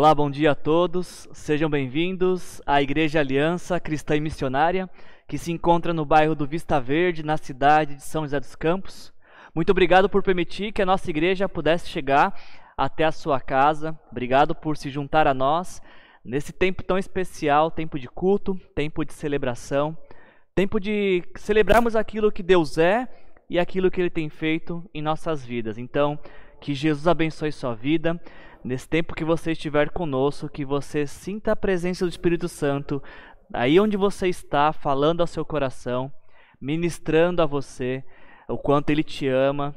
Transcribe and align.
Olá, 0.00 0.14
bom 0.14 0.30
dia 0.30 0.52
a 0.52 0.54
todos. 0.54 1.28
Sejam 1.34 1.68
bem-vindos 1.68 2.62
à 2.64 2.80
Igreja 2.80 3.20
Aliança 3.20 3.78
Cristã 3.78 4.16
e 4.16 4.20
Missionária, 4.20 4.88
que 5.28 5.36
se 5.36 5.52
encontra 5.52 5.92
no 5.92 6.06
bairro 6.06 6.34
do 6.34 6.46
Vista 6.46 6.80
Verde, 6.80 7.22
na 7.22 7.36
cidade 7.36 7.96
de 7.96 8.02
São 8.02 8.22
José 8.22 8.40
dos 8.40 8.56
Campos. 8.56 9.12
Muito 9.54 9.68
obrigado 9.68 10.08
por 10.08 10.22
permitir 10.22 10.72
que 10.72 10.80
a 10.80 10.86
nossa 10.86 11.10
igreja 11.10 11.46
pudesse 11.50 11.86
chegar 11.86 12.34
até 12.78 13.04
a 13.04 13.12
sua 13.12 13.38
casa. 13.42 13.94
Obrigado 14.10 14.54
por 14.54 14.74
se 14.74 14.88
juntar 14.88 15.26
a 15.26 15.34
nós 15.34 15.82
nesse 16.24 16.50
tempo 16.50 16.82
tão 16.82 16.96
especial, 16.96 17.70
tempo 17.70 17.98
de 17.98 18.08
culto, 18.08 18.58
tempo 18.74 19.04
de 19.04 19.12
celebração, 19.12 19.94
tempo 20.54 20.80
de 20.80 21.22
celebrarmos 21.36 21.94
aquilo 21.94 22.32
que 22.32 22.42
Deus 22.42 22.78
é 22.78 23.06
e 23.50 23.58
aquilo 23.58 23.90
que 23.90 24.00
ele 24.00 24.08
tem 24.08 24.30
feito 24.30 24.82
em 24.94 25.02
nossas 25.02 25.44
vidas. 25.44 25.76
Então, 25.76 26.18
que 26.60 26.74
Jesus 26.74 27.06
abençoe 27.06 27.50
sua 27.50 27.74
vida 27.74 28.20
nesse 28.62 28.88
tempo 28.88 29.14
que 29.14 29.24
você 29.24 29.52
estiver 29.52 29.90
conosco, 29.90 30.48
que 30.48 30.64
você 30.64 31.06
sinta 31.06 31.52
a 31.52 31.56
presença 31.56 32.04
do 32.04 32.10
Espírito 32.10 32.48
Santo 32.48 33.02
aí 33.52 33.80
onde 33.80 33.96
você 33.96 34.28
está, 34.28 34.72
falando 34.72 35.20
ao 35.20 35.26
seu 35.26 35.44
coração, 35.44 36.12
ministrando 36.60 37.42
a 37.42 37.46
você 37.46 38.04
o 38.48 38.58
quanto 38.58 38.90
ele 38.90 39.02
te 39.02 39.26
ama 39.26 39.74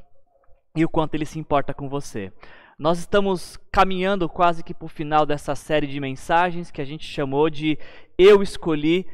e 0.75 0.83
o 0.83 0.89
quanto 0.89 1.15
ele 1.15 1.25
se 1.25 1.39
importa 1.39 1.73
com 1.73 1.87
você. 1.87 2.31
Nós 2.77 2.99
estamos 2.99 3.57
caminhando 3.71 4.27
quase 4.27 4.63
que 4.63 4.73
para 4.73 4.85
o 4.85 4.89
final 4.89 5.25
dessa 5.25 5.55
série 5.55 5.87
de 5.87 5.99
mensagens 5.99 6.71
que 6.71 6.81
a 6.81 6.85
gente 6.85 7.05
chamou 7.05 7.49
de 7.49 7.77
Eu 8.17 8.41
Escolhi 8.41 9.07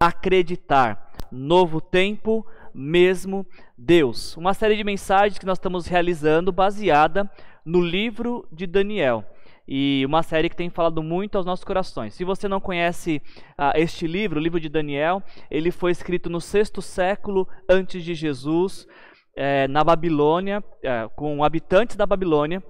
Acreditar. 0.00 1.12
Novo 1.30 1.80
tempo, 1.80 2.44
mesmo 2.74 3.46
Deus. 3.78 4.36
Uma 4.36 4.52
série 4.52 4.76
de 4.76 4.84
mensagens 4.84 5.38
que 5.38 5.46
nós 5.46 5.58
estamos 5.58 5.86
realizando 5.86 6.50
baseada 6.50 7.30
no 7.64 7.80
livro 7.80 8.46
de 8.52 8.66
Daniel. 8.66 9.24
E 9.66 10.04
uma 10.06 10.22
série 10.22 10.50
que 10.50 10.56
tem 10.56 10.68
falado 10.68 11.02
muito 11.02 11.38
aos 11.38 11.46
nossos 11.46 11.64
corações. 11.64 12.12
Se 12.12 12.24
você 12.24 12.46
não 12.46 12.60
conhece 12.60 13.22
uh, 13.58 13.72
este 13.76 14.06
livro, 14.06 14.38
o 14.38 14.42
livro 14.42 14.60
de 14.60 14.68
Daniel, 14.68 15.22
ele 15.50 15.70
foi 15.70 15.90
escrito 15.90 16.28
no 16.28 16.40
sexto 16.40 16.82
século 16.82 17.48
antes 17.68 18.04
de 18.04 18.14
Jesus, 18.14 18.86
é, 19.34 19.66
na 19.68 19.82
Babilônia, 19.82 20.62
é, 20.82 21.08
com 21.16 21.42
habitantes 21.42 21.96
da 21.96 22.06
Babilônia, 22.06 22.62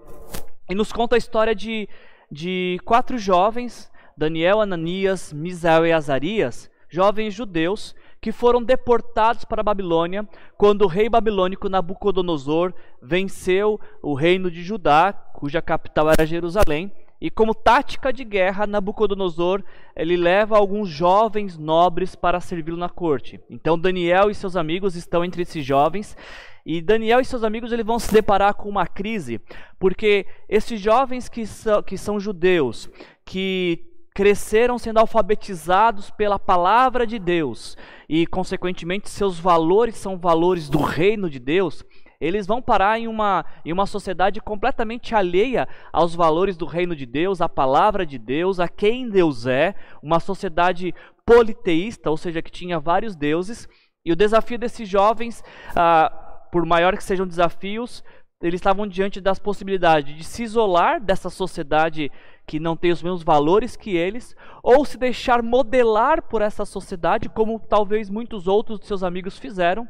e 0.70 0.74
nos 0.74 0.92
conta 0.92 1.16
a 1.16 1.18
história 1.18 1.54
de, 1.54 1.88
de 2.30 2.78
quatro 2.84 3.18
jovens, 3.18 3.90
Daniel, 4.16 4.60
Ananias, 4.60 5.32
Misael 5.32 5.86
e 5.86 5.92
Azarias, 5.92 6.70
jovens 6.88 7.34
judeus, 7.34 7.94
que 8.24 8.32
foram 8.32 8.62
deportados 8.62 9.44
para 9.44 9.60
a 9.60 9.62
Babilônia 9.62 10.26
quando 10.56 10.80
o 10.80 10.86
rei 10.86 11.10
babilônico 11.10 11.68
Nabucodonosor 11.68 12.72
venceu 13.02 13.78
o 14.00 14.14
reino 14.14 14.50
de 14.50 14.62
Judá, 14.62 15.12
cuja 15.12 15.60
capital 15.60 16.10
era 16.10 16.24
Jerusalém. 16.24 16.90
E 17.20 17.28
como 17.28 17.54
tática 17.54 18.10
de 18.10 18.24
guerra, 18.24 18.66
Nabucodonosor 18.66 19.62
ele 19.94 20.16
leva 20.16 20.56
alguns 20.56 20.88
jovens 20.88 21.58
nobres 21.58 22.14
para 22.14 22.40
servi-lo 22.40 22.78
na 22.78 22.88
corte. 22.88 23.38
Então 23.50 23.78
Daniel 23.78 24.30
e 24.30 24.34
seus 24.34 24.56
amigos 24.56 24.96
estão 24.96 25.22
entre 25.22 25.42
esses 25.42 25.62
jovens 25.62 26.16
e 26.64 26.80
Daniel 26.80 27.20
e 27.20 27.26
seus 27.26 27.44
amigos 27.44 27.72
eles 27.72 27.84
vão 27.84 27.98
se 27.98 28.10
deparar 28.10 28.54
com 28.54 28.70
uma 28.70 28.86
crise, 28.86 29.38
porque 29.78 30.24
esses 30.48 30.80
jovens 30.80 31.28
que 31.28 31.46
são, 31.46 31.82
que 31.82 31.98
são 31.98 32.18
judeus, 32.18 32.88
que 33.22 33.93
cresceram 34.14 34.78
sendo 34.78 34.98
alfabetizados 34.98 36.08
pela 36.12 36.38
palavra 36.38 37.04
de 37.04 37.18
Deus 37.18 37.76
e, 38.08 38.26
consequentemente, 38.26 39.10
seus 39.10 39.40
valores 39.40 39.96
são 39.96 40.16
valores 40.16 40.68
do 40.70 40.78
reino 40.78 41.28
de 41.28 41.40
Deus, 41.40 41.84
eles 42.20 42.46
vão 42.46 42.62
parar 42.62 42.98
em 42.98 43.08
uma, 43.08 43.44
em 43.64 43.72
uma 43.72 43.86
sociedade 43.86 44.40
completamente 44.40 45.14
alheia 45.14 45.68
aos 45.92 46.14
valores 46.14 46.56
do 46.56 46.64
reino 46.64 46.94
de 46.94 47.04
Deus, 47.04 47.40
à 47.40 47.48
palavra 47.48 48.06
de 48.06 48.16
Deus, 48.16 48.60
a 48.60 48.68
quem 48.68 49.10
Deus 49.10 49.46
é, 49.46 49.74
uma 50.02 50.20
sociedade 50.20 50.94
politeísta, 51.26 52.08
ou 52.08 52.16
seja, 52.16 52.40
que 52.40 52.50
tinha 52.50 52.78
vários 52.78 53.16
deuses. 53.16 53.68
E 54.06 54.12
o 54.12 54.16
desafio 54.16 54.58
desses 54.58 54.88
jovens, 54.88 55.42
ah, 55.74 56.08
por 56.52 56.64
maior 56.64 56.96
que 56.96 57.02
sejam 57.02 57.26
desafios, 57.26 58.04
eles 58.42 58.58
estavam 58.58 58.86
diante 58.86 59.20
das 59.20 59.38
possibilidades 59.38 60.16
de 60.16 60.24
se 60.24 60.42
isolar 60.42 61.00
dessa 61.00 61.30
sociedade 61.30 62.12
que 62.46 62.60
não 62.60 62.76
tem 62.76 62.90
os 62.90 63.02
mesmos 63.02 63.22
valores 63.22 63.76
que 63.76 63.96
eles, 63.96 64.36
ou 64.62 64.84
se 64.84 64.98
deixar 64.98 65.42
modelar 65.42 66.22
por 66.22 66.42
essa 66.42 66.64
sociedade, 66.64 67.28
como 67.28 67.58
talvez 67.58 68.10
muitos 68.10 68.46
outros 68.46 68.78
de 68.78 68.86
seus 68.86 69.02
amigos 69.02 69.38
fizeram. 69.38 69.88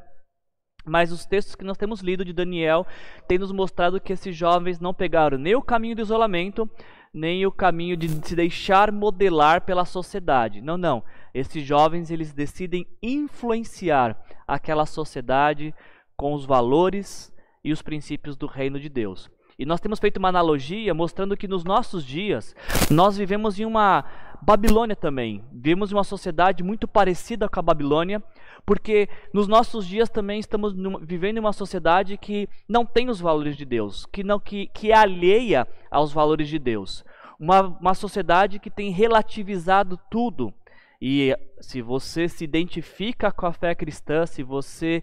Mas 0.87 1.11
os 1.11 1.25
textos 1.25 1.55
que 1.55 1.65
nós 1.65 1.79
temos 1.79 2.01
lido 2.01 2.25
de 2.25 2.33
Daniel 2.33 2.87
têm 3.27 3.39
nos 3.39 3.51
mostrado 3.51 4.01
que 4.01 4.13
esses 4.13 4.37
jovens 4.37 4.79
não 4.79 4.93
pegaram 4.93 5.39
nem 5.39 5.55
o 5.55 5.63
caminho 5.63 5.97
do 5.97 6.03
isolamento, 6.03 6.69
nem 7.13 7.47
o 7.47 7.53
caminho 7.53 7.97
de 7.97 8.09
se 8.09 8.37
deixar 8.37 8.93
modelar 8.93 9.63
pela 9.63 9.85
sociedade. 9.85 10.61
Não, 10.61 10.77
não. 10.77 11.03
Esses 11.33 11.65
jovens 11.65 12.11
eles 12.11 12.33
decidem 12.33 12.87
influenciar 13.03 14.23
aquela 14.47 14.85
sociedade 14.85 15.75
com 16.17 16.35
os 16.35 16.45
valores 16.45 17.33
e 17.65 17.73
os 17.73 17.81
princípios 17.81 18.37
do 18.37 18.47
reino 18.47 18.79
de 18.79 18.89
Deus. 18.89 19.31
E 19.59 19.65
nós 19.65 19.81
temos 19.81 19.99
feito 19.99 20.19
uma 20.19 20.29
analogia 20.29 20.93
mostrando 20.93 21.37
que 21.37 21.47
nos 21.47 21.65
nossos 21.65 22.05
dias 22.05 22.55
nós 22.91 23.17
vivemos 23.17 23.59
em 23.59 23.65
uma 23.65 24.05
Babilônia 24.43 24.95
também. 24.95 25.43
Vivemos 25.53 25.91
em 25.91 25.95
uma 25.95 26.05
sociedade 26.05 26.63
muito 26.63 26.87
parecida 26.87 27.49
com 27.49 27.61
a 27.61 27.63
Babilônia, 27.63 28.23
porque 28.67 29.09
nos 29.33 29.49
nossos 29.49 29.87
dias 29.87 30.11
também 30.11 30.39
estamos 30.39 30.75
vivendo 31.03 31.39
em 31.39 31.41
uma 31.41 31.53
sociedade 31.53 32.19
que 32.19 32.49
não 32.69 32.85
tem 32.85 33.09
os 33.09 33.21
valores 33.21 33.57
de 33.57 33.65
Deus, 33.65 34.07
que 34.07 34.23
não 34.23 34.39
que, 34.39 34.67
que 34.69 34.91
é 34.91 34.97
alheia 34.97 35.67
aos 35.91 36.13
valores 36.13 36.49
de 36.49 36.59
Deus. 36.59 37.05
Uma, 37.39 37.63
uma 37.63 37.95
sociedade 37.95 38.59
que 38.59 38.71
tem 38.71 38.91
relativizado 38.91 39.99
tudo. 40.11 40.53
E 41.01 41.37
se 41.61 41.81
você 41.81 42.29
se 42.29 42.45
identifica 42.45 43.33
com 43.33 43.47
a 43.47 43.53
fé 43.53 43.75
cristã, 43.75 44.27
se 44.27 44.43
você 44.43 45.03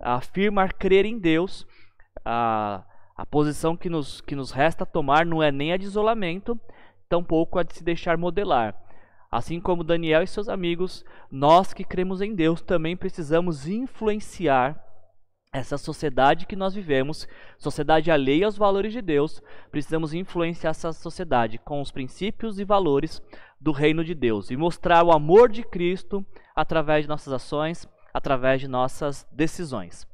afirma 0.00 0.68
crer 0.68 1.04
em 1.04 1.18
Deus, 1.18 1.66
a, 2.24 2.84
a 3.16 3.24
posição 3.24 3.76
que 3.76 3.88
nos, 3.88 4.20
que 4.20 4.34
nos 4.34 4.50
resta 4.50 4.84
tomar 4.84 5.24
não 5.24 5.42
é 5.42 5.52
nem 5.52 5.72
a 5.72 5.76
de 5.76 5.84
isolamento, 5.84 6.58
tampouco 7.08 7.58
a 7.58 7.62
de 7.62 7.74
se 7.74 7.84
deixar 7.84 8.16
modelar. 8.16 8.74
Assim 9.30 9.60
como 9.60 9.84
Daniel 9.84 10.22
e 10.22 10.26
seus 10.26 10.48
amigos, 10.48 11.04
nós 11.30 11.72
que 11.72 11.84
cremos 11.84 12.20
em 12.20 12.34
Deus 12.34 12.60
também 12.60 12.96
precisamos 12.96 13.66
influenciar 13.66 14.80
essa 15.52 15.78
sociedade 15.78 16.46
que 16.46 16.56
nós 16.56 16.74
vivemos, 16.74 17.28
sociedade 17.56 18.10
alheia 18.10 18.46
aos 18.46 18.56
valores 18.56 18.92
de 18.92 19.00
Deus, 19.00 19.40
precisamos 19.70 20.12
influenciar 20.12 20.70
essa 20.70 20.92
sociedade 20.92 21.58
com 21.58 21.80
os 21.80 21.92
princípios 21.92 22.58
e 22.58 22.64
valores 22.64 23.22
do 23.60 23.70
reino 23.70 24.04
de 24.04 24.14
Deus 24.14 24.50
e 24.50 24.56
mostrar 24.56 25.04
o 25.04 25.12
amor 25.12 25.48
de 25.48 25.62
Cristo 25.62 26.26
através 26.56 27.04
de 27.04 27.08
nossas 27.08 27.32
ações, 27.32 27.88
através 28.12 28.60
de 28.60 28.66
nossas 28.66 29.24
decisões. 29.30 30.04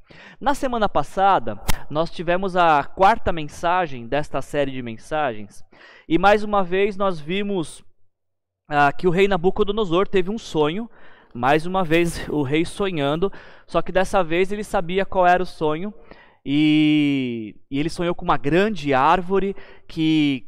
Na 0.40 0.54
semana 0.54 0.88
passada, 0.88 1.60
nós 1.88 2.10
tivemos 2.10 2.56
a 2.56 2.82
quarta 2.84 3.32
mensagem 3.32 4.06
desta 4.06 4.40
série 4.40 4.70
de 4.70 4.82
mensagens, 4.82 5.64
e 6.08 6.18
mais 6.18 6.42
uma 6.42 6.62
vez 6.62 6.96
nós 6.96 7.20
vimos 7.20 7.84
ah, 8.68 8.92
que 8.92 9.06
o 9.06 9.10
rei 9.10 9.28
Nabucodonosor 9.28 10.08
teve 10.08 10.30
um 10.30 10.38
sonho, 10.38 10.88
mais 11.34 11.66
uma 11.66 11.84
vez 11.84 12.26
o 12.30 12.42
rei 12.42 12.64
sonhando, 12.64 13.32
só 13.66 13.82
que 13.82 13.92
dessa 13.92 14.22
vez 14.22 14.50
ele 14.50 14.64
sabia 14.64 15.04
qual 15.04 15.26
era 15.26 15.42
o 15.42 15.46
sonho, 15.46 15.92
e, 16.44 17.56
e 17.70 17.78
ele 17.78 17.90
sonhou 17.90 18.14
com 18.14 18.24
uma 18.24 18.36
grande 18.38 18.94
árvore 18.94 19.54
que 19.86 20.46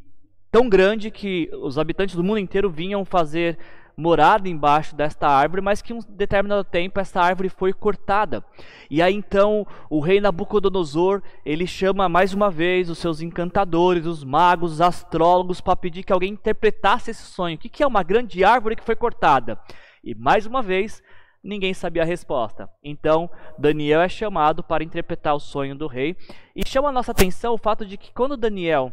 tão 0.51 0.67
grande 0.69 1.11
que 1.11 1.49
os 1.53 1.77
habitantes 1.77 2.15
do 2.15 2.23
mundo 2.23 2.39
inteiro 2.39 2.69
vinham 2.69 3.03
fazer 3.05 3.57
morada 3.95 4.49
embaixo 4.49 4.95
desta 4.95 5.27
árvore, 5.27 5.61
mas 5.61 5.81
que 5.81 5.93
um 5.93 5.99
determinado 6.09 6.63
tempo 6.63 6.99
essa 6.99 7.21
árvore 7.21 7.49
foi 7.49 7.73
cortada. 7.73 8.43
E 8.89 9.01
aí 9.01 9.13
então 9.13 9.65
o 9.89 9.99
rei 9.99 10.19
Nabucodonosor, 10.19 11.21
ele 11.45 11.67
chama 11.67 12.09
mais 12.09 12.33
uma 12.33 12.49
vez 12.49 12.89
os 12.89 12.97
seus 12.97 13.21
encantadores, 13.21 14.05
os 14.05 14.23
magos, 14.23 14.73
os 14.73 14.81
astrólogos 14.81 15.61
para 15.61 15.75
pedir 15.75 16.03
que 16.03 16.13
alguém 16.13 16.33
interpretasse 16.33 17.11
esse 17.11 17.23
sonho. 17.23 17.55
O 17.55 17.59
que 17.59 17.83
é 17.83 17.87
uma 17.87 18.03
grande 18.03 18.43
árvore 18.43 18.75
que 18.75 18.83
foi 18.83 18.95
cortada? 18.95 19.59
E 20.03 20.13
mais 20.13 20.45
uma 20.45 20.61
vez, 20.61 21.01
ninguém 21.43 21.73
sabia 21.73 22.01
a 22.01 22.05
resposta. 22.05 22.69
Então, 22.83 23.29
Daniel 23.57 24.01
é 24.01 24.09
chamado 24.09 24.63
para 24.63 24.83
interpretar 24.83 25.35
o 25.35 25.39
sonho 25.39 25.75
do 25.75 25.87
rei. 25.87 26.15
E 26.55 26.67
chama 26.67 26.89
a 26.89 26.91
nossa 26.91 27.11
atenção 27.11 27.53
o 27.53 27.57
fato 27.57 27.85
de 27.85 27.97
que 27.97 28.13
quando 28.13 28.37
Daniel 28.37 28.91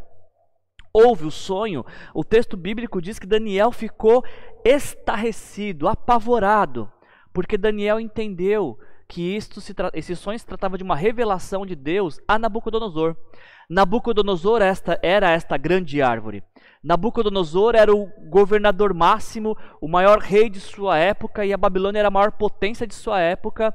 ouve 0.93 1.25
o 1.25 1.31
sonho, 1.31 1.85
o 2.15 2.25
texto 2.25 2.57
bíblico 2.57 3.01
diz 3.01 3.19
que 3.19 3.27
Daniel 3.27 3.73
ficou 3.73 4.25
estarrecido, 4.65 5.89
apavorado, 5.89 6.91
porque 7.33 7.57
Daniel 7.57 8.01
entendeu 8.01 8.79
que 9.11 9.35
isto 9.37 9.61
se 9.61 9.75
esse 9.93 10.15
sonho 10.15 10.39
se 10.39 10.47
tratava 10.47 10.79
de 10.79 10.85
uma 10.85 10.95
revelação 10.95 11.67
de 11.67 11.75
Deus 11.75 12.21
a 12.29 12.39
Nabucodonosor. 12.39 13.17
Nabucodonosor 13.69 14.63
esta, 14.63 14.99
era 15.03 15.31
esta 15.31 15.57
grande 15.57 16.01
árvore. 16.01 16.45
Nabucodonosor 16.83 17.75
era 17.75 17.95
o 17.95 18.07
governador 18.29 18.95
máximo, 18.95 19.57
o 19.81 19.89
maior 19.89 20.19
rei 20.19 20.49
de 20.49 20.61
sua 20.61 20.97
época, 20.97 21.45
e 21.45 21.53
a 21.53 21.57
Babilônia 21.57 21.99
era 21.99 22.09
a 22.09 22.11
maior 22.11 22.33
potência 22.33 22.87
de 22.87 22.95
sua 22.95 23.21
época, 23.21 23.75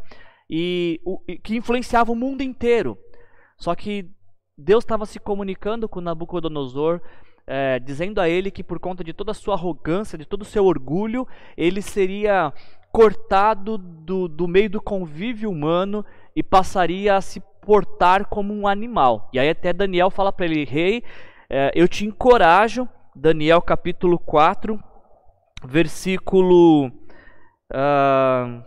e, 0.49 1.01
o, 1.05 1.21
e 1.27 1.37
que 1.37 1.55
influenciava 1.55 2.11
o 2.11 2.15
mundo 2.15 2.41
inteiro. 2.41 2.97
Só 3.57 3.75
que 3.75 4.09
Deus 4.57 4.83
estava 4.83 5.05
se 5.05 5.19
comunicando 5.19 5.87
com 5.89 5.99
Nabucodonosor 5.99 7.01
é, 7.47 7.79
dizendo 7.79 8.19
a 8.19 8.27
ele 8.27 8.49
que 8.49 8.63
por 8.63 8.79
conta 8.79 9.03
de 9.03 9.13
toda 9.13 9.31
a 9.31 9.35
sua 9.35 9.55
arrogância, 9.55 10.17
de 10.17 10.25
todo 10.25 10.41
o 10.41 10.45
seu 10.45 10.65
orgulho, 10.65 11.27
ele 11.55 11.81
seria 11.81 12.51
cortado 12.91 13.77
do, 13.77 14.27
do 14.27 14.47
meio 14.47 14.69
do 14.69 14.81
convívio 14.81 15.49
humano 15.49 16.05
e 16.35 16.41
passaria 16.41 17.15
a 17.15 17.21
se 17.21 17.41
portar 17.61 18.25
como 18.25 18.53
um 18.53 18.67
animal. 18.67 19.29
E 19.33 19.39
aí 19.39 19.49
até 19.49 19.73
Daniel 19.73 20.09
fala 20.09 20.31
para 20.31 20.45
ele, 20.45 20.63
rei, 20.63 21.03
é, 21.49 21.71
eu 21.75 21.87
te 21.87 22.05
encorajo, 22.05 22.87
Daniel 23.13 23.61
capítulo 23.61 24.17
4, 24.17 24.81
versículo 25.63 26.87
uh, 26.87 28.63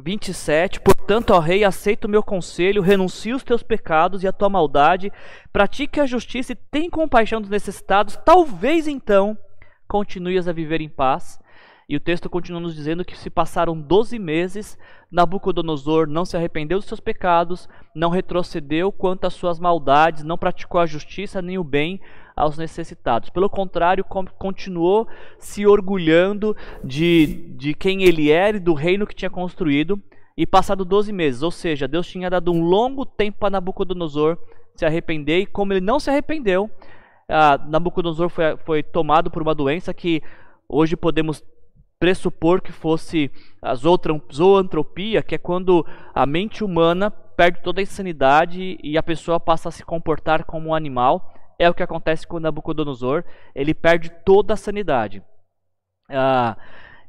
27. 0.00 0.80
Portanto, 1.06 1.30
ó 1.30 1.38
rei, 1.38 1.62
aceita 1.62 2.08
o 2.08 2.10
meu 2.10 2.20
conselho, 2.20 2.82
renuncia 2.82 3.36
os 3.36 3.44
teus 3.44 3.62
pecados 3.62 4.24
e 4.24 4.26
a 4.26 4.32
tua 4.32 4.48
maldade, 4.48 5.12
pratique 5.52 6.00
a 6.00 6.04
justiça 6.04 6.50
e 6.50 6.56
tem 6.56 6.90
compaixão 6.90 7.40
dos 7.40 7.48
necessitados, 7.48 8.18
talvez 8.24 8.88
então 8.88 9.38
continues 9.86 10.48
a 10.48 10.52
viver 10.52 10.80
em 10.80 10.88
paz. 10.88 11.38
E 11.88 11.94
o 11.94 12.00
texto 12.00 12.28
continua 12.28 12.60
nos 12.60 12.74
dizendo 12.74 13.04
que 13.04 13.16
se 13.16 13.30
passaram 13.30 13.80
12 13.80 14.18
meses, 14.18 14.76
Nabucodonosor 15.08 16.08
não 16.08 16.24
se 16.24 16.36
arrependeu 16.36 16.80
dos 16.80 16.88
seus 16.88 16.98
pecados, 16.98 17.68
não 17.94 18.10
retrocedeu 18.10 18.90
quanto 18.90 19.28
às 19.28 19.34
suas 19.34 19.60
maldades, 19.60 20.24
não 20.24 20.36
praticou 20.36 20.80
a 20.80 20.86
justiça 20.86 21.40
nem 21.40 21.56
o 21.56 21.62
bem 21.62 22.00
aos 22.34 22.58
necessitados. 22.58 23.30
Pelo 23.30 23.48
contrário, 23.48 24.04
continuou 24.04 25.06
se 25.38 25.64
orgulhando 25.68 26.56
de, 26.82 27.54
de 27.56 27.74
quem 27.74 28.02
ele 28.02 28.28
era 28.28 28.56
e 28.56 28.60
do 28.60 28.74
reino 28.74 29.06
que 29.06 29.14
tinha 29.14 29.30
construído. 29.30 30.02
E 30.36 30.46
passado 30.46 30.84
12 30.84 31.12
meses, 31.12 31.42
ou 31.42 31.50
seja, 31.50 31.88
Deus 31.88 32.06
tinha 32.06 32.28
dado 32.28 32.52
um 32.52 32.62
longo 32.62 33.06
tempo 33.06 33.38
para 33.38 33.50
Nabucodonosor 33.50 34.36
se 34.74 34.84
arrepender, 34.84 35.40
e 35.40 35.46
como 35.46 35.72
ele 35.72 35.80
não 35.80 35.98
se 35.98 36.10
arrependeu, 36.10 36.70
Nabucodonosor 37.68 38.28
foi, 38.28 38.56
foi 38.58 38.82
tomado 38.82 39.30
por 39.30 39.40
uma 39.40 39.54
doença 39.54 39.94
que 39.94 40.22
hoje 40.68 40.96
podemos 40.96 41.42
pressupor 41.98 42.60
que 42.60 42.72
fosse 42.72 43.30
a 43.62 43.74
zoantropia, 43.74 45.22
que 45.22 45.34
é 45.34 45.38
quando 45.38 45.86
a 46.14 46.26
mente 46.26 46.62
humana 46.62 47.10
perde 47.10 47.62
toda 47.62 47.80
a 47.80 47.82
insanidade 47.82 48.78
e 48.82 48.98
a 48.98 49.02
pessoa 49.02 49.40
passa 49.40 49.70
a 49.70 49.72
se 49.72 49.84
comportar 49.84 50.44
como 50.44 50.68
um 50.68 50.74
animal. 50.74 51.32
É 51.58 51.70
o 51.70 51.74
que 51.74 51.82
acontece 51.82 52.26
com 52.26 52.38
Nabucodonosor. 52.38 53.24
Ele 53.54 53.72
perde 53.72 54.10
toda 54.24 54.52
a 54.52 54.58
sanidade 54.58 55.22
ah, 56.10 56.56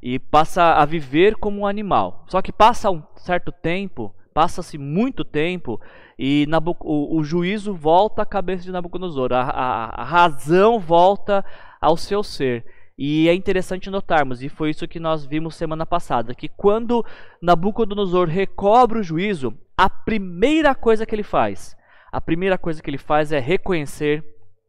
e 0.02 0.18
passa 0.18 0.74
a 0.74 0.84
viver 0.84 1.36
como 1.36 1.60
um 1.60 1.66
animal. 1.66 2.24
Só 2.28 2.40
que 2.40 2.52
passa 2.52 2.90
um 2.90 3.02
certo 3.16 3.50
tempo, 3.50 4.14
passa-se 4.32 4.78
muito 4.78 5.24
tempo 5.24 5.80
e 6.18 6.46
o, 6.80 7.16
o, 7.18 7.24
juízo 7.24 7.74
volta 7.74 8.22
à 8.22 8.26
cabeça 8.26 8.64
de 8.64 8.72
Nabucodonosor. 8.72 9.32
A, 9.32 9.42
a, 9.42 10.02
a 10.02 10.04
razão 10.04 10.78
volta 10.78 11.44
ao 11.80 11.96
seu 11.96 12.22
ser. 12.22 12.64
E 12.98 13.28
é 13.28 13.34
interessante 13.34 13.88
notarmos, 13.90 14.42
e 14.42 14.48
foi 14.48 14.70
isso 14.70 14.88
que 14.88 14.98
nós 14.98 15.24
vimos 15.24 15.54
semana 15.54 15.86
passada, 15.86 16.34
que 16.34 16.48
quando 16.48 17.06
Nabucodonosor 17.40 18.26
recobre 18.26 18.98
o 18.98 19.04
juízo, 19.04 19.56
a 19.76 19.88
primeira 19.88 20.74
coisa 20.74 21.06
que 21.06 21.14
ele 21.14 21.22
faz, 21.22 21.76
a 22.10 22.20
primeira 22.20 22.58
coisa 22.58 22.82
que 22.82 22.90
ele 22.90 22.98
faz 22.98 23.30
é 23.30 23.38
reconhecer 23.38 24.24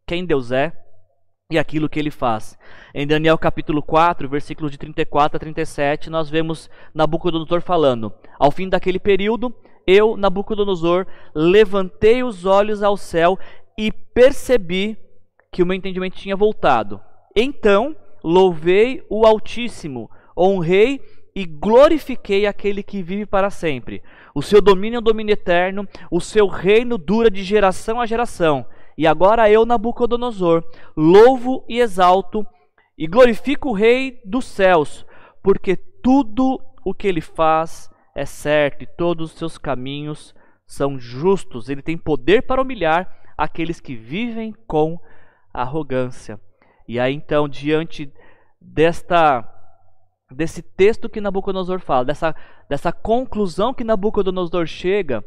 quem 0.06 0.26
Deus 0.26 0.52
é 0.52 0.72
e 1.52 1.58
aquilo 1.58 1.90
que 1.90 1.98
ele 1.98 2.12
faz. 2.12 2.56
Em 2.94 3.08
Daniel 3.08 3.36
capítulo 3.36 3.82
4, 3.82 4.30
versículos 4.30 4.72
de 4.72 4.78
34 4.78 5.36
a 5.36 5.40
37, 5.40 6.08
nós 6.08 6.30
vemos 6.30 6.70
Nabucodonosor 6.94 7.60
falando: 7.62 8.14
Ao 8.38 8.52
fim 8.52 8.70
daquele 8.70 9.00
período, 9.00 9.52
eu, 9.88 10.16
Nabucodonosor, 10.16 11.08
levantei 11.34 12.24
os 12.24 12.46
olhos 12.46 12.84
ao 12.84 12.96
céu 12.96 13.36
e 13.76 13.92
percebi 13.92 14.96
que 15.52 15.64
o 15.64 15.66
meu 15.66 15.76
entendimento 15.76 16.18
tinha 16.18 16.36
voltado. 16.36 17.02
Então, 17.36 17.96
louvei 18.24 19.04
o 19.10 19.26
Altíssimo, 19.26 20.08
honrei 20.38 21.02
e 21.36 21.46
glorifiquei 21.46 22.46
aquele 22.46 22.84
que 22.84 23.02
vive 23.02 23.26
para 23.26 23.50
sempre. 23.50 24.04
O 24.36 24.44
seu 24.44 24.62
domínio 24.62 24.98
é 24.98 25.00
um 25.00 25.04
domínio 25.04 25.34
eterno, 25.34 25.88
o 26.12 26.22
seu 26.22 26.46
reino 26.46 26.96
dura 26.96 27.32
de 27.32 27.44
geração 27.44 28.00
a 28.00 28.06
geração. 28.06 28.68
E 29.00 29.08
agora 29.08 29.50
eu, 29.50 29.66
Nabucodonosor, 29.66 30.62
louvo 30.94 31.64
e 31.70 31.80
exalto 31.80 32.46
e 32.98 33.08
glorifico 33.08 33.70
o 33.70 33.74
Rei 33.74 34.20
dos 34.26 34.44
céus, 34.44 35.06
porque 35.42 35.78
tudo 35.78 36.62
o 36.84 36.94
que 36.94 37.08
ele 37.08 37.22
faz 37.22 37.90
é 38.14 38.26
certo 38.26 38.84
e 38.84 38.86
todos 38.98 39.32
os 39.32 39.38
seus 39.38 39.58
caminhos 39.58 40.36
são 40.68 41.00
justos. 41.00 41.70
Ele 41.70 41.82
tem 41.82 41.98
poder 41.98 42.42
para 42.42 42.62
humilhar 42.62 43.10
aqueles 43.38 43.80
que 43.80 43.96
vivem 43.96 44.54
com 44.68 45.00
arrogância. 45.54 46.38
E 46.86 47.00
aí 47.00 47.14
então, 47.14 47.48
diante 47.48 48.12
desta 48.60 49.50
desse 50.30 50.62
texto 50.62 51.08
que 51.08 51.22
Nabucodonosor 51.22 51.80
fala, 51.80 52.04
dessa, 52.04 52.36
dessa 52.68 52.92
conclusão 52.92 53.74
que 53.74 53.86
Nabucodonosor 53.86 54.66
chega, 54.66 55.24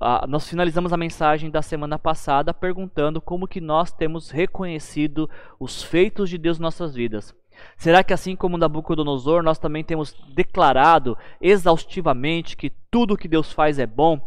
uh, 0.00 0.26
nós 0.28 0.48
finalizamos 0.48 0.92
a 0.92 0.96
mensagem 0.96 1.50
da 1.50 1.62
semana 1.62 1.98
passada 1.98 2.54
perguntando 2.54 3.20
como 3.20 3.48
que 3.48 3.60
nós 3.60 3.92
temos 3.92 4.30
reconhecido 4.30 5.28
os 5.58 5.82
feitos 5.82 6.30
de 6.30 6.38
Deus 6.38 6.58
em 6.58 6.62
nossas 6.62 6.94
vidas. 6.94 7.34
Será 7.76 8.04
que 8.04 8.12
assim 8.12 8.36
como 8.36 8.58
Nabucodonosor, 8.58 9.42
nós 9.42 9.58
também 9.58 9.82
temos 9.82 10.12
declarado 10.34 11.16
exaustivamente 11.40 12.56
que 12.56 12.70
tudo 12.90 13.16
que 13.16 13.28
Deus 13.28 13.52
faz 13.52 13.78
é 13.78 13.86
bom? 13.86 14.20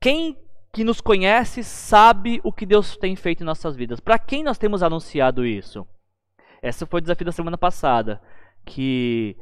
Quem 0.00 0.36
que 0.72 0.84
nos 0.84 1.00
conhece 1.00 1.64
sabe 1.64 2.40
o 2.44 2.52
que 2.52 2.66
Deus 2.66 2.96
tem 2.96 3.16
feito 3.16 3.42
em 3.42 3.46
nossas 3.46 3.74
vidas. 3.74 4.00
Para 4.00 4.18
quem 4.18 4.42
nós 4.42 4.58
temos 4.58 4.82
anunciado 4.82 5.44
isso? 5.46 5.86
Esse 6.62 6.86
foi 6.86 6.98
o 6.98 7.00
desafio 7.00 7.26
da 7.26 7.32
semana 7.32 7.56
passada, 7.56 8.20
que 8.64 9.36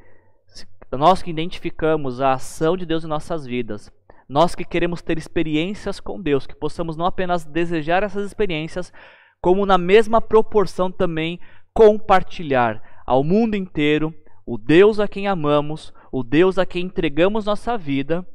nós 0.93 1.23
que 1.23 1.31
identificamos 1.31 2.21
a 2.21 2.33
ação 2.33 2.77
de 2.77 2.87
Deus 2.87 3.05
em 3.05 3.09
nossas 3.09 3.45
vidas, 3.45 3.93
nós 4.29 4.55
que 4.55 4.65
queremos 4.65 5.03
ter 5.03 5.19
experiências 5.19 6.01
com 6.01 6.21
Deus, 6.21 6.47
que 6.47 6.55
possamos 6.55 6.97
não 6.97 7.07
apenas 7.07 7.45
desejar 7.45 8.03
essas 8.03 8.27
experiências, 8.27 8.93
como 9.41 9.65
na 9.65 9.79
mesma 9.79 10.21
proporção 10.21 10.91
também 10.91 11.39
compartilhar 11.73 12.83
ao 13.07 13.23
mundo 13.23 13.55
inteiro 13.55 14.15
o 14.45 14.59
Deus 14.59 14.99
a 14.99 15.07
quem 15.07 15.27
amamos, 15.27 15.93
o 16.11 16.23
Deus 16.23 16.59
a 16.59 16.67
quem 16.67 16.87
entregamos 16.87 17.45
nossa 17.45 17.77
vida 17.77 18.27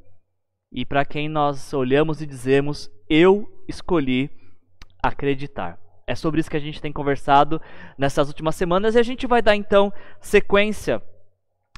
e 0.72 0.86
para 0.86 1.04
quem 1.04 1.28
nós 1.28 1.74
olhamos 1.74 2.22
e 2.22 2.26
dizemos: 2.26 2.90
Eu 3.10 3.48
escolhi 3.68 4.30
acreditar. 5.04 5.78
É 6.08 6.16
sobre 6.16 6.40
isso 6.40 6.50
que 6.50 6.58
a 6.58 6.62
gente 6.62 6.82
tem 6.82 6.92
conversado 6.92 7.62
nessas 7.98 8.28
últimas 8.28 8.56
semanas 8.56 8.96
e 8.96 9.00
a 9.00 9.04
gente 9.04 9.28
vai 9.28 9.42
dar 9.42 9.56
então 9.56 9.92
sequência 10.20 11.02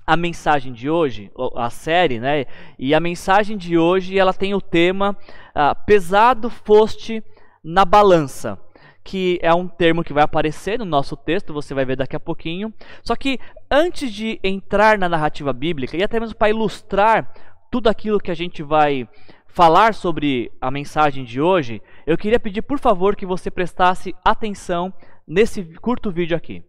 à 0.06 0.18
mensagem 0.18 0.74
de 0.74 0.90
hoje, 0.90 1.32
a 1.56 1.70
série, 1.70 2.20
né? 2.20 2.46
E 2.78 2.94
a 2.94 3.00
mensagem 3.00 3.58
de 3.58 3.78
hoje 3.78 4.18
ela 4.18 4.34
tem 4.34 4.54
o 4.54 4.62
tema 4.62 5.18
ah, 5.56 5.74
pesado 5.74 6.50
foste 6.50 7.24
na 7.64 7.86
balança, 7.86 8.60
que 9.04 9.40
é 9.42 9.54
um 9.54 9.68
termo 9.68 10.04
que 10.04 10.14
vai 10.14 10.24
aparecer 10.24 10.78
no 10.78 10.86
nosso 10.86 11.16
texto, 11.16 11.54
você 11.54 11.74
vai 11.74 11.86
ver 11.86 11.96
daqui 11.96 12.16
a 12.16 12.20
pouquinho. 12.20 12.74
Só 13.02 13.16
que 13.16 13.40
antes 13.72 14.12
de 14.12 14.40
entrar 14.44 14.98
na 14.98 15.08
narrativa 15.08 15.54
bíblica 15.54 15.96
e 15.96 16.04
até 16.04 16.20
mesmo 16.20 16.36
para 16.36 16.50
ilustrar 16.50 17.32
tudo 17.72 17.88
aquilo 17.88 18.20
que 18.20 18.32
a 18.32 18.36
gente 18.36 18.62
vai 18.62 19.08
falar 19.48 19.94
sobre 19.94 20.52
a 20.60 20.72
mensagem 20.72 21.24
de 21.24 21.40
hoje, 21.40 21.82
eu 22.08 22.18
queria 22.18 22.40
pedir 22.40 22.62
por 22.64 22.80
favor 22.80 23.16
que 23.16 23.26
você 23.26 23.52
prestasse 23.52 24.14
atenção 24.26 24.92
nesse 25.28 25.64
curto 25.80 26.12
vídeo 26.12 26.36
aqui. 26.36 26.64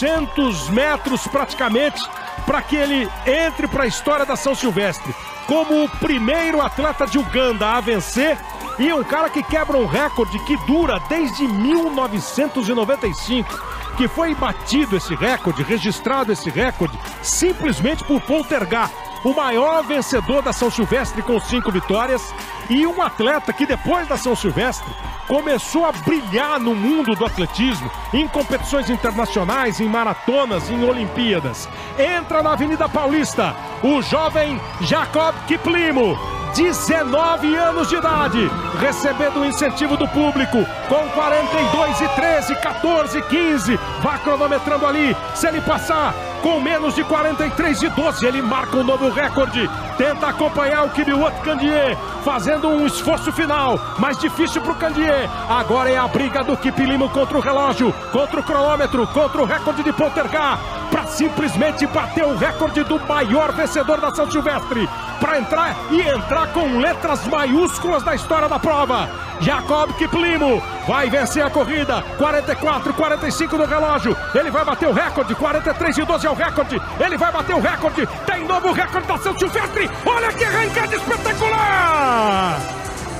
Centos 0.00 0.68
metros 0.70 1.26
praticamente 1.26 2.02
para 2.46 2.62
que 2.62 2.76
ele 2.76 3.06
entre 3.26 3.68
para 3.68 3.84
a 3.84 3.86
história 3.86 4.24
da 4.24 4.36
São 4.36 4.54
Silvestre. 4.54 5.14
Como 5.46 5.84
o 5.84 5.88
primeiro 5.88 6.62
atleta 6.62 7.06
de 7.06 7.18
Uganda 7.18 7.66
a 7.66 7.80
vencer 7.80 8.38
e 8.78 8.92
um 8.92 9.02
cara 9.04 9.28
que 9.28 9.42
quebra 9.42 9.76
um 9.76 9.86
recorde 9.86 10.38
que 10.44 10.56
dura 10.66 10.98
desde 11.08 11.46
1995 11.46 13.70
que 13.96 14.06
foi 14.08 14.34
batido 14.34 14.96
esse 14.96 15.14
recorde, 15.14 15.62
registrado 15.62 16.32
esse 16.32 16.48
recorde, 16.48 16.98
simplesmente 17.22 18.02
por 18.04 18.20
poltergar 18.22 18.90
o 19.22 19.34
maior 19.34 19.82
vencedor 19.82 20.42
da 20.42 20.52
São 20.52 20.70
Silvestre 20.70 21.22
com 21.22 21.38
cinco 21.40 21.70
vitórias 21.70 22.34
e 22.68 22.86
um 22.86 23.02
atleta 23.02 23.52
que 23.52 23.66
depois 23.66 24.08
da 24.08 24.16
São 24.16 24.34
Silvestre 24.34 24.90
começou 25.26 25.84
a 25.84 25.92
brilhar 25.92 26.58
no 26.58 26.74
mundo 26.74 27.14
do 27.14 27.24
atletismo, 27.24 27.90
em 28.12 28.26
competições 28.26 28.90
internacionais, 28.90 29.80
em 29.80 29.88
maratonas, 29.88 30.68
em 30.70 30.82
Olimpíadas. 30.82 31.68
Entra 31.98 32.42
na 32.42 32.52
Avenida 32.52 32.88
Paulista 32.88 33.54
o 33.82 34.02
jovem 34.02 34.60
Jacob 34.80 35.34
Kiplimo, 35.46 36.18
19 36.54 37.54
anos 37.54 37.88
de 37.88 37.96
idade, 37.96 38.50
recebendo 38.80 39.40
o 39.40 39.46
incentivo 39.46 39.96
do 39.96 40.08
público 40.08 40.58
com 40.88 41.08
42 41.10 42.00
e 42.00 42.08
13. 42.08 42.30
13, 42.40 42.54
14, 42.56 43.22
15. 43.22 43.78
Vai 44.00 44.18
cronometrando 44.20 44.86
ali. 44.86 45.14
Se 45.34 45.46
ele 45.46 45.60
passar 45.60 46.14
com 46.42 46.58
menos 46.60 46.94
de 46.94 47.04
43 47.04 47.82
e 47.82 47.88
12, 47.90 48.26
ele 48.26 48.40
marca 48.40 48.78
um 48.78 48.84
novo 48.84 49.09
recorde. 49.12 49.68
Tenta 49.96 50.28
acompanhar 50.28 50.84
o 50.84 50.90
Kibiwot 50.90 51.40
Candier, 51.42 51.96
fazendo 52.24 52.68
um 52.68 52.86
esforço 52.86 53.32
final, 53.32 53.78
mais 53.98 54.18
difícil 54.18 54.62
para 54.62 54.72
o 54.72 54.76
Candier. 54.76 55.28
Agora 55.48 55.90
é 55.90 55.96
a 55.96 56.08
briga 56.08 56.42
do 56.42 56.56
Kipilimo 56.56 57.08
contra 57.10 57.36
o 57.36 57.40
relógio, 57.40 57.92
contra 58.12 58.40
o 58.40 58.42
cronômetro, 58.42 59.06
contra 59.08 59.42
o 59.42 59.44
recorde 59.44 59.82
de 59.82 59.92
Poltergar, 59.92 60.58
para 60.90 61.04
simplesmente 61.06 61.86
bater 61.86 62.24
o 62.24 62.36
recorde 62.36 62.82
do 62.84 62.98
maior 63.06 63.52
vencedor 63.52 64.00
da 64.00 64.10
São 64.14 64.30
Silvestre. 64.30 64.88
Para 65.20 65.38
entrar 65.38 65.76
e 65.90 66.00
entrar 66.00 66.46
com 66.48 66.78
letras 66.78 67.26
maiúsculas 67.26 68.02
na 68.02 68.14
história 68.14 68.48
da 68.48 68.58
prova. 68.58 69.08
Jacob 69.40 69.92
Kiplimo 69.94 70.62
vai 70.86 71.08
vencer 71.08 71.44
a 71.44 71.50
corrida. 71.50 72.02
44, 72.18 72.92
45 72.92 73.56
no 73.56 73.64
relógio. 73.64 74.16
Ele 74.34 74.50
vai 74.50 74.64
bater 74.64 74.88
o 74.88 74.92
recorde. 74.92 75.34
43 75.34 75.98
e 75.98 76.04
12 76.04 76.26
é 76.26 76.30
o 76.30 76.34
recorde. 76.34 76.80
Ele 76.98 77.16
vai 77.16 77.32
bater 77.32 77.54
o 77.54 77.60
recorde. 77.60 78.06
Tem 78.26 78.44
novo 78.44 78.72
recorde 78.72 78.99
São 79.22 79.38
Silvestre. 79.38 79.90
Olha 80.06 80.32
que 80.32 80.44
arrancada 80.44 80.96
espetacular! 80.96 82.60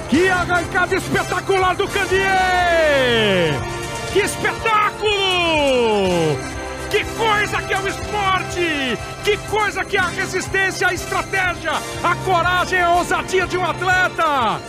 Que 0.08 0.28
arrancada 0.28 0.96
espetacular 0.96 1.76
do 1.76 1.86
Candier! 1.88 3.54
Que 4.12 4.20
espetáculo! 4.20 5.10
Que 6.90 7.04
coisa 7.16 7.62
que 7.62 7.72
é 7.72 7.80
o 7.80 7.88
esporte! 7.88 8.98
Que 9.24 9.36
coisa 9.48 9.84
que 9.84 9.96
é 9.96 10.00
a 10.00 10.08
resistência, 10.08 10.88
a 10.88 10.94
estratégia, 10.94 11.72
a 12.02 12.14
coragem, 12.24 12.80
a 12.80 12.90
ousadia 12.94 13.46
de 13.46 13.56
um 13.56 13.64
atleta! 13.64 14.60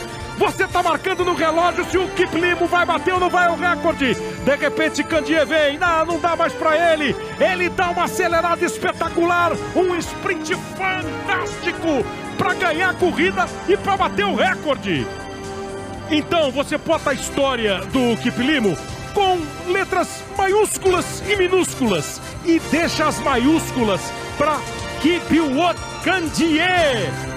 Você 0.41 0.67
tá 0.67 0.81
marcando 0.81 1.24
no 1.24 1.36
relógio 1.36 1.86
se 1.86 2.00
o 2.00 2.07
Kiplimo 2.10 2.65
vai 2.65 2.83
bater 2.83 3.13
ou 3.13 3.19
não 3.19 3.29
vai 3.29 3.48
o 3.48 3.55
recorde. 3.55 4.15
De 4.15 4.55
repente, 4.55 5.03
Candier 5.03 5.45
vem. 5.45 5.77
Não, 5.77 6.03
não 6.03 6.19
dá 6.19 6.36
mais 6.36 6.51
para 6.51 6.93
ele. 6.93 7.15
Ele 7.39 7.69
dá 7.69 7.91
uma 7.91 8.05
acelerada 8.05 8.65
espetacular. 8.65 9.51
Um 9.75 9.95
sprint 9.98 10.55
fantástico 10.75 12.03
para 12.39 12.55
ganhar 12.55 12.89
a 12.89 12.93
corrida 12.95 13.45
e 13.69 13.77
para 13.77 13.95
bater 13.95 14.25
o 14.25 14.33
recorde. 14.33 15.05
Então, 16.10 16.50
você 16.50 16.75
bota 16.75 17.12
a 17.12 17.13
história 17.13 17.81
do 17.93 18.17
Kiplimo 18.19 18.75
com 19.13 19.38
letras 19.71 20.24
maiúsculas 20.36 21.21
e 21.29 21.36
minúsculas 21.36 22.19
e 22.43 22.60
deixa 22.71 23.05
as 23.05 23.19
maiúsculas 23.19 24.01
para 24.39 24.60
Kipiwot 25.03 25.77
Candier. 26.03 27.31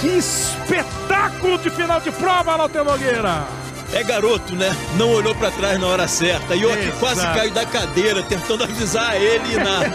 Que 0.00 0.16
espetáculo 0.16 1.58
de 1.58 1.68
final 1.68 2.00
de 2.00 2.10
prova, 2.10 2.56
Lauter 2.56 2.82
Nogueira! 2.82 3.44
É 3.92 4.02
garoto, 4.02 4.54
né? 4.54 4.74
Não 4.96 5.12
olhou 5.12 5.34
para 5.34 5.50
trás 5.50 5.78
na 5.78 5.86
hora 5.86 6.08
certa. 6.08 6.54
E 6.54 6.64
outro 6.64 6.92
quase 7.00 7.20
caiu 7.20 7.50
da 7.50 7.66
cadeira 7.66 8.22
tentando 8.22 8.64
avisar 8.64 9.20
ele 9.20 9.54
e 9.54 9.56
nada. 9.56 9.90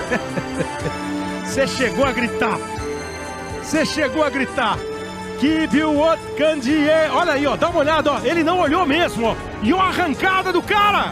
Você 1.44 1.66
chegou 1.66 2.06
a 2.06 2.12
gritar. 2.12 2.60
Você 3.64 3.86
chegou 3.86 4.24
a 4.24 4.30
gritar. 4.30 4.78
Que 5.40 5.66
Biwot 5.68 6.20
Candier. 6.38 7.10
Olha 7.14 7.34
aí, 7.34 7.48
ó. 7.48 7.56
Dá 7.56 7.70
uma 7.70 7.80
olhada, 7.80 8.12
ó. 8.12 8.20
Ele 8.24 8.44
não 8.44 8.60
olhou 8.60 8.86
mesmo, 8.86 9.28
ó. 9.28 9.36
E 9.64 9.72
a 9.74 9.78
arrancada 9.78 10.52
do 10.52 10.62
cara. 10.62 11.12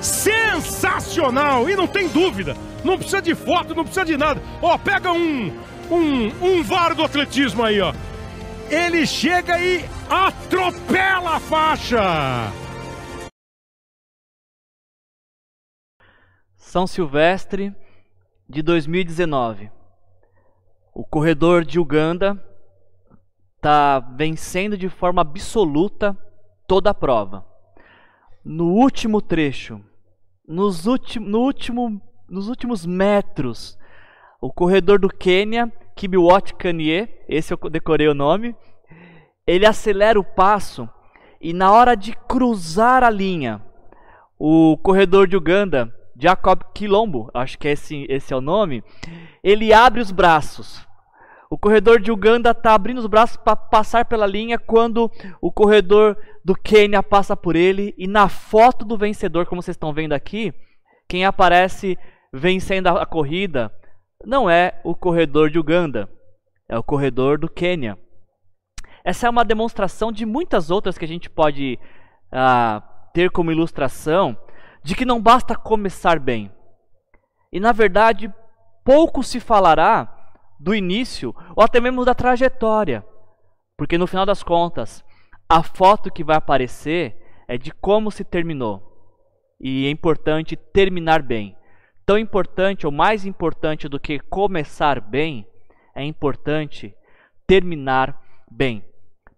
Sensacional. 0.00 1.68
E 1.70 1.74
não 1.74 1.86
tem 1.86 2.06
dúvida. 2.06 2.54
Não 2.84 2.96
precisa 2.96 3.22
de 3.22 3.34
foto, 3.34 3.74
não 3.74 3.84
precisa 3.84 4.04
de 4.04 4.16
nada. 4.16 4.40
Ó, 4.60 4.76
pega 4.76 5.10
um 5.10 5.52
um, 5.90 6.28
um 6.44 6.62
VAR 6.62 6.94
do 6.94 7.02
atletismo 7.02 7.62
aí, 7.62 7.80
ó. 7.80 7.92
Ele 8.70 9.06
chega 9.06 9.58
e 9.58 9.84
atropela 10.08 11.36
a 11.36 11.40
faixa. 11.40 12.52
São 16.56 16.86
Silvestre 16.86 17.74
de 18.48 18.62
2019. 18.62 19.70
O 20.94 21.04
corredor 21.04 21.64
de 21.64 21.80
Uganda 21.80 22.40
está 23.56 23.98
vencendo 23.98 24.76
de 24.76 24.88
forma 24.88 25.22
absoluta 25.22 26.16
toda 26.66 26.90
a 26.90 26.94
prova. 26.94 27.44
No 28.44 28.66
último 28.72 29.20
trecho, 29.20 29.84
nos, 30.46 30.86
ultim, 30.86 31.18
no 31.18 31.40
último, 31.40 32.00
nos 32.28 32.48
últimos 32.48 32.86
metros, 32.86 33.76
o 34.40 34.52
corredor 34.52 34.98
do 34.98 35.08
Quênia 35.08 35.70
Kibiwot 35.94 36.54
Kanye, 36.54 37.08
esse 37.28 37.52
eu 37.52 37.58
decorei 37.70 38.08
o 38.08 38.14
nome, 38.14 38.56
ele 39.46 39.66
acelera 39.66 40.18
o 40.18 40.24
passo 40.24 40.88
e 41.40 41.52
na 41.52 41.72
hora 41.72 41.94
de 41.94 42.12
cruzar 42.12 43.04
a 43.04 43.10
linha, 43.10 43.60
o 44.38 44.78
corredor 44.78 45.26
de 45.26 45.36
Uganda, 45.36 45.94
Jacob 46.16 46.62
Kilombo, 46.74 47.30
acho 47.34 47.58
que 47.58 47.68
esse, 47.68 48.06
esse 48.08 48.32
é 48.32 48.36
o 48.36 48.40
nome, 48.40 48.82
ele 49.42 49.72
abre 49.72 50.00
os 50.00 50.10
braços. 50.10 50.86
O 51.50 51.58
corredor 51.58 52.00
de 52.00 52.12
Uganda 52.12 52.52
está 52.52 52.74
abrindo 52.74 52.98
os 52.98 53.06
braços 53.06 53.36
para 53.36 53.56
passar 53.56 54.04
pela 54.04 54.26
linha 54.26 54.56
quando 54.56 55.10
o 55.40 55.50
corredor 55.50 56.16
do 56.44 56.54
Quênia 56.54 57.02
passa 57.02 57.36
por 57.36 57.56
ele. 57.56 57.92
E 57.98 58.06
na 58.06 58.28
foto 58.28 58.84
do 58.84 58.96
vencedor, 58.96 59.46
como 59.46 59.60
vocês 59.60 59.74
estão 59.74 59.92
vendo 59.92 60.12
aqui, 60.12 60.54
quem 61.08 61.24
aparece 61.24 61.98
vencendo 62.32 62.86
a 62.86 63.04
corrida 63.04 63.72
não 64.24 64.48
é 64.48 64.80
o 64.84 64.94
corredor 64.94 65.50
de 65.50 65.58
Uganda, 65.58 66.08
é 66.68 66.78
o 66.78 66.82
corredor 66.82 67.38
do 67.38 67.48
Quênia. 67.48 67.98
Essa 69.04 69.26
é 69.26 69.30
uma 69.30 69.44
demonstração 69.44 70.12
de 70.12 70.26
muitas 70.26 70.70
outras 70.70 70.98
que 70.98 71.04
a 71.04 71.08
gente 71.08 71.30
pode 71.30 71.78
ah, 72.30 72.82
ter 73.14 73.30
como 73.30 73.50
ilustração 73.50 74.36
de 74.82 74.94
que 74.94 75.04
não 75.04 75.20
basta 75.20 75.56
começar 75.56 76.18
bem. 76.18 76.52
E 77.52 77.58
na 77.58 77.72
verdade, 77.72 78.32
pouco 78.84 79.22
se 79.22 79.40
falará 79.40 80.16
do 80.58 80.74
início 80.74 81.34
ou 81.56 81.64
até 81.64 81.80
mesmo 81.80 82.04
da 82.04 82.14
trajetória, 82.14 83.04
porque 83.76 83.96
no 83.96 84.06
final 84.06 84.26
das 84.26 84.42
contas, 84.42 85.02
a 85.48 85.62
foto 85.62 86.12
que 86.12 86.22
vai 86.22 86.36
aparecer 86.36 87.16
é 87.48 87.56
de 87.56 87.72
como 87.72 88.10
se 88.10 88.22
terminou. 88.22 88.86
E 89.58 89.86
é 89.86 89.90
importante 89.90 90.56
terminar 90.56 91.22
bem 91.22 91.56
tão 92.10 92.18
importante 92.18 92.86
ou 92.86 92.90
mais 92.90 93.24
importante 93.24 93.88
do 93.88 94.00
que 94.00 94.18
começar 94.18 95.00
bem, 95.00 95.46
é 95.94 96.04
importante 96.04 96.92
terminar 97.46 98.20
bem. 98.50 98.84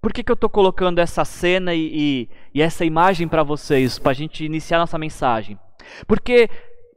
Por 0.01 0.11
que, 0.11 0.25
que 0.25 0.33
eu 0.33 0.35
estou 0.35 0.49
colocando 0.49 0.99
essa 0.99 1.23
cena 1.23 1.75
e, 1.75 1.91
e, 1.93 2.31
e 2.55 2.63
essa 2.63 2.83
imagem 2.83 3.29
para 3.29 3.43
vocês, 3.43 3.99
para 3.99 4.13
a 4.13 4.15
gente 4.15 4.43
iniciar 4.43 4.79
nossa 4.79 4.97
mensagem? 4.97 5.59
Porque 6.07 6.49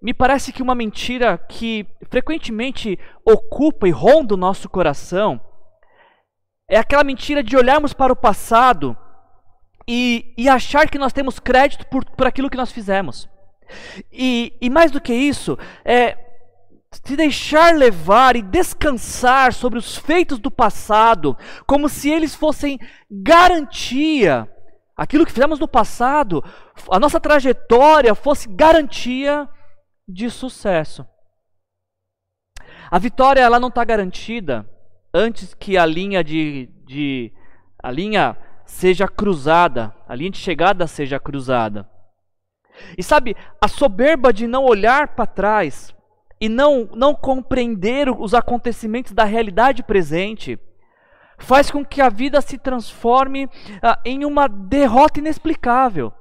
me 0.02 0.14
parece 0.14 0.54
que 0.54 0.64
uma 0.64 0.74
mentira 0.74 1.38
que 1.38 1.86
frequentemente 2.10 2.98
ocupa 3.26 3.86
e 3.86 3.92
ronda 3.92 4.34
o 4.34 4.38
nosso 4.38 4.70
coração 4.70 5.42
é 6.70 6.78
aquela 6.78 7.04
mentira 7.04 7.44
de 7.44 7.58
olharmos 7.58 7.92
para 7.92 8.14
o 8.14 8.16
passado 8.16 8.96
e, 9.86 10.34
e 10.38 10.48
achar 10.48 10.90
que 10.90 10.98
nós 10.98 11.12
temos 11.12 11.38
crédito 11.38 11.86
por, 11.88 12.06
por 12.06 12.26
aquilo 12.26 12.50
que 12.50 12.56
nós 12.56 12.72
fizemos. 12.72 13.28
E, 14.12 14.54
e 14.62 14.70
mais 14.70 14.92
do 14.92 15.02
que 15.02 15.14
isso, 15.14 15.58
é 15.84 16.18
se 17.04 17.16
deixar 17.16 17.76
levar 17.76 18.36
e 18.36 18.42
descansar 18.42 19.54
sobre 19.54 19.78
os 19.78 19.98
feitos 19.98 20.40
do 20.40 20.50
passado, 20.50 21.38
como 21.66 21.90
se 21.90 22.10
eles 22.10 22.34
fossem 22.34 22.80
garantia. 23.10 24.50
Aquilo 24.96 25.26
que 25.26 25.32
fizemos 25.32 25.60
no 25.60 25.68
passado, 25.68 26.44
a 26.90 27.00
nossa 27.00 27.20
trajetória 27.20 28.16
fosse 28.16 28.48
garantia 28.48 29.48
de 30.08 30.30
sucesso. 30.30 31.06
A 32.90 32.98
vitória 32.98 33.42
ela 33.42 33.60
não 33.60 33.68
está 33.68 33.84
garantida 33.84 34.70
antes 35.14 35.54
que 35.54 35.78
a 35.78 35.86
linha 35.86 36.24
de, 36.24 36.70
de 36.86 37.34
a 37.82 37.92
linha 37.92 38.38
seja 38.66 39.08
cruzada, 39.08 39.94
a 40.08 40.16
linha 40.16 40.32
de 40.32 40.38
chegada 40.38 40.88
seja 40.88 41.20
cruzada. 41.20 41.90
E 42.98 43.04
sabe, 43.04 43.36
a 43.62 43.68
soberba 43.68 44.32
de 44.32 44.48
não 44.48 44.66
olhar 44.66 45.10
para 45.10 45.26
trás 45.26 45.94
e 46.40 46.50
não, 46.50 46.90
não 46.94 47.14
compreender 47.14 48.10
os 48.10 48.34
acontecimentos 48.34 49.14
da 49.14 49.24
realidade 49.24 49.84
presente 49.84 50.60
faz 51.38 51.70
com 51.70 51.84
que 51.84 52.02
a 52.02 52.10
vida 52.10 52.42
se 52.42 52.58
transforme 52.58 53.50
ah, 53.82 54.00
em 54.06 54.26
uma 54.26 54.48
derrota 54.48 55.20
inexplicável. 55.20 56.14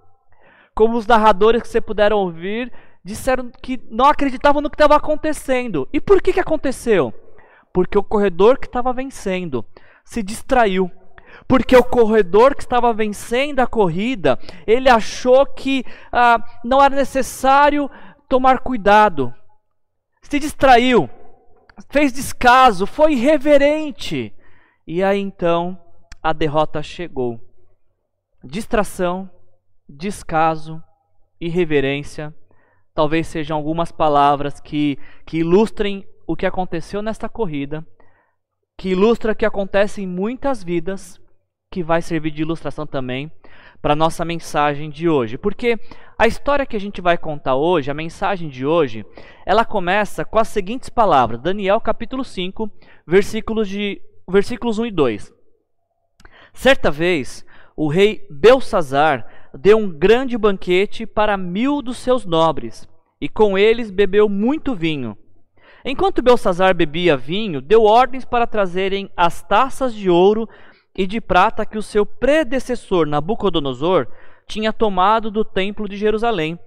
Como 0.74 0.96
os 0.96 1.06
narradores 1.06 1.62
que 1.62 1.68
você 1.68 1.80
puderam 1.80 2.18
ouvir 2.18 2.72
disseram 3.04 3.50
que 3.62 3.80
não 3.90 4.06
acreditavam 4.06 4.62
no 4.62 4.70
que 4.70 4.74
estava 4.74 4.96
acontecendo. 4.96 5.88
E 5.92 6.00
por 6.00 6.22
que, 6.22 6.32
que 6.32 6.40
aconteceu? 6.40 7.12
Porque 7.72 7.98
o 7.98 8.02
corredor 8.02 8.58
que 8.58 8.66
estava 8.66 8.92
vencendo 8.92 9.64
se 10.04 10.22
distraiu 10.22 10.90
porque 11.46 11.76
o 11.76 11.84
corredor 11.84 12.54
que 12.54 12.62
estava 12.62 12.92
vencendo 12.92 13.60
a 13.60 13.66
corrida, 13.66 14.38
ele 14.66 14.88
achou 14.88 15.44
que 15.46 15.84
ah, 16.12 16.42
não 16.64 16.82
era 16.82 16.94
necessário 16.94 17.90
tomar 18.28 18.60
cuidado, 18.60 19.34
se 20.22 20.38
distraiu, 20.38 21.08
fez 21.90 22.12
descaso, 22.12 22.86
foi 22.86 23.12
irreverente. 23.12 24.34
E 24.86 25.02
aí 25.02 25.20
então 25.20 25.80
a 26.22 26.32
derrota 26.32 26.82
chegou. 26.82 27.40
Distração, 28.42 29.30
descaso 29.88 30.82
irreverência, 31.40 32.34
talvez 32.94 33.26
sejam 33.26 33.56
algumas 33.56 33.92
palavras 33.92 34.60
que, 34.60 34.98
que 35.26 35.38
ilustrem 35.38 36.06
o 36.26 36.36
que 36.36 36.46
aconteceu 36.46 37.02
nesta 37.02 37.28
corrida, 37.28 37.86
que 38.78 38.90
ilustra 38.90 39.32
o 39.32 39.36
que 39.36 39.44
acontece 39.44 40.02
em 40.02 40.06
muitas 40.06 40.62
vidas, 40.62 41.20
que 41.74 41.82
vai 41.82 42.00
servir 42.00 42.30
de 42.30 42.42
ilustração 42.42 42.86
também 42.86 43.32
para 43.82 43.96
nossa 43.96 44.24
mensagem 44.24 44.88
de 44.88 45.08
hoje. 45.08 45.36
Porque 45.36 45.76
a 46.16 46.24
história 46.24 46.64
que 46.64 46.76
a 46.76 46.80
gente 46.80 47.00
vai 47.00 47.18
contar 47.18 47.56
hoje, 47.56 47.90
a 47.90 47.94
mensagem 47.94 48.48
de 48.48 48.64
hoje, 48.64 49.04
ela 49.44 49.64
começa 49.64 50.24
com 50.24 50.38
as 50.38 50.46
seguintes 50.46 50.88
palavras: 50.88 51.40
Daniel 51.40 51.80
capítulo 51.80 52.22
5, 52.22 52.70
versículos 53.04 53.68
de 53.68 54.00
versículos 54.28 54.78
1 54.78 54.86
e 54.86 54.90
2. 54.92 55.32
Certa 56.52 56.92
vez, 56.92 57.44
o 57.76 57.88
rei 57.88 58.24
Belsazar 58.30 59.26
deu 59.52 59.76
um 59.76 59.90
grande 59.90 60.38
banquete 60.38 61.04
para 61.04 61.36
mil 61.36 61.82
dos 61.82 61.98
seus 61.98 62.24
nobres, 62.24 62.88
e 63.20 63.28
com 63.28 63.58
eles 63.58 63.90
bebeu 63.90 64.28
muito 64.28 64.76
vinho. 64.76 65.18
Enquanto 65.84 66.22
Belsazar 66.22 66.72
bebia 66.72 67.16
vinho, 67.16 67.60
deu 67.60 67.82
ordens 67.82 68.24
para 68.24 68.46
trazerem 68.46 69.10
as 69.16 69.42
taças 69.42 69.92
de 69.92 70.08
ouro 70.08 70.48
e 70.96 71.06
de 71.06 71.20
prata 71.20 71.66
que 71.66 71.78
o 71.78 71.82
seu 71.82 72.06
predecessor 72.06 73.06
Nabucodonosor 73.06 74.06
tinha 74.46 74.72
tomado 74.72 75.30
do 75.30 75.44
templo 75.44 75.88
de 75.88 75.96
Jerusalém, 75.96 76.58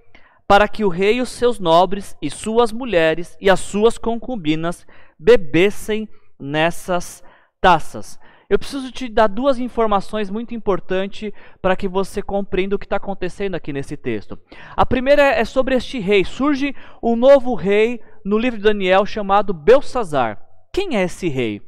para 0.46 0.68
que 0.68 0.84
o 0.84 0.88
rei 0.88 1.16
e 1.16 1.20
os 1.20 1.28
seus 1.28 1.58
nobres 1.58 2.16
e 2.20 2.30
suas 2.30 2.72
mulheres 2.72 3.36
e 3.40 3.50
as 3.50 3.60
suas 3.60 3.98
concubinas 3.98 4.86
bebessem 5.18 6.08
nessas 6.38 7.22
taças. 7.60 8.18
Eu 8.48 8.58
preciso 8.58 8.90
te 8.90 9.10
dar 9.10 9.26
duas 9.26 9.58
informações 9.58 10.30
muito 10.30 10.54
importantes 10.54 11.30
para 11.60 11.76
que 11.76 11.86
você 11.86 12.22
compreenda 12.22 12.76
o 12.76 12.78
que 12.78 12.86
está 12.86 12.96
acontecendo 12.96 13.54
aqui 13.54 13.74
nesse 13.74 13.94
texto. 13.94 14.38
A 14.74 14.86
primeira 14.86 15.22
é 15.22 15.44
sobre 15.44 15.74
este 15.74 15.98
rei. 15.98 16.24
Surge 16.24 16.74
um 17.02 17.14
novo 17.14 17.54
rei 17.54 18.00
no 18.24 18.38
livro 18.38 18.58
de 18.58 18.64
Daniel 18.64 19.04
chamado 19.04 19.52
Belsazar. 19.52 20.42
Quem 20.72 20.96
é 20.96 21.02
esse 21.02 21.28
rei? 21.28 21.60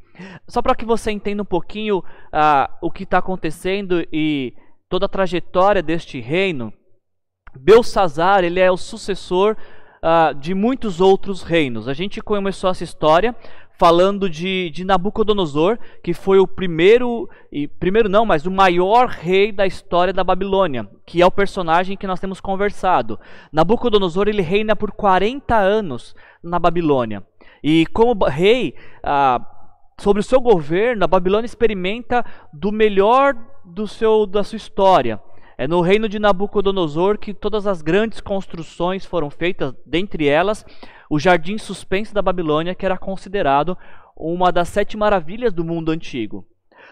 Só 0.47 0.61
para 0.61 0.75
que 0.75 0.85
você 0.85 1.11
entenda 1.11 1.41
um 1.41 1.45
pouquinho 1.45 1.99
uh, 1.99 2.73
o 2.81 2.91
que 2.91 3.03
está 3.03 3.17
acontecendo 3.19 4.05
e 4.11 4.53
toda 4.89 5.05
a 5.05 5.09
trajetória 5.09 5.81
deste 5.81 6.19
reino, 6.19 6.73
Belsazar 7.53 8.43
ele 8.43 8.59
é 8.59 8.71
o 8.71 8.77
sucessor 8.77 9.57
uh, 10.01 10.33
de 10.35 10.53
muitos 10.53 11.01
outros 11.01 11.43
reinos. 11.43 11.87
A 11.87 11.93
gente 11.93 12.21
começou 12.21 12.69
essa 12.69 12.83
história 12.83 13.35
falando 13.81 14.29
de, 14.29 14.69
de 14.69 14.85
Nabucodonosor, 14.85 15.79
que 16.03 16.13
foi 16.13 16.37
o 16.37 16.45
primeiro, 16.45 17.27
e 17.51 17.67
primeiro 17.67 18.07
não, 18.07 18.23
mas 18.25 18.45
o 18.45 18.51
maior 18.51 19.07
rei 19.07 19.51
da 19.51 19.65
história 19.65 20.13
da 20.13 20.23
Babilônia, 20.23 20.87
que 21.03 21.19
é 21.19 21.25
o 21.25 21.31
personagem 21.31 21.97
que 21.97 22.05
nós 22.05 22.19
temos 22.19 22.39
conversado. 22.39 23.19
Nabucodonosor 23.51 24.27
ele 24.27 24.43
reina 24.43 24.75
por 24.75 24.91
40 24.91 25.55
anos 25.55 26.15
na 26.43 26.59
Babilônia. 26.59 27.23
E 27.63 27.87
como 27.87 28.23
rei, 28.25 28.75
ah, 29.03 29.39
sobre 30.01 30.19
o 30.19 30.23
seu 30.23 30.41
governo, 30.41 31.03
a 31.03 31.07
Babilônia 31.07 31.45
experimenta 31.45 32.25
do 32.51 32.71
melhor 32.71 33.35
do 33.63 33.87
seu, 33.87 34.25
da 34.25 34.43
sua 34.43 34.57
história. 34.57 35.21
É 35.57 35.67
no 35.67 35.79
reino 35.79 36.09
de 36.09 36.17
Nabucodonosor 36.17 37.19
que 37.19 37.35
todas 37.35 37.67
as 37.67 37.83
grandes 37.83 38.19
construções 38.19 39.05
foram 39.05 39.29
feitas, 39.29 39.75
dentre 39.85 40.27
elas 40.27 40.65
o 41.07 41.19
jardim 41.19 41.57
suspenso 41.59 42.15
da 42.15 42.21
Babilônia, 42.21 42.73
que 42.73 42.83
era 42.83 42.97
considerado 42.97 43.77
uma 44.17 44.51
das 44.51 44.69
sete 44.69 44.97
maravilhas 44.97 45.53
do 45.53 45.63
mundo 45.63 45.91
antigo. 45.91 46.47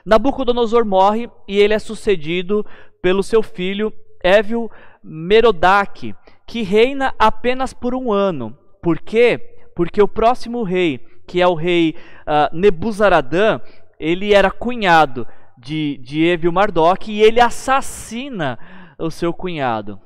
Nabucodonosor 0.06 0.86
morre 0.86 1.30
e 1.48 1.58
ele 1.58 1.74
é 1.74 1.80
sucedido 1.80 2.64
pelo 3.02 3.24
seu 3.24 3.42
filho 3.42 3.92
Évio 4.24 4.70
Merodach, 5.04 6.14
que 6.46 6.62
reina 6.62 7.14
apenas 7.18 7.74
por 7.74 7.96
um 7.96 8.12
ano. 8.12 8.56
Por 8.84 9.00
quê? 9.00 9.40
Porque 9.76 10.02
o 10.02 10.08
próximo 10.08 10.62
rei, 10.62 11.00
que 11.30 11.40
é 11.40 11.48
o 11.48 11.54
rei 11.54 11.96
uh, 12.22 12.50
Nebuzaradã, 12.52 13.62
ele 14.00 14.34
era 14.34 14.50
cunhado 14.50 15.28
de, 15.56 16.00
de 16.00 16.26
Evil 16.26 16.52
Marduk 16.52 17.12
e 17.12 17.22
ele 17.22 17.40
assassina 17.40 18.58
o 18.98 19.12
seu 19.12 19.32
cunhado. 19.32 20.02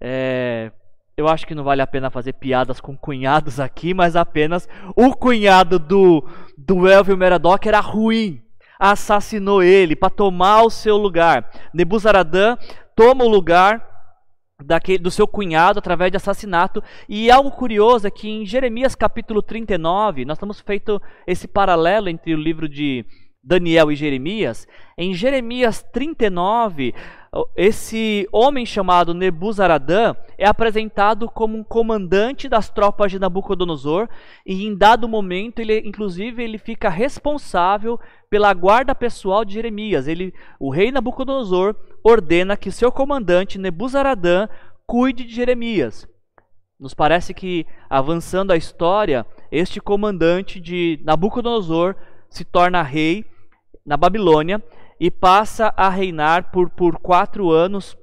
É, 0.00 0.70
eu 1.16 1.26
acho 1.26 1.44
que 1.44 1.54
não 1.54 1.64
vale 1.64 1.82
a 1.82 1.86
pena 1.86 2.10
fazer 2.10 2.34
piadas 2.34 2.80
com 2.80 2.96
cunhados 2.96 3.58
aqui, 3.58 3.92
mas 3.92 4.14
apenas 4.14 4.68
o 4.94 5.12
cunhado 5.16 5.80
do, 5.80 6.24
do 6.56 6.88
Elvio 6.88 7.18
era 7.64 7.80
ruim. 7.80 8.40
Assassinou 8.78 9.64
ele 9.64 9.96
para 9.96 10.10
tomar 10.10 10.62
o 10.62 10.70
seu 10.70 10.96
lugar. 10.96 11.50
Nebuzaradã 11.74 12.56
toma 12.94 13.24
o 13.24 13.28
lugar 13.28 13.97
daquele, 14.64 14.98
do 14.98 15.10
seu 15.10 15.26
cunhado 15.26 15.78
através 15.78 16.10
de 16.10 16.16
assassinato. 16.16 16.82
E 17.08 17.30
algo 17.30 17.50
curioso 17.50 18.06
é 18.06 18.10
que 18.10 18.28
em 18.28 18.44
Jeremias 18.44 18.94
capítulo 18.94 19.42
39, 19.42 20.24
nós 20.24 20.36
estamos 20.36 20.60
feito 20.60 21.00
esse 21.26 21.46
paralelo 21.46 22.08
entre 22.08 22.34
o 22.34 22.38
livro 22.38 22.68
de 22.68 23.04
Daniel 23.42 23.90
e 23.90 23.96
Jeremias. 23.96 24.66
Em 24.96 25.14
Jeremias 25.14 25.82
39, 25.92 26.94
esse 27.56 28.26
homem 28.32 28.64
chamado 28.64 29.12
Nebuzaradã 29.12 30.14
é 30.38 30.46
apresentado 30.46 31.28
como 31.28 31.58
um 31.58 31.64
comandante 31.64 32.48
das 32.48 32.70
tropas 32.70 33.10
de 33.10 33.18
Nabucodonosor 33.18 34.08
e 34.46 34.66
em 34.66 34.74
dado 34.74 35.08
momento 35.08 35.58
ele 35.58 35.78
inclusive 35.80 36.42
ele 36.42 36.56
fica 36.56 36.88
responsável 36.88 38.00
pela 38.30 38.52
guarda 38.54 38.94
pessoal 38.94 39.44
de 39.44 39.54
Jeremias. 39.54 40.08
Ele, 40.08 40.32
o 40.58 40.70
rei 40.70 40.90
Nabucodonosor 40.90 41.74
ordena 42.02 42.56
que 42.56 42.70
seu 42.70 42.90
comandante 42.90 43.58
Nebuzaradã 43.58 44.48
cuide 44.86 45.24
de 45.24 45.34
Jeremias. 45.34 46.08
Nos 46.80 46.94
parece 46.94 47.34
que 47.34 47.66
avançando 47.90 48.52
a 48.52 48.56
história, 48.56 49.26
este 49.50 49.80
comandante 49.80 50.60
de 50.60 51.00
Nabucodonosor 51.04 51.94
se 52.30 52.44
torna 52.44 52.82
rei 52.82 53.24
na 53.84 53.96
Babilônia 53.96 54.62
e 55.00 55.10
passa 55.10 55.72
a 55.76 55.88
reinar 55.88 56.50
por, 56.50 56.70
por 56.70 56.98
quatro 56.98 57.50
anos. 57.50 57.96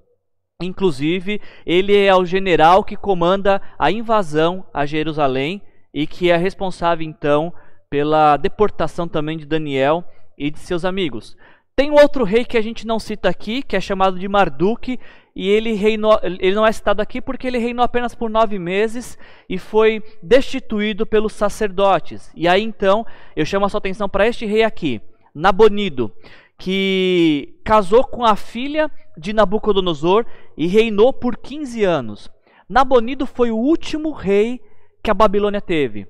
Inclusive, 0.61 1.41
ele 1.65 1.95
é 1.95 2.15
o 2.15 2.25
general 2.25 2.83
que 2.83 2.95
comanda 2.95 3.61
a 3.77 3.91
invasão 3.91 4.65
a 4.73 4.85
Jerusalém 4.85 5.61
e 5.93 6.07
que 6.07 6.29
é 6.29 6.37
responsável 6.37 7.05
então 7.05 7.53
pela 7.89 8.37
deportação 8.37 9.07
também 9.07 9.37
de 9.37 9.45
Daniel 9.45 10.03
e 10.37 10.49
de 10.49 10.59
seus 10.59 10.85
amigos. 10.85 11.35
Tem 11.75 11.91
outro 11.91 12.23
rei 12.23 12.45
que 12.45 12.57
a 12.57 12.61
gente 12.61 12.87
não 12.87 12.99
cita 12.99 13.27
aqui, 13.27 13.61
que 13.61 13.75
é 13.75 13.81
chamado 13.81 14.17
de 14.17 14.27
Marduk, 14.29 14.97
e 15.35 15.49
ele, 15.49 15.73
reinou, 15.73 16.17
ele 16.23 16.55
não 16.55 16.65
é 16.65 16.71
citado 16.71 17.01
aqui 17.01 17.21
porque 17.21 17.45
ele 17.45 17.57
reinou 17.57 17.83
apenas 17.83 18.15
por 18.15 18.29
nove 18.29 18.57
meses 18.57 19.17
e 19.49 19.57
foi 19.57 20.01
destituído 20.23 21.05
pelos 21.05 21.33
sacerdotes. 21.33 22.31
E 22.33 22.47
aí 22.47 22.63
então 22.63 23.05
eu 23.35 23.45
chamo 23.45 23.65
a 23.65 23.69
sua 23.69 23.79
atenção 23.79 24.07
para 24.07 24.25
este 24.25 24.45
rei 24.45 24.63
aqui, 24.63 25.01
Nabonido 25.33 26.13
que 26.57 27.59
casou 27.63 28.03
com 28.03 28.23
a 28.23 28.35
filha 28.35 28.89
de 29.17 29.33
Nabucodonosor 29.33 30.25
e 30.57 30.67
reinou 30.67 31.11
por 31.11 31.37
15 31.37 31.83
anos. 31.83 32.31
Nabonido 32.67 33.25
foi 33.25 33.51
o 33.51 33.57
último 33.57 34.11
rei 34.11 34.61
que 35.03 35.11
a 35.11 35.13
Babilônia 35.13 35.61
teve. 35.61 36.07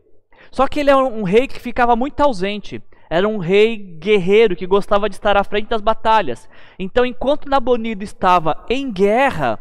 Só 0.52 0.68
que 0.68 0.80
ele 0.80 0.90
era 0.90 1.04
um 1.04 1.24
rei 1.24 1.48
que 1.48 1.60
ficava 1.60 1.96
muito 1.96 2.20
ausente. 2.22 2.82
Era 3.10 3.28
um 3.28 3.38
rei 3.38 3.78
guerreiro 3.78 4.56
que 4.56 4.66
gostava 4.66 5.10
de 5.10 5.16
estar 5.16 5.38
à 5.38 5.44
frente 5.44 5.68
das 5.68 5.82
batalhas. 5.82 6.50
Então, 6.80 7.06
enquanto 7.06 7.50
Nabonido 7.50 8.04
estava 8.04 8.66
em 8.70 8.92
guerra, 8.92 9.60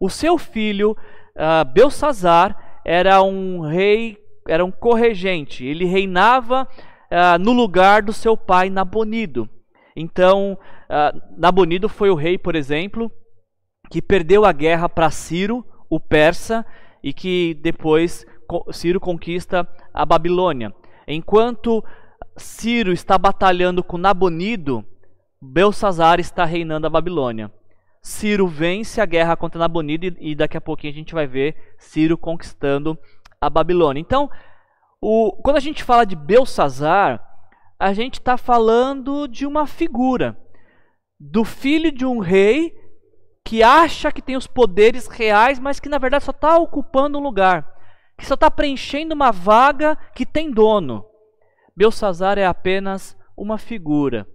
o 0.00 0.10
seu 0.10 0.36
filho 0.36 0.96
uh, 1.36 1.64
Belsazar 1.72 2.80
era 2.84 3.22
um 3.22 3.60
rei, 3.60 4.18
era 4.48 4.64
um 4.64 4.70
corregente. 4.70 5.64
Ele 5.64 5.84
reinava 5.84 6.66
uh, 6.66 7.38
no 7.38 7.52
lugar 7.52 8.02
do 8.02 8.12
seu 8.12 8.36
pai 8.36 8.68
Nabonido. 8.68 9.48
Então, 9.94 10.58
uh, 10.88 11.20
Nabonido 11.36 11.88
foi 11.88 12.10
o 12.10 12.14
rei, 12.14 12.38
por 12.38 12.54
exemplo, 12.54 13.10
que 13.90 14.00
perdeu 14.00 14.44
a 14.44 14.52
guerra 14.52 14.88
para 14.88 15.10
Ciro, 15.10 15.64
o 15.90 16.00
persa, 16.00 16.64
e 17.02 17.12
que 17.12 17.54
depois 17.54 18.24
Ciro 18.72 19.00
conquista 19.00 19.68
a 19.92 20.06
Babilônia. 20.06 20.72
Enquanto 21.06 21.84
Ciro 22.36 22.92
está 22.92 23.18
batalhando 23.18 23.82
com 23.82 23.98
Nabonido, 23.98 24.84
Belsazar 25.40 26.20
está 26.20 26.44
reinando 26.44 26.86
a 26.86 26.90
Babilônia. 26.90 27.50
Ciro 28.00 28.46
vence 28.46 29.00
a 29.00 29.06
guerra 29.06 29.36
contra 29.36 29.58
Nabonido 29.58 30.16
e 30.18 30.34
daqui 30.34 30.56
a 30.56 30.60
pouquinho 30.60 30.92
a 30.92 30.96
gente 30.96 31.14
vai 31.14 31.26
ver 31.26 31.74
Ciro 31.78 32.16
conquistando 32.16 32.98
a 33.40 33.50
Babilônia. 33.50 34.00
Então, 34.00 34.30
o, 35.00 35.32
quando 35.42 35.56
a 35.56 35.60
gente 35.60 35.82
fala 35.82 36.04
de 36.04 36.14
Belsazar, 36.14 37.20
a 37.82 37.92
gente 37.92 38.20
está 38.20 38.36
falando 38.36 39.26
de 39.26 39.44
uma 39.44 39.66
figura, 39.66 40.38
do 41.18 41.44
filho 41.44 41.90
de 41.90 42.06
um 42.06 42.20
rei 42.20 42.72
que 43.44 43.60
acha 43.60 44.12
que 44.12 44.22
tem 44.22 44.36
os 44.36 44.46
poderes 44.46 45.08
reais, 45.08 45.58
mas 45.58 45.80
que 45.80 45.88
na 45.88 45.98
verdade 45.98 46.24
só 46.24 46.30
está 46.30 46.56
ocupando 46.58 47.18
um 47.18 47.22
lugar, 47.22 47.68
que 48.16 48.24
só 48.24 48.34
está 48.34 48.48
preenchendo 48.48 49.16
uma 49.16 49.32
vaga 49.32 49.98
que 50.14 50.24
tem 50.24 50.48
dono. 50.48 51.04
Belsazar 51.76 52.38
é 52.38 52.46
apenas 52.46 53.18
uma 53.36 53.58
figura, 53.58 54.28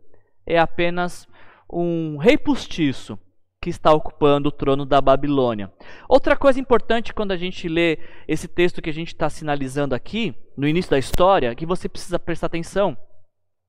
é 0.45 0.59
apenas 0.59 1.25
um 1.71 2.17
rei 2.17 2.37
postiço 2.37 3.17
que 3.61 3.69
está 3.69 3.93
ocupando 3.93 4.49
o 4.49 4.51
trono 4.51 4.85
da 4.85 4.99
Babilônia. 4.99 5.71
Outra 6.09 6.35
coisa 6.35 6.59
importante 6.59 7.13
quando 7.13 7.31
a 7.31 7.37
gente 7.37 7.69
lê 7.69 7.97
esse 8.27 8.49
texto 8.49 8.81
que 8.81 8.89
a 8.89 8.93
gente 8.93 9.13
está 9.13 9.29
sinalizando 9.29 9.95
aqui, 9.95 10.35
no 10.57 10.67
início 10.67 10.91
da 10.91 10.99
história, 10.99 11.55
que 11.55 11.65
você 11.65 11.87
precisa 11.87 12.19
prestar 12.19 12.47
atenção, 12.47 12.97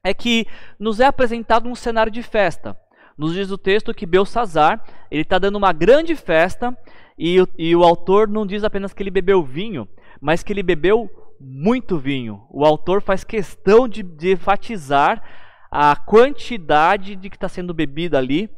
é 0.09 0.15
que 0.15 0.47
nos 0.79 1.01
é 1.01 1.07
apresentado 1.07 1.69
um 1.69 1.75
cenário 1.75 2.11
de 2.11 2.23
festa. 2.23 2.77
Nos 3.17 3.35
diz 3.35 3.51
o 3.51 3.59
texto 3.59 3.93
que 3.93 4.07
Belsazar, 4.07 4.83
ele 5.11 5.23
está 5.23 5.39
dando 5.39 5.57
uma 5.57 5.73
grande 5.73 6.15
festa 6.15 6.77
e, 7.19 7.37
e 7.59 7.75
o 7.75 7.83
autor 7.83 8.29
não 8.29 8.47
diz 8.47 8.65
apenas 8.65 8.93
que 8.93 9.03
ele 9.03 9.11
bebeu 9.11 9.43
vinho, 9.43 9.89
mas 10.21 10.43
que 10.43 10.53
ele 10.53 10.63
bebeu 10.63 11.11
muito 11.41 11.99
vinho. 11.99 12.47
O 12.51 12.65
autor 12.65 13.03
faz 13.03 13.25
questão 13.25 13.89
de, 13.89 14.03
de 14.03 14.33
enfatizar 14.33 15.23
a 15.71 15.95
quantidade 15.95 17.17
de 17.17 17.29
que 17.29 17.37
está 17.37 17.49
sendo 17.49 17.75
bebida 17.75 18.17
ali, 18.17 18.49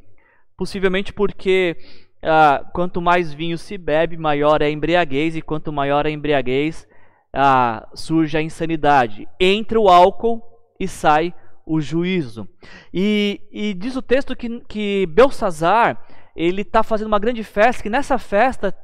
possivelmente 0.56 1.12
porque 1.12 1.76
ah, 2.22 2.64
quanto 2.72 3.00
mais 3.00 3.32
vinho 3.32 3.58
se 3.58 3.76
bebe, 3.76 4.16
maior 4.16 4.62
é 4.62 4.66
a 4.66 4.70
embriaguez, 4.70 5.34
e 5.34 5.42
quanto 5.42 5.72
maior 5.72 6.06
a 6.06 6.10
embriaguez, 6.10 6.86
ah, 7.32 7.88
surge 7.94 8.36
a 8.36 8.42
insanidade. 8.42 9.26
Entra 9.40 9.80
o 9.80 9.88
álcool 9.88 10.42
e 10.78 10.86
sai 10.86 11.34
o 11.70 11.80
juízo. 11.80 12.48
E, 12.92 13.40
e 13.52 13.74
diz 13.74 13.94
o 13.94 14.02
texto 14.02 14.34
que, 14.34 14.60
que 14.62 15.06
Belsazar 15.06 16.04
ele 16.34 16.62
está 16.62 16.82
fazendo 16.82 17.06
uma 17.06 17.18
grande 17.18 17.44
festa, 17.44 17.82
que 17.82 17.88
nessa 17.88 18.18
festa 18.18 18.76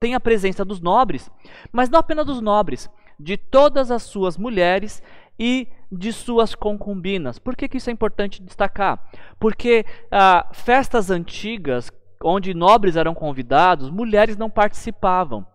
tem 0.00 0.14
a 0.14 0.20
presença 0.20 0.64
dos 0.64 0.80
nobres, 0.80 1.30
mas 1.70 1.88
não 1.88 2.00
apenas 2.00 2.26
dos 2.26 2.40
nobres, 2.40 2.90
de 3.18 3.36
todas 3.36 3.92
as 3.92 4.02
suas 4.02 4.36
mulheres 4.36 5.00
e 5.38 5.68
de 5.90 6.12
suas 6.12 6.54
concubinas. 6.54 7.38
Por 7.38 7.54
que, 7.54 7.68
que 7.68 7.76
isso 7.76 7.90
é 7.90 7.92
importante 7.92 8.42
destacar? 8.42 9.08
Porque 9.38 9.86
ah, 10.10 10.48
festas 10.52 11.10
antigas, 11.12 11.92
onde 12.22 12.54
nobres 12.54 12.96
eram 12.96 13.14
convidados, 13.14 13.88
mulheres 13.88 14.36
não 14.36 14.50
participavam. 14.50 15.46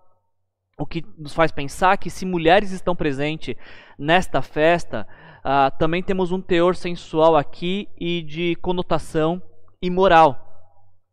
O 0.77 0.86
que 0.86 1.03
nos 1.17 1.34
faz 1.34 1.51
pensar 1.51 1.97
que 1.97 2.10
se 2.10 2.25
mulheres 2.25 2.71
estão 2.71 2.95
presentes 2.95 3.55
nesta 3.99 4.41
festa, 4.41 5.05
ah, 5.43 5.71
também 5.71 6.04
temos 6.04 6.32
um 6.32 6.41
teor 6.41 6.75
sensual 6.75 7.36
aqui 7.36 7.88
e 7.99 8.21
de 8.21 8.56
conotação 8.62 9.41
imoral. 9.82 10.47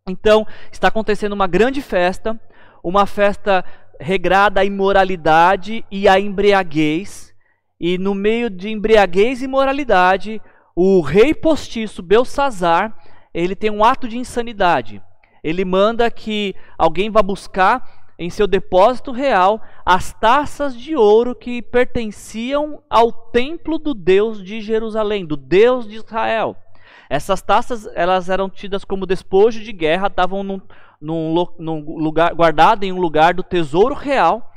Então, 0.08 0.46
está 0.72 0.88
acontecendo 0.88 1.32
uma 1.32 1.46
grande 1.46 1.82
festa, 1.82 2.38
uma 2.82 3.06
festa 3.06 3.64
regrada 4.00 4.60
à 4.60 4.64
imoralidade 4.64 5.84
e 5.90 6.08
à 6.08 6.18
embriaguez, 6.18 7.34
e 7.80 7.98
no 7.98 8.14
meio 8.14 8.50
de 8.50 8.68
embriaguez 8.70 9.40
e 9.40 9.44
imoralidade, 9.44 10.40
o 10.74 11.00
rei 11.00 11.34
postiço 11.34 12.02
Belsazar, 12.02 12.96
ele 13.32 13.54
tem 13.54 13.70
um 13.70 13.84
ato 13.84 14.08
de 14.08 14.18
insanidade. 14.18 15.02
Ele 15.42 15.64
manda 15.64 16.10
que 16.10 16.54
alguém 16.76 17.10
vá 17.10 17.22
buscar 17.22 17.97
em 18.18 18.28
seu 18.28 18.46
depósito 18.46 19.12
real 19.12 19.62
as 19.86 20.12
taças 20.12 20.76
de 20.76 20.96
ouro 20.96 21.34
que 21.34 21.62
pertenciam 21.62 22.82
ao 22.90 23.12
templo 23.12 23.78
do 23.78 23.94
Deus 23.94 24.42
de 24.42 24.60
Jerusalém, 24.60 25.24
do 25.24 25.36
Deus 25.36 25.86
de 25.86 25.96
Israel. 25.96 26.56
Essas 27.08 27.40
taças 27.40 27.88
elas 27.94 28.28
eram 28.28 28.50
tidas 28.50 28.84
como 28.84 29.06
despojo 29.06 29.60
de 29.60 29.72
guerra, 29.72 30.08
estavam 30.08 30.42
num, 30.42 30.60
num, 31.00 31.46
num 31.58 31.96
lugar 31.96 32.34
guardado 32.34 32.84
em 32.84 32.92
um 32.92 32.98
lugar 32.98 33.32
do 33.32 33.42
tesouro 33.42 33.94
real. 33.94 34.52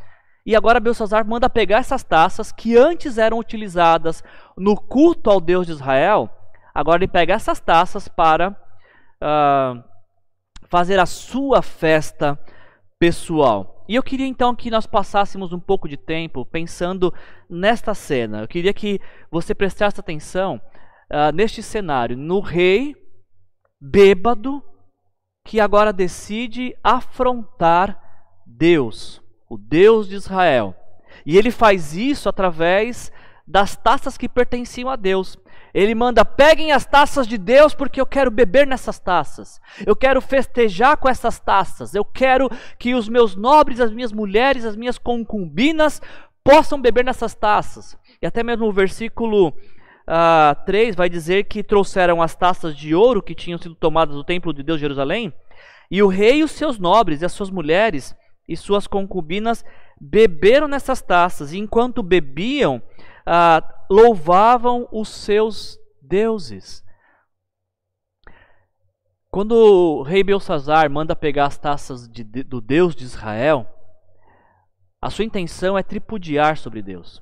E 0.45 0.55
agora 0.55 0.79
Belsazar 0.79 1.25
manda 1.25 1.47
pegar 1.49 1.77
essas 1.77 2.03
taças 2.03 2.51
que 2.51 2.75
antes 2.75 3.19
eram 3.19 3.37
utilizadas 3.37 4.23
no 4.57 4.75
culto 4.75 5.29
ao 5.29 5.39
Deus 5.39 5.67
de 5.67 5.71
Israel. 5.71 6.29
Agora 6.73 6.97
ele 6.97 7.07
pega 7.07 7.35
essas 7.35 7.59
taças 7.59 8.07
para 8.07 8.49
uh, 8.49 9.83
fazer 10.67 10.99
a 10.99 11.05
sua 11.05 11.61
festa 11.61 12.39
pessoal. 13.01 13.83
E 13.89 13.95
eu 13.95 14.03
queria 14.03 14.27
então 14.27 14.55
que 14.55 14.69
nós 14.69 14.85
passássemos 14.85 15.51
um 15.51 15.59
pouco 15.59 15.89
de 15.89 15.97
tempo 15.97 16.45
pensando 16.45 17.11
nesta 17.49 17.95
cena. 17.95 18.41
Eu 18.41 18.47
queria 18.47 18.71
que 18.75 19.01
você 19.31 19.55
prestasse 19.55 19.99
atenção 19.99 20.61
uh, 21.09 21.33
neste 21.33 21.63
cenário, 21.63 22.15
no 22.15 22.39
rei 22.39 22.95
bêbado 23.81 24.63
que 25.47 25.59
agora 25.59 25.91
decide 25.91 26.77
afrontar 26.83 27.99
Deus, 28.45 29.19
o 29.49 29.57
Deus 29.57 30.07
de 30.07 30.13
Israel. 30.13 30.75
E 31.25 31.39
ele 31.39 31.49
faz 31.49 31.95
isso 31.95 32.29
através 32.29 33.11
das 33.47 33.75
taças 33.75 34.15
que 34.15 34.29
pertenciam 34.29 34.91
a 34.91 34.95
Deus. 34.95 35.35
Ele 35.73 35.95
manda: 35.95 36.25
peguem 36.25 36.71
as 36.71 36.85
taças 36.85 37.27
de 37.27 37.37
Deus, 37.37 37.73
porque 37.73 37.99
eu 37.99 38.05
quero 38.05 38.31
beber 38.31 38.67
nessas 38.67 38.99
taças. 38.99 39.59
Eu 39.85 39.95
quero 39.95 40.21
festejar 40.21 40.97
com 40.97 41.07
essas 41.07 41.39
taças. 41.39 41.93
Eu 41.95 42.05
quero 42.05 42.49
que 42.77 42.93
os 42.93 43.07
meus 43.07 43.35
nobres, 43.35 43.79
as 43.79 43.91
minhas 43.91 44.11
mulheres, 44.11 44.65
as 44.65 44.75
minhas 44.75 44.97
concubinas 44.97 46.01
possam 46.43 46.81
beber 46.81 47.05
nessas 47.05 47.33
taças. 47.33 47.97
E 48.21 48.25
até 48.25 48.43
mesmo 48.43 48.65
o 48.65 48.73
versículo 48.73 49.53
3 50.65 50.95
vai 50.95 51.09
dizer 51.09 51.45
que 51.45 51.63
trouxeram 51.63 52.21
as 52.21 52.35
taças 52.35 52.75
de 52.75 52.93
ouro 52.93 53.21
que 53.21 53.35
tinham 53.35 53.57
sido 53.57 53.75
tomadas 53.75 54.15
do 54.15 54.23
templo 54.23 54.53
de 54.53 54.63
Deus 54.63 54.77
de 54.77 54.81
Jerusalém, 54.81 55.33
e 55.89 56.01
o 56.01 56.07
rei 56.07 56.37
e 56.37 56.43
os 56.43 56.51
seus 56.51 56.77
nobres, 56.77 57.21
e 57.21 57.25
as 57.25 57.31
suas 57.31 57.49
mulheres 57.49 58.15
e 58.47 58.57
suas 58.57 58.87
concubinas 58.87 59.63
beberam 59.99 60.67
nessas 60.67 61.01
taças, 61.01 61.53
e 61.53 61.59
enquanto 61.59 62.01
bebiam, 62.01 62.81
ah, 63.25 63.63
louvavam 63.91 64.87
os 64.89 65.09
seus 65.09 65.77
deuses. 66.01 66.81
Quando 69.29 69.51
o 69.51 70.01
rei 70.01 70.23
Belsazar 70.23 70.89
manda 70.89 71.13
pegar 71.13 71.47
as 71.47 71.57
taças 71.57 72.07
de, 72.07 72.23
do 72.23 72.61
Deus 72.61 72.95
de 72.95 73.03
Israel, 73.03 73.67
a 75.01 75.09
sua 75.09 75.25
intenção 75.25 75.77
é 75.77 75.83
tripudiar 75.83 76.55
sobre 76.57 76.81
Deus. 76.81 77.21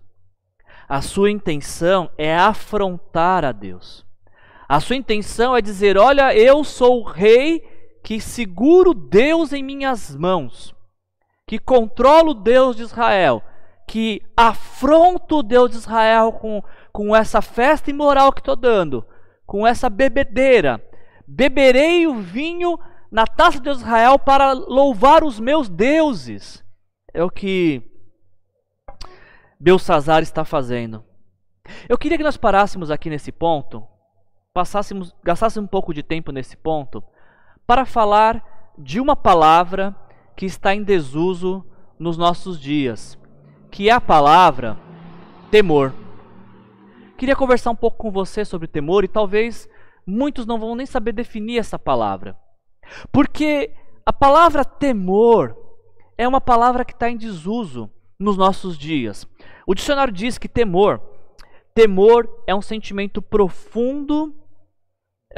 A 0.87 1.01
sua 1.01 1.31
intenção 1.31 2.11
é 2.15 2.37
afrontar 2.37 3.43
a 3.43 3.51
Deus. 3.51 4.05
A 4.67 4.79
sua 4.79 4.95
intenção 4.95 5.55
é 5.55 5.61
dizer: 5.61 5.97
Olha, 5.97 6.35
eu 6.35 6.63
sou 6.63 7.01
o 7.01 7.03
rei 7.03 7.61
que 8.03 8.21
seguro 8.21 8.93
Deus 8.93 9.53
em 9.53 9.63
minhas 9.63 10.15
mãos, 10.15 10.75
que 11.47 11.57
controlo 11.57 12.31
o 12.31 12.35
Deus 12.35 12.75
de 12.75 12.83
Israel, 12.83 13.43
que 13.89 14.21
afronto 14.37 15.39
o 15.39 15.43
Deus 15.43 15.71
de 15.71 15.77
Israel 15.77 16.31
com, 16.31 16.63
com 16.93 17.15
essa 17.15 17.41
festa 17.41 17.89
imoral 17.89 18.31
que 18.31 18.39
estou 18.39 18.55
dando, 18.55 19.03
com 19.47 19.65
essa 19.65 19.89
bebedeira. 19.89 20.79
Beberei 21.27 22.05
o 22.05 22.13
vinho 22.13 22.77
na 23.11 23.25
taça 23.25 23.57
de 23.57 23.63
de 23.63 23.71
Israel 23.71 24.19
para 24.19 24.53
louvar 24.53 25.23
os 25.23 25.39
meus 25.39 25.67
deuses. 25.67 26.63
É 27.11 27.23
o 27.23 27.31
que 27.31 27.81
Belsazar 29.59 30.21
está 30.21 30.45
fazendo. 30.45 31.03
Eu 31.89 31.97
queria 31.97 32.17
que 32.17 32.23
nós 32.23 32.37
parássemos 32.37 32.91
aqui 32.91 33.09
nesse 33.09 33.31
ponto, 33.31 33.87
passássemos, 34.53 35.15
gastássemos 35.23 35.65
um 35.65 35.71
pouco 35.71 35.95
de 35.95 36.03
tempo 36.03 36.31
nesse 36.31 36.55
ponto, 36.55 37.03
para 37.65 37.87
falar 37.87 38.71
de 38.77 38.99
uma 38.99 39.15
palavra 39.15 39.95
que 40.37 40.45
está 40.45 40.75
em 40.75 40.83
desuso 40.83 41.65
nos 41.97 42.17
nossos 42.17 42.59
dias, 42.59 43.18
que 43.71 43.89
é 43.89 43.91
a 43.91 44.01
palavra 44.01 44.77
temor. 45.51 45.93
Queria 47.17 47.35
conversar 47.35 47.71
um 47.71 47.75
pouco 47.75 47.97
com 47.97 48.11
você 48.11 48.45
sobre 48.45 48.67
temor 48.67 49.03
e 49.03 49.07
talvez 49.07 49.67
muitos 50.05 50.45
não 50.45 50.59
vão 50.59 50.75
nem 50.75 50.85
saber 50.85 51.11
definir 51.11 51.57
essa 51.59 51.77
palavra. 51.77 52.37
Porque 53.11 53.71
a 54.05 54.13
palavra 54.13 54.63
temor 54.65 55.55
é 56.17 56.27
uma 56.27 56.41
palavra 56.41 56.83
que 56.83 56.93
está 56.93 57.09
em 57.09 57.17
desuso 57.17 57.89
nos 58.19 58.35
nossos 58.35 58.77
dias. 58.77 59.27
O 59.67 59.75
dicionário 59.75 60.13
diz 60.13 60.37
que 60.37 60.49
temor, 60.49 61.01
temor 61.73 62.27
é 62.47 62.55
um 62.55 62.61
sentimento 62.61 63.21
profundo, 63.21 64.35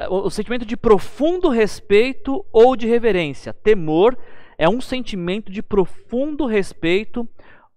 o 0.10 0.30
sentimento 0.30 0.66
de 0.66 0.78
profundo 0.78 1.50
respeito 1.50 2.46
ou 2.52 2.76
de 2.76 2.88
reverência. 2.88 3.54
Temor 3.54 4.18
é 4.58 4.70
um 4.70 4.80
sentimento 4.80 5.52
de 5.52 5.62
profundo 5.62 6.46
respeito 6.46 7.28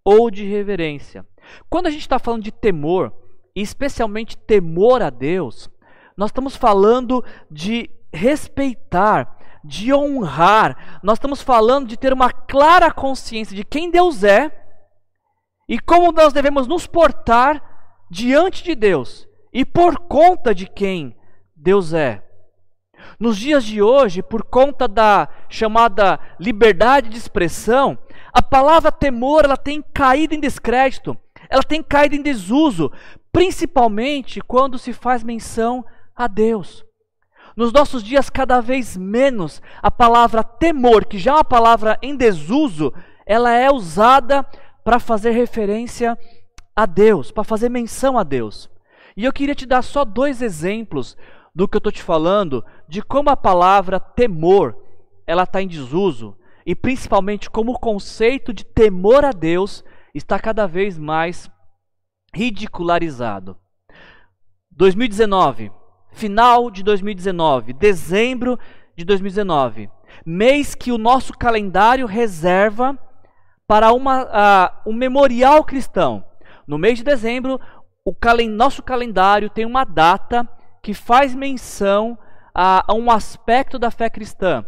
ou 0.05 0.31
de 0.31 0.45
reverência. 0.45 1.27
Quando 1.69 1.87
a 1.87 1.91
gente 1.91 2.03
está 2.03 2.19
falando 2.19 2.43
de 2.43 2.53
temor, 2.53 3.13
e 3.55 3.63
especialmente 3.63 4.37
temor 4.37 5.01
a 5.03 5.11
Deus, 5.11 5.71
nós 6.17 6.31
estamos 6.31 6.57
falando 6.57 7.25
de 7.51 7.91
respeitar, 8.13 9.39
de 9.65 9.93
honrar, 9.93 11.01
nós 11.03 11.17
estamos 11.19 11.41
falando 11.41 11.89
de 11.89 11.97
ter 11.97 12.13
uma 12.13 12.31
clara 12.31 12.91
consciência 12.93 13.57
de 13.57 13.65
quem 13.65 13.91
Deus 13.91 14.23
é 14.23 14.51
e 15.69 15.79
como 15.79 16.13
nós 16.13 16.33
devemos 16.33 16.67
nos 16.67 16.87
portar 16.87 17.63
diante 18.11 18.63
de 18.63 18.75
Deus 18.75 19.27
e 19.53 19.65
por 19.65 19.99
conta 20.01 20.55
de 20.55 20.67
quem 20.67 21.17
Deus 21.57 21.93
é. 21.93 22.23
Nos 23.19 23.39
dias 23.39 23.65
de 23.65 23.83
hoje, 23.83 24.23
por 24.23 24.45
conta 24.45 24.89
da 24.89 25.29
chamada 25.49 26.19
liberdade 26.39 27.09
de 27.09 27.19
expressão, 27.19 27.99
a 28.35 28.43
palavra 28.43 28.91
temor 28.91 29.45
ela 29.45 29.57
tem 29.57 29.81
caído 29.81 30.35
em 30.35 30.41
descrédito, 30.41 31.17
ela 31.49 31.63
tem 31.63 31.81
caído 31.81 32.17
em 32.17 32.23
desuso, 32.23 32.91
principalmente 33.33 34.41
quando 34.41 34.77
se 34.77 34.93
faz 34.93 35.23
menção 35.23 35.87
a 36.17 36.27
Deus. 36.27 36.85
Nos 37.57 37.73
nossos 37.73 38.03
dias, 38.03 38.29
cada 38.29 38.61
vez 38.61 38.97
menos, 38.97 39.63
a 39.81 39.89
palavra 39.89 40.43
temor, 40.43 41.05
que 41.05 41.17
já 41.17 41.31
é 41.31 41.35
uma 41.35 41.45
palavra 41.45 41.97
em 42.03 42.17
desuso, 42.17 42.93
ela 43.25 43.53
é 43.53 43.71
usada 43.71 44.45
para 44.83 44.99
fazer 44.99 45.31
referência 45.31 46.19
a 46.75 46.87
Deus, 46.87 47.31
para 47.31 47.45
fazer 47.45 47.69
menção 47.69 48.19
a 48.19 48.25
Deus. 48.25 48.69
E 49.17 49.25
eu 49.25 49.33
queria 49.33 49.55
te 49.55 49.65
dar 49.65 49.83
só 49.83 50.05
dois 50.05 50.43
exemplos 50.43 51.17
do 51.55 51.69
que 51.69 51.77
eu 51.77 51.79
estou 51.79 51.93
te 51.93 52.03
falando, 52.03 52.65
de 52.89 53.01
como 53.01 53.31
a 53.31 53.37
palavra 53.37 54.01
temor 54.01 54.77
ela 55.25 55.45
está 55.45 55.63
em 55.63 55.69
desuso 55.69 56.37
e 56.67 56.75
principalmente 56.75 57.51
como 57.51 57.73
o 57.73 57.79
conceito 57.79 58.53
de 58.53 58.65
temor 58.65 59.25
a 59.25 59.33
Deus 59.33 59.85
está 60.15 60.39
cada 60.39 60.67
vez 60.67 60.99
mais 60.99 61.51
ridicularizado. 62.35 63.57
2019, 64.71 65.71
final 66.13 66.71
de 66.71 66.83
2019, 66.83 67.73
dezembro 67.73 68.59
de 68.97 69.05
2019, 69.05 69.91
mês 70.25 70.75
que 70.75 70.91
o 70.91 70.99
nosso 70.99 71.33
calendário 71.33 72.07
reserva 72.07 72.99
para 73.67 73.93
uma, 73.93 74.25
uh, 74.25 74.91
um 74.91 74.93
memorial 74.93 75.65
cristão. 75.65 76.25
No 76.67 76.79
mês 76.79 76.99
de 76.99 77.05
dezembro, 77.05 77.61
o 78.05 78.15
calen 78.15 78.49
nosso 78.49 78.83
calendário 78.83 79.49
tem 79.49 79.65
uma 79.65 79.85
data 79.85 80.49
que 80.83 80.93
faz 80.93 81.35
menção 81.35 82.19
a, 82.55 82.93
a, 82.93 82.95
um 82.95 83.11
aspecto 83.11 83.79
da 83.79 83.91
fé 83.91 84.11
cristã. 84.11 84.65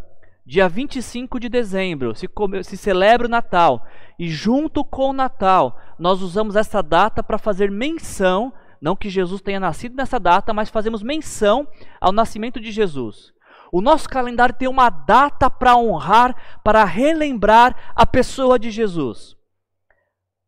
Dia 0.46 0.68
25 0.68 1.40
de 1.40 1.48
dezembro 1.48 2.14
se, 2.14 2.28
se 2.62 2.76
celebra 2.76 3.26
o 3.26 3.30
Natal, 3.30 3.84
e 4.16 4.28
junto 4.28 4.84
com 4.84 5.10
o 5.10 5.12
Natal, 5.12 5.76
nós 5.98 6.22
usamos 6.22 6.54
essa 6.54 6.80
data 6.80 7.20
para 7.20 7.36
fazer 7.36 7.68
menção, 7.68 8.52
não 8.80 8.94
que 8.94 9.10
Jesus 9.10 9.42
tenha 9.42 9.58
nascido 9.58 9.96
nessa 9.96 10.20
data, 10.20 10.54
mas 10.54 10.70
fazemos 10.70 11.02
menção 11.02 11.66
ao 12.00 12.12
nascimento 12.12 12.60
de 12.60 12.70
Jesus. 12.70 13.34
O 13.72 13.80
nosso 13.80 14.08
calendário 14.08 14.54
tem 14.54 14.68
uma 14.68 14.88
data 14.88 15.50
para 15.50 15.76
honrar, 15.76 16.60
para 16.62 16.84
relembrar 16.84 17.92
a 17.96 18.06
pessoa 18.06 18.56
de 18.56 18.70
Jesus. 18.70 19.34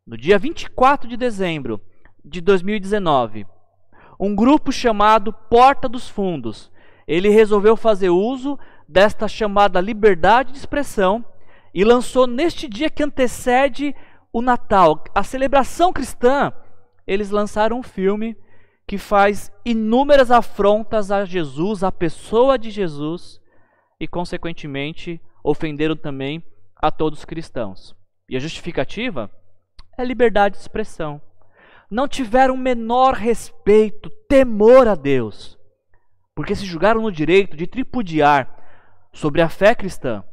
No 0.07 0.15
dia 0.17 0.39
24 0.39 1.09
de 1.09 1.17
dezembro 1.17 1.81
de 2.23 2.39
2019, 2.39 3.45
um 4.17 4.33
grupo 4.33 4.71
chamado 4.71 5.33
Porta 5.33 5.89
dos 5.89 6.07
Fundos, 6.07 6.71
ele 7.05 7.27
resolveu 7.27 7.75
fazer 7.75 8.09
uso 8.09 8.57
desta 8.89 9.27
chamada 9.27 9.79
liberdade 9.79 10.51
de 10.51 10.57
expressão 10.57 11.23
e 11.71 11.83
lançou 11.83 12.25
neste 12.25 12.67
dia 12.67 12.89
que 12.89 13.03
antecede 13.03 13.95
o 14.33 14.41
Natal, 14.41 15.03
a 15.13 15.23
celebração 15.23 15.93
cristã, 15.93 16.51
eles 17.05 17.29
lançaram 17.29 17.79
um 17.79 17.83
filme 17.83 18.35
que 18.87 18.97
faz 18.97 19.51
inúmeras 19.63 20.31
afrontas 20.31 21.11
a 21.11 21.23
Jesus, 21.23 21.83
à 21.83 21.91
pessoa 21.91 22.57
de 22.57 22.71
Jesus, 22.71 23.39
e 23.99 24.07
consequentemente 24.07 25.21
ofenderam 25.43 25.95
também 25.95 26.43
a 26.75 26.89
todos 26.89 27.19
os 27.19 27.25
cristãos. 27.25 27.95
E 28.27 28.35
a 28.35 28.39
justificativa 28.39 29.29
é 29.97 30.03
liberdade 30.03 30.55
de 30.55 30.61
expressão. 30.61 31.21
Não 31.91 32.07
tiveram 32.07 32.57
menor 32.57 33.13
respeito, 33.13 34.09
temor 34.27 34.87
a 34.87 34.95
Deus, 34.95 35.59
porque 36.35 36.55
se 36.55 36.65
julgaram 36.65 37.01
no 37.01 37.11
direito 37.11 37.55
de 37.55 37.67
tripudiar 37.67 38.58
sobre 39.11 39.41
a 39.41 39.49
fé 39.49 39.73
cristã 39.75 40.23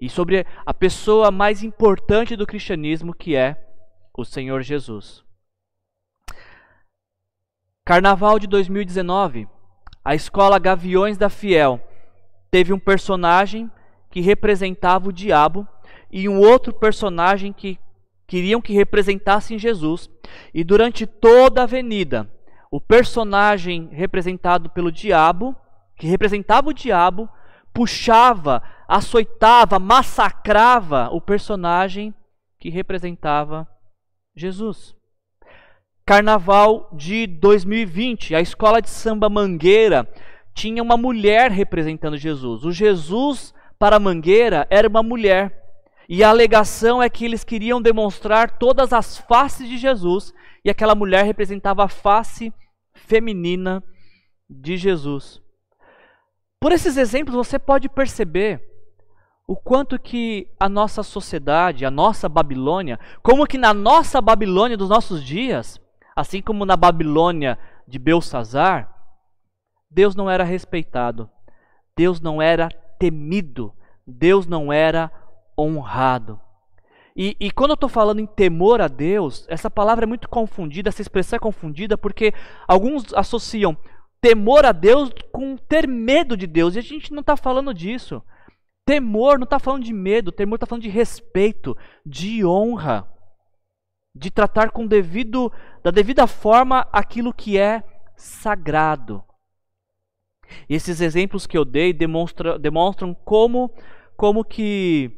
e 0.00 0.08
sobre 0.08 0.46
a 0.64 0.74
pessoa 0.74 1.30
mais 1.30 1.62
importante 1.62 2.36
do 2.36 2.46
cristianismo, 2.46 3.14
que 3.14 3.34
é 3.34 3.56
o 4.16 4.24
Senhor 4.24 4.62
Jesus. 4.62 5.24
Carnaval 7.84 8.38
de 8.38 8.46
2019, 8.46 9.48
a 10.04 10.14
escola 10.14 10.58
Gaviões 10.58 11.18
da 11.18 11.28
Fiel 11.28 11.80
teve 12.50 12.72
um 12.72 12.78
personagem 12.78 13.70
que 14.10 14.20
representava 14.20 15.08
o 15.08 15.12
diabo 15.12 15.66
e 16.10 16.28
um 16.28 16.38
outro 16.38 16.72
personagem 16.72 17.52
que 17.52 17.78
queriam 18.26 18.60
que 18.60 18.72
representassem 18.72 19.58
Jesus. 19.58 20.08
E 20.52 20.62
durante 20.62 21.06
toda 21.06 21.60
a 21.60 21.64
avenida, 21.64 22.30
o 22.70 22.80
personagem 22.80 23.88
representado 23.92 24.70
pelo 24.70 24.90
diabo, 24.90 25.54
que 25.96 26.06
representava 26.06 26.70
o 26.70 26.74
diabo, 26.74 27.28
puxava, 27.74 28.62
açoitava, 28.88 29.78
massacrava 29.78 31.10
o 31.12 31.20
personagem 31.20 32.14
que 32.58 32.70
representava 32.70 33.68
Jesus. 34.34 34.94
Carnaval 36.06 36.88
de 36.92 37.26
2020, 37.26 38.34
a 38.34 38.40
escola 38.40 38.80
de 38.80 38.88
samba 38.88 39.28
Mangueira 39.28 40.08
tinha 40.54 40.82
uma 40.82 40.96
mulher 40.96 41.50
representando 41.50 42.16
Jesus. 42.16 42.64
O 42.64 42.70
Jesus 42.70 43.52
para 43.78 43.98
Mangueira 43.98 44.66
era 44.70 44.88
uma 44.88 45.02
mulher. 45.02 45.62
E 46.08 46.22
a 46.22 46.28
alegação 46.28 47.02
é 47.02 47.08
que 47.08 47.24
eles 47.24 47.42
queriam 47.42 47.82
demonstrar 47.82 48.58
todas 48.58 48.92
as 48.92 49.18
faces 49.18 49.68
de 49.68 49.78
Jesus 49.78 50.32
e 50.64 50.70
aquela 50.70 50.94
mulher 50.94 51.24
representava 51.24 51.84
a 51.84 51.88
face 51.88 52.52
feminina 52.94 53.82
de 54.48 54.76
Jesus. 54.76 55.43
Por 56.64 56.72
esses 56.72 56.96
exemplos 56.96 57.36
você 57.36 57.58
pode 57.58 57.90
perceber 57.90 58.58
o 59.46 59.54
quanto 59.54 59.98
que 59.98 60.48
a 60.58 60.66
nossa 60.66 61.02
sociedade, 61.02 61.84
a 61.84 61.90
nossa 61.90 62.26
Babilônia, 62.26 62.98
como 63.22 63.46
que 63.46 63.58
na 63.58 63.74
nossa 63.74 64.18
Babilônia 64.18 64.74
dos 64.74 64.88
nossos 64.88 65.22
dias, 65.22 65.78
Assim 66.16 66.40
como 66.40 66.64
na 66.64 66.74
Babilônia 66.74 67.58
de 67.86 67.98
Belsazar, 67.98 68.88
Deus 69.90 70.16
não 70.16 70.30
era 70.30 70.42
respeitado, 70.42 71.28
Deus 71.94 72.18
não 72.18 72.40
era 72.40 72.70
temido, 72.98 73.74
Deus 74.06 74.46
não 74.46 74.72
era 74.72 75.12
honrado. 75.58 76.40
E, 77.14 77.36
e 77.38 77.50
quando 77.50 77.72
eu 77.72 77.74
estou 77.74 77.90
falando 77.90 78.20
em 78.20 78.26
temor 78.26 78.80
a 78.80 78.88
Deus, 78.88 79.44
essa 79.50 79.68
palavra 79.68 80.04
é 80.04 80.06
muito 80.06 80.30
confundida, 80.30 80.88
essa 80.88 81.02
expressão 81.02 81.36
é 81.36 81.40
confundida, 81.40 81.98
porque 81.98 82.32
alguns 82.66 83.12
associam 83.12 83.76
temor 84.24 84.64
a 84.64 84.72
Deus 84.72 85.10
com 85.30 85.54
ter 85.54 85.86
medo 85.86 86.34
de 86.34 86.46
Deus, 86.46 86.74
e 86.74 86.78
a 86.78 86.82
gente 86.82 87.12
não 87.12 87.20
está 87.20 87.36
falando 87.36 87.74
disso. 87.74 88.22
Temor 88.86 89.38
não 89.38 89.44
está 89.44 89.58
falando 89.58 89.84
de 89.84 89.92
medo, 89.92 90.32
temor 90.32 90.54
está 90.54 90.64
falando 90.64 90.82
de 90.82 90.88
respeito, 90.88 91.76
de 92.06 92.42
honra 92.42 93.06
de 94.16 94.30
tratar 94.30 94.70
com 94.70 94.86
devido, 94.86 95.52
da 95.82 95.90
devida 95.90 96.26
forma 96.26 96.88
aquilo 96.90 97.34
que 97.34 97.58
é 97.58 97.82
sagrado. 98.16 99.22
E 100.70 100.74
esses 100.74 101.02
exemplos 101.02 101.46
que 101.46 101.58
eu 101.58 101.64
dei 101.64 101.92
demonstra, 101.92 102.58
demonstram 102.58 103.12
como, 103.12 103.74
como 104.16 104.42
que, 104.42 105.10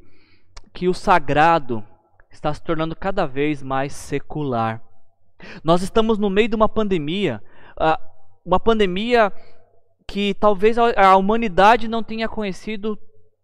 que 0.73 0.89
o 0.89 0.95
sagrado 0.95 1.85
está 2.29 2.53
se 2.53 2.61
tornando 2.61 2.97
cada 2.97 3.25
vez 3.25 3.63
mais 3.63 3.93
secular. 3.93 4.83
Nós 5.63 5.83
estamos 5.83 6.19
no 6.19 6.29
meio 6.29 6.49
de 6.49 6.57
uma 6.57 6.69
pandemia, 6.69 7.41
uma 8.47 8.61
pandemia 8.61 9.33
que 10.07 10.33
talvez 10.35 10.79
a 10.79 11.17
humanidade 11.17 11.89
não 11.89 12.01
tenha 12.01 12.29
conhecido 12.29 12.97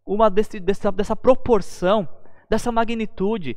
uma 0.06 0.30
desse, 0.30 0.60
dessa, 0.60 0.92
dessa 0.92 1.16
proporção, 1.16 2.08
dessa 2.48 2.70
magnitude 2.70 3.56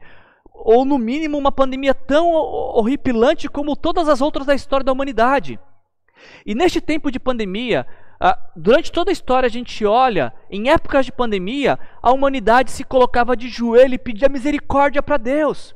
ou 0.52 0.84
no 0.84 0.98
mínimo 0.98 1.38
uma 1.38 1.52
pandemia 1.52 1.94
tão 1.94 2.32
horripilante 2.32 3.48
como 3.48 3.76
todas 3.76 4.10
as 4.10 4.22
outras 4.22 4.48
da 4.48 4.56
história 4.56 4.84
da 4.84 4.92
humanidade. 4.92 5.60
E 6.46 6.56
neste 6.56 6.82
tempo 6.82 7.12
de 7.12 7.20
pandemia, 7.20 7.86
durante 8.56 8.92
toda 8.92 9.12
a 9.12 9.14
história 9.14 9.46
a 9.46 9.52
gente 9.52 9.86
olha, 9.86 10.34
em 10.50 10.70
épocas 10.70 11.06
de 11.06 11.12
pandemia, 11.12 11.78
a 12.02 12.12
humanidade 12.12 12.72
se 12.72 12.84
colocava 12.84 13.36
de 13.36 13.50
joelho 13.50 13.94
e 13.94 14.00
pedia 14.00 14.30
misericórdia 14.30 15.04
para 15.04 15.18
Deus. 15.18 15.76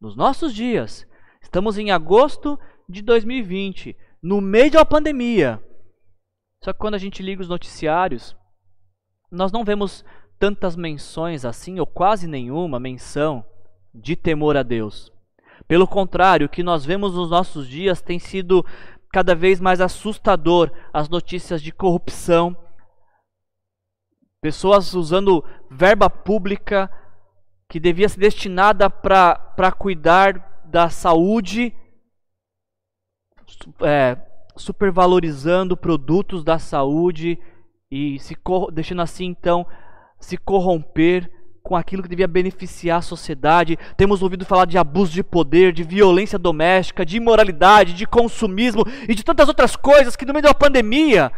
Nos 0.00 0.16
nossos 0.16 0.52
dias, 0.54 1.06
estamos 1.40 1.78
em 1.78 1.90
agosto 1.90 2.58
de 2.88 3.02
2020, 3.02 3.96
no 4.22 4.40
meio 4.40 4.70
de 4.70 4.76
uma 4.76 4.84
pandemia. 4.84 5.62
Só 6.62 6.72
que 6.72 6.78
quando 6.78 6.94
a 6.94 6.98
gente 6.98 7.22
liga 7.22 7.42
os 7.42 7.48
noticiários, 7.48 8.36
nós 9.30 9.52
não 9.52 9.64
vemos 9.64 10.04
tantas 10.38 10.76
menções 10.76 11.44
assim, 11.44 11.78
ou 11.78 11.86
quase 11.86 12.26
nenhuma 12.26 12.78
menção 12.80 13.44
de 13.94 14.16
temor 14.16 14.56
a 14.56 14.62
Deus. 14.62 15.12
Pelo 15.66 15.86
contrário, 15.86 16.46
o 16.46 16.50
que 16.50 16.62
nós 16.62 16.84
vemos 16.84 17.14
nos 17.14 17.30
nossos 17.30 17.68
dias 17.68 18.00
tem 18.00 18.18
sido 18.18 18.64
cada 19.12 19.34
vez 19.34 19.60
mais 19.60 19.80
assustador 19.80 20.70
as 20.92 21.08
notícias 21.08 21.62
de 21.62 21.72
corrupção, 21.72 22.56
pessoas 24.40 24.94
usando 24.94 25.44
verba 25.70 26.08
pública 26.08 26.90
que 27.68 27.80
devia 27.80 28.08
ser 28.08 28.20
destinada 28.20 28.88
para 28.88 29.72
cuidar 29.76 30.64
da 30.64 30.88
saúde, 30.88 31.74
é, 33.82 34.16
supervalorizando 34.56 35.76
produtos 35.76 36.44
da 36.44 36.58
saúde 36.58 37.38
e 37.90 38.18
se 38.18 38.36
deixando 38.72 39.02
assim 39.02 39.26
então 39.26 39.66
se 40.20 40.36
corromper 40.36 41.30
com 41.62 41.76
aquilo 41.76 42.02
que 42.02 42.08
devia 42.08 42.26
beneficiar 42.26 42.98
a 42.98 43.02
sociedade. 43.02 43.78
Temos 43.96 44.22
ouvido 44.22 44.44
falar 44.44 44.64
de 44.64 44.78
abuso 44.78 45.12
de 45.12 45.22
poder, 45.22 45.72
de 45.72 45.82
violência 45.82 46.38
doméstica, 46.38 47.04
de 47.04 47.18
imoralidade, 47.18 47.94
de 47.94 48.06
consumismo 48.06 48.84
e 49.08 49.14
de 49.14 49.22
tantas 49.22 49.48
outras 49.48 49.76
coisas 49.76 50.16
que 50.16 50.24
no 50.24 50.32
meio 50.32 50.44
da 50.44 50.54
pandemia 50.54 51.30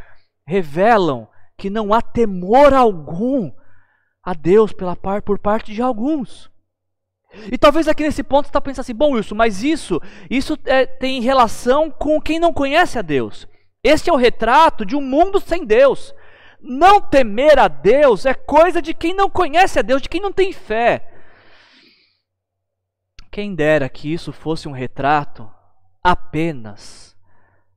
revelam 0.47 1.29
que 1.59 1.69
não 1.69 1.93
há 1.93 2.01
temor 2.01 2.73
algum 2.73 3.53
a 4.23 4.33
Deus 4.33 4.73
pela 4.73 4.97
par, 4.97 5.23
por 5.23 5.39
parte 5.39 5.73
de 5.73 5.83
alguns. 5.83 6.50
E 7.51 7.57
talvez 7.57 7.87
aqui 7.87 8.03
nesse 8.03 8.23
ponto 8.23 8.47
você 8.47 8.51
está 8.51 8.61
pensando 8.61 8.81
assim, 8.81 8.95
bom 8.95 9.13
Wilson, 9.13 9.35
mas 9.35 9.63
isso, 9.63 10.01
isso 10.29 10.59
é, 10.65 10.85
tem 10.85 11.21
relação 11.21 11.91
com 11.91 12.21
quem 12.21 12.41
não 12.41 12.53
conhece 12.53 12.99
a 12.99 13.03
Deus. 13.03 13.47
Este 13.83 14.11
é 14.11 14.13
o 14.13 14.17
retrato 14.17 14.85
de 14.85 14.97
um 14.97 15.01
mundo 15.01 15.41
sem 15.41 15.65
Deus. 15.65 16.15
Não 16.61 17.01
temer 17.01 17.59
a 17.59 17.69
Deus 17.69 18.27
é 18.27 18.35
coisa 18.35 18.83
de 18.83 18.93
quem 18.93 19.15
não 19.15 19.31
conhece 19.31 19.79
a 19.79 19.83
Deus, 19.83 20.03
de 20.03 20.09
quem 20.09 20.21
não 20.21 20.33
tem 20.33 20.53
fé. 20.53 21.07
Quem 23.31 23.55
dera 23.55 23.89
que 23.89 24.13
isso 24.13 24.33
fosse 24.33 24.69
um 24.69 24.73
retrato 24.73 25.49
apenas 26.03 27.17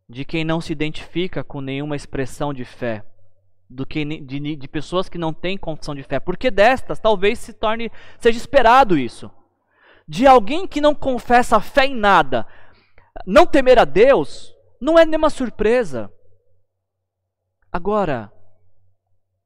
de 0.09 0.25
quem 0.25 0.43
não 0.43 0.59
se 0.59 0.73
identifica 0.73 1.43
com 1.43 1.61
nenhuma 1.61 1.95
expressão 1.95 2.53
de 2.53 2.65
fé, 2.65 3.05
do 3.69 3.85
que 3.85 4.03
de, 4.03 4.55
de 4.55 4.67
pessoas 4.67 5.07
que 5.07 5.17
não 5.17 5.31
têm 5.31 5.57
confissão 5.57 5.95
de 5.95 6.03
fé, 6.03 6.19
porque 6.19 6.51
destas 6.51 6.99
talvez 6.99 7.39
se 7.39 7.53
torne 7.53 7.91
seja 8.19 8.37
esperado 8.37 8.97
isso. 8.97 9.31
De 10.07 10.27
alguém 10.27 10.67
que 10.67 10.81
não 10.81 10.93
confessa 10.93 11.59
fé 11.59 11.85
em 11.85 11.95
nada, 11.95 12.45
não 13.25 13.45
temer 13.45 13.79
a 13.79 13.85
Deus, 13.85 14.53
não 14.79 14.99
é 14.99 15.05
nenhuma 15.05 15.29
surpresa. 15.29 16.11
Agora, 17.71 18.31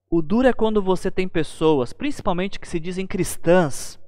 o 0.09 0.21
duro 0.21 0.47
é 0.47 0.53
quando 0.53 0.81
você 0.81 1.11
tem 1.11 1.27
pessoas, 1.27 1.93
principalmente 1.93 2.59
que 2.59 2.67
se 2.67 2.79
dizem 2.79 3.05
cristãs, 3.05 3.99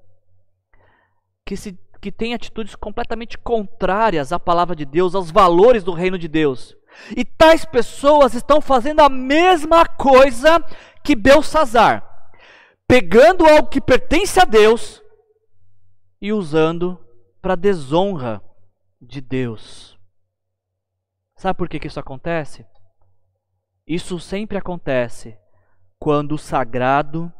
que, 1.46 1.56
se, 1.56 1.78
que 2.02 2.12
têm 2.12 2.34
atitudes 2.34 2.76
completamente 2.76 3.38
contrárias 3.38 4.32
à 4.32 4.40
palavra 4.40 4.76
de 4.76 4.86
Deus, 4.86 5.14
aos 5.14 5.30
valores 5.30 5.84
do 5.84 5.92
reino 5.92 6.18
de 6.18 6.28
Deus. 6.28 6.76
E 7.16 7.24
tais 7.24 7.64
pessoas 7.64 8.34
estão 8.34 8.60
fazendo 8.60 9.02
a 9.02 9.10
mesma 9.10 9.86
coisa 9.86 10.64
que 11.04 11.16
Belsazar, 11.16 12.04
pegando 12.88 13.46
algo 13.46 13.70
que 13.70 13.80
pertence 13.80 14.40
a 14.40 14.46
Deus 14.46 14.99
e 16.22 16.34
usando 16.34 17.00
para 17.42 17.56
desonra 17.56 18.42
de 19.02 19.22
Deus. 19.22 19.98
Sabe 21.36 21.58
por 21.58 21.70
que, 21.70 21.80
que 21.80 21.88
isso 21.88 22.00
acontece? 22.00 22.66
Isso 23.88 24.20
sempre 24.20 24.58
acontece 24.58 25.38
quando 25.98 26.34
o 26.34 26.38
sagrado 26.38 27.32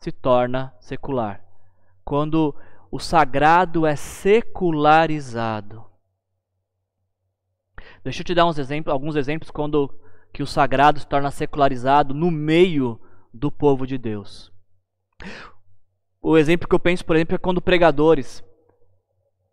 se 0.00 0.10
torna 0.10 0.74
secular. 0.80 1.44
Quando 2.04 2.54
o 2.90 2.98
sagrado 2.98 3.86
é 3.86 3.94
secularizado. 3.94 5.84
Deixa 8.02 8.22
eu 8.22 8.24
te 8.24 8.34
dar 8.34 8.48
exemplos, 8.48 8.92
alguns 8.92 9.16
exemplos 9.16 9.50
quando 9.50 9.94
que 10.32 10.42
o 10.42 10.46
sagrado 10.46 11.00
se 11.00 11.06
torna 11.06 11.30
secularizado 11.30 12.14
no 12.14 12.30
meio 12.30 13.00
do 13.32 13.50
povo 13.50 13.86
de 13.86 13.98
Deus. 13.98 14.52
O 16.20 16.36
exemplo 16.36 16.68
que 16.68 16.74
eu 16.74 16.80
penso, 16.80 17.04
por 17.04 17.16
exemplo, 17.16 17.34
é 17.34 17.38
quando 17.38 17.62
pregadores 17.62 18.42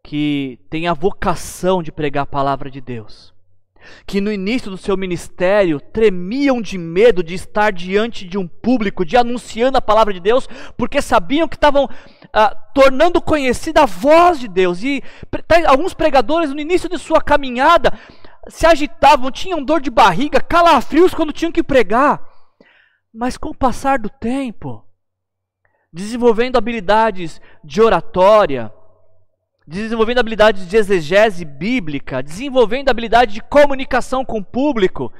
que 0.04 0.60
têm 0.70 0.88
a 0.88 0.94
vocação 0.94 1.82
de 1.82 1.92
pregar 1.92 2.24
a 2.24 2.28
palavra 2.28 2.70
de 2.70 2.82
Deus 2.82 3.36
que 4.06 4.22
no 4.22 4.32
início 4.32 4.70
do 4.72 4.78
seu 4.78 4.98
ministério 4.98 5.80
tremiam 5.80 6.62
de 6.62 6.78
medo 6.78 7.24
de 7.24 7.34
estar 7.34 7.72
diante 7.72 8.26
de 8.26 8.38
um 8.38 8.48
público, 8.48 9.06
de 9.06 9.18
anunciando 9.18 9.78
a 9.78 9.82
palavra 9.82 10.14
de 10.14 10.20
Deus, 10.20 10.48
porque 10.78 11.02
sabiam 11.02 11.48
que 11.48 11.56
estavam 11.56 11.90
ah, 12.34 12.56
tornando 12.74 13.22
conhecida 13.22 13.84
a 13.84 13.86
voz 13.86 14.40
de 14.40 14.48
Deus. 14.48 14.84
E 14.84 15.04
alguns 15.68 15.94
pregadores, 15.94 16.54
no 16.54 16.60
início 16.60 16.90
de 16.90 16.98
sua 16.98 17.22
caminhada, 17.22 17.98
se 18.48 18.66
agitavam, 18.66 19.32
tinham 19.32 19.64
dor 19.64 19.82
de 19.82 19.90
barriga, 19.90 20.42
calafrios 20.42 21.14
quando 21.14 21.34
tinham 21.34 21.52
que 21.52 21.64
pregar. 21.64 22.24
Mas 23.14 23.38
com 23.38 23.50
o 23.50 23.56
passar 23.56 23.98
do 23.98 24.10
tempo, 24.10 24.85
desenvolvendo 25.96 26.58
habilidades 26.58 27.40
de 27.64 27.82
oratória, 27.82 28.70
desenvolvendo 29.66 30.20
habilidades 30.20 30.68
de 30.68 30.76
exegese 30.76 31.46
bíblica, 31.46 32.22
desenvolvendo 32.22 32.90
habilidade 32.90 33.34
de 33.34 33.42
comunicação 33.42 34.26
com 34.26 34.40
o 34.40 34.44
público, 34.44 35.14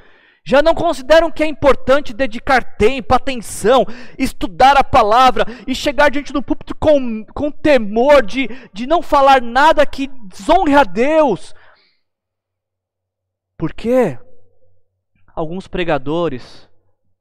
já 0.44 0.60
não 0.60 0.74
consideram 0.74 1.30
que 1.30 1.42
é 1.42 1.46
importante 1.46 2.12
dedicar 2.12 2.76
tempo, 2.76 3.14
atenção, 3.14 3.86
estudar 4.18 4.76
a 4.76 4.84
palavra 4.84 5.46
e 5.66 5.74
chegar 5.74 6.10
diante 6.10 6.30
do 6.30 6.42
púlpito 6.42 6.74
com, 6.74 7.24
com 7.32 7.50
temor 7.50 8.22
de, 8.22 8.46
de 8.70 8.86
não 8.86 9.00
falar 9.00 9.40
nada 9.40 9.86
que 9.86 10.08
desonre 10.28 10.74
a 10.74 10.84
Deus. 10.84 11.54
Por 13.56 13.72
quê? 13.72 14.18
Alguns 15.34 15.66
pregadores 15.66 16.68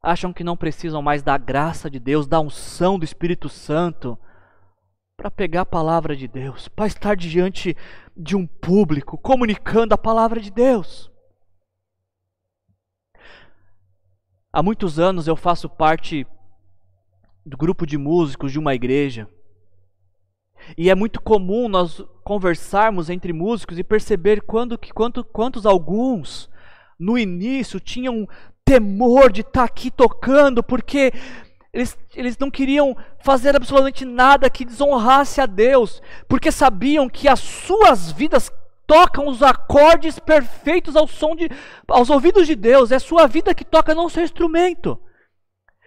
acham 0.05 0.31
que 0.31 0.43
não 0.43 0.55
precisam 0.55 1.01
mais 1.01 1.23
da 1.23 1.35
graça 1.35 1.89
de 1.89 1.99
Deus, 1.99 2.27
da 2.27 2.39
unção 2.39 2.99
do 2.99 3.03
Espírito 3.03 3.49
Santo 3.49 4.17
para 5.17 5.31
pegar 5.31 5.61
a 5.61 5.65
palavra 5.65 6.15
de 6.15 6.27
Deus, 6.27 6.67
para 6.67 6.85
estar 6.85 7.15
diante 7.15 7.75
de 8.15 8.35
um 8.35 8.45
público, 8.45 9.17
comunicando 9.17 9.95
a 9.95 9.97
palavra 9.97 10.39
de 10.39 10.51
Deus. 10.51 11.11
Há 14.53 14.61
muitos 14.61 14.99
anos 14.99 15.27
eu 15.27 15.35
faço 15.35 15.67
parte 15.67 16.27
do 17.43 17.57
grupo 17.57 17.85
de 17.85 17.97
músicos 17.97 18.51
de 18.51 18.59
uma 18.59 18.75
igreja. 18.75 19.27
E 20.77 20.89
é 20.89 20.95
muito 20.95 21.21
comum 21.21 21.67
nós 21.67 22.01
conversarmos 22.23 23.09
entre 23.09 23.33
músicos 23.33 23.79
e 23.79 23.83
perceber 23.83 24.41
quando, 24.41 24.79
quanto, 24.93 25.23
quantos 25.23 25.65
alguns 25.65 26.49
no 26.97 27.17
início 27.17 27.79
tinham 27.79 28.27
temor 28.65 29.31
de 29.31 29.41
estar 29.41 29.63
aqui 29.63 29.91
tocando, 29.91 30.63
porque 30.63 31.13
eles, 31.71 31.97
eles 32.15 32.37
não 32.37 32.49
queriam 32.49 32.97
fazer 33.19 33.55
absolutamente 33.55 34.03
nada 34.03 34.49
que 34.49 34.65
desonrasse 34.65 35.39
a 35.39 35.45
Deus, 35.45 36.01
porque 36.27 36.51
sabiam 36.51 37.07
que 37.07 37.27
as 37.27 37.39
suas 37.39 38.11
vidas 38.11 38.51
tocam 38.87 39.27
os 39.27 39.43
acordes 39.43 40.19
perfeitos 40.19 40.95
ao 40.95 41.07
som 41.07 41.35
de, 41.35 41.49
aos 41.87 42.09
ouvidos 42.09 42.47
de 42.47 42.55
Deus. 42.55 42.91
É 42.91 42.95
a 42.95 42.99
sua 42.99 43.27
vida 43.27 43.53
que 43.53 43.65
toca, 43.65 43.93
não 43.93 44.05
o 44.05 44.09
seu 44.09 44.23
instrumento. 44.23 44.99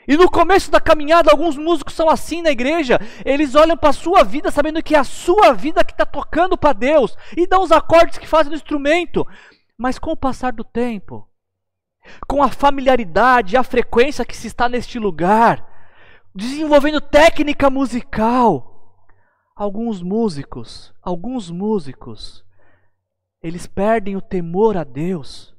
E 0.06 0.16
no 0.16 0.30
começo 0.30 0.70
da 0.70 0.80
caminhada, 0.80 1.30
alguns 1.30 1.56
músicos 1.56 1.94
são 1.94 2.08
assim 2.08 2.40
na 2.40 2.50
igreja. 2.50 2.98
Eles 3.24 3.54
olham 3.54 3.76
para 3.76 3.90
a 3.90 3.94
sua 3.94 4.24
vida 4.24 4.50
sabendo 4.50 4.82
que 4.82 4.94
é 4.94 4.98
a 4.98 5.04
sua 5.04 5.52
vida 5.52 5.84
que 5.84 5.92
está 5.92 6.06
tocando 6.06 6.56
para 6.56 6.72
Deus 6.72 7.16
e 7.36 7.46
dão 7.46 7.62
os 7.62 7.70
acordes 7.70 8.18
que 8.18 8.26
fazem 8.26 8.50
no 8.50 8.56
instrumento. 8.56 9.26
Mas 9.76 9.98
com 9.98 10.12
o 10.12 10.16
passar 10.16 10.52
do 10.52 10.64
tempo, 10.64 11.28
com 12.26 12.42
a 12.42 12.48
familiaridade, 12.48 13.56
a 13.56 13.62
frequência 13.62 14.24
que 14.24 14.36
se 14.36 14.46
está 14.46 14.68
neste 14.68 14.98
lugar, 14.98 15.66
desenvolvendo 16.34 17.00
técnica 17.00 17.70
musical. 17.70 18.74
Alguns 19.56 20.02
músicos, 20.02 20.94
alguns 21.02 21.50
músicos, 21.50 22.44
eles 23.42 23.66
perdem 23.66 24.16
o 24.16 24.20
temor 24.20 24.76
a 24.76 24.84
Deus 24.84 25.54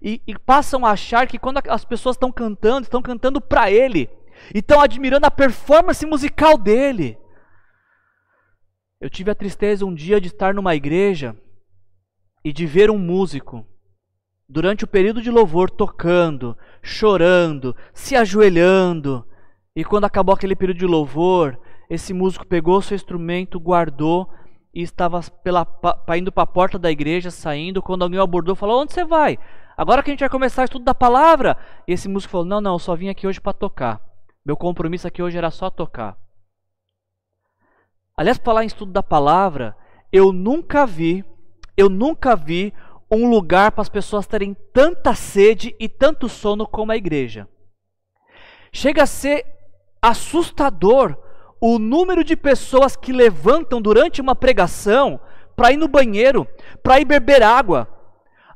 e, 0.00 0.22
e 0.26 0.38
passam 0.38 0.84
a 0.86 0.92
achar 0.92 1.26
que 1.26 1.38
quando 1.38 1.60
as 1.68 1.84
pessoas 1.84 2.16
estão 2.16 2.32
cantando, 2.32 2.82
estão 2.82 3.02
cantando 3.02 3.40
para 3.40 3.70
Ele 3.70 4.08
e 4.54 4.58
estão 4.58 4.80
admirando 4.80 5.26
a 5.26 5.30
performance 5.30 6.04
musical 6.06 6.56
dele. 6.56 7.18
Eu 9.00 9.10
tive 9.10 9.30
a 9.30 9.34
tristeza 9.34 9.84
um 9.84 9.94
dia 9.94 10.20
de 10.20 10.28
estar 10.28 10.54
numa 10.54 10.74
igreja 10.74 11.36
e 12.44 12.52
de 12.52 12.66
ver 12.66 12.90
um 12.90 12.98
músico 12.98 13.66
durante 14.48 14.84
o 14.84 14.88
período 14.88 15.20
de 15.20 15.30
louvor 15.30 15.70
tocando, 15.70 16.56
chorando, 16.82 17.76
se 17.92 18.16
ajoelhando, 18.16 19.24
e 19.76 19.84
quando 19.84 20.04
acabou 20.04 20.34
aquele 20.34 20.56
período 20.56 20.78
de 20.78 20.86
louvor, 20.86 21.58
esse 21.88 22.12
músico 22.12 22.46
pegou 22.46 22.82
seu 22.82 22.96
instrumento, 22.96 23.60
guardou 23.60 24.28
e 24.74 24.82
estava 24.82 25.20
pela, 25.42 25.66
indo 26.16 26.32
para 26.32 26.42
a 26.42 26.46
porta 26.46 26.78
da 26.78 26.90
igreja, 26.90 27.30
saindo. 27.30 27.80
Quando 27.80 28.02
alguém 28.02 28.18
o 28.18 28.22
abordou, 28.22 28.56
falou: 28.56 28.82
Onde 28.82 28.92
você 28.92 29.04
vai? 29.04 29.38
Agora 29.76 30.02
que 30.02 30.10
a 30.10 30.12
gente 30.12 30.20
vai 30.20 30.28
começar 30.28 30.62
o 30.62 30.64
estudo 30.64 30.84
da 30.84 30.94
palavra. 30.94 31.56
E 31.86 31.92
esse 31.92 32.08
músico 32.08 32.32
falou: 32.32 32.44
Não, 32.44 32.60
não, 32.60 32.72
eu 32.72 32.78
só 32.78 32.96
vim 32.96 33.08
aqui 33.08 33.26
hoje 33.26 33.40
para 33.40 33.52
tocar. 33.52 34.00
Meu 34.44 34.56
compromisso 34.56 35.06
aqui 35.06 35.22
hoje 35.22 35.38
era 35.38 35.50
só 35.50 35.70
tocar. 35.70 36.16
Aliás, 38.16 38.36
falar 38.38 38.64
em 38.64 38.66
estudo 38.66 38.90
da 38.90 39.02
palavra, 39.02 39.76
eu 40.12 40.32
nunca 40.32 40.84
vi, 40.84 41.24
eu 41.76 41.88
nunca 41.88 42.34
vi 42.34 42.74
um 43.10 43.28
lugar 43.28 43.72
para 43.72 43.82
as 43.82 43.88
pessoas 43.88 44.26
terem 44.26 44.54
tanta 44.72 45.14
sede 45.14 45.74
e 45.78 45.88
tanto 45.88 46.28
sono 46.28 46.66
como 46.66 46.92
a 46.92 46.96
igreja. 46.96 47.48
Chega 48.72 49.04
a 49.04 49.06
ser 49.06 49.46
assustador 50.00 51.16
o 51.60 51.78
número 51.78 52.22
de 52.22 52.36
pessoas 52.36 52.96
que 52.96 53.12
levantam 53.12 53.80
durante 53.80 54.20
uma 54.20 54.34
pregação 54.34 55.20
para 55.56 55.72
ir 55.72 55.76
no 55.76 55.88
banheiro, 55.88 56.46
para 56.82 57.00
ir 57.00 57.04
beber 57.04 57.42
água. 57.42 57.88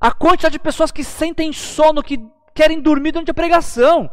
A 0.00 0.12
quantidade 0.12 0.52
de 0.52 0.58
pessoas 0.58 0.92
que 0.92 1.02
sentem 1.02 1.52
sono, 1.52 2.02
que 2.02 2.18
querem 2.54 2.80
dormir 2.80 3.12
durante 3.12 3.30
a 3.30 3.34
pregação. 3.34 4.10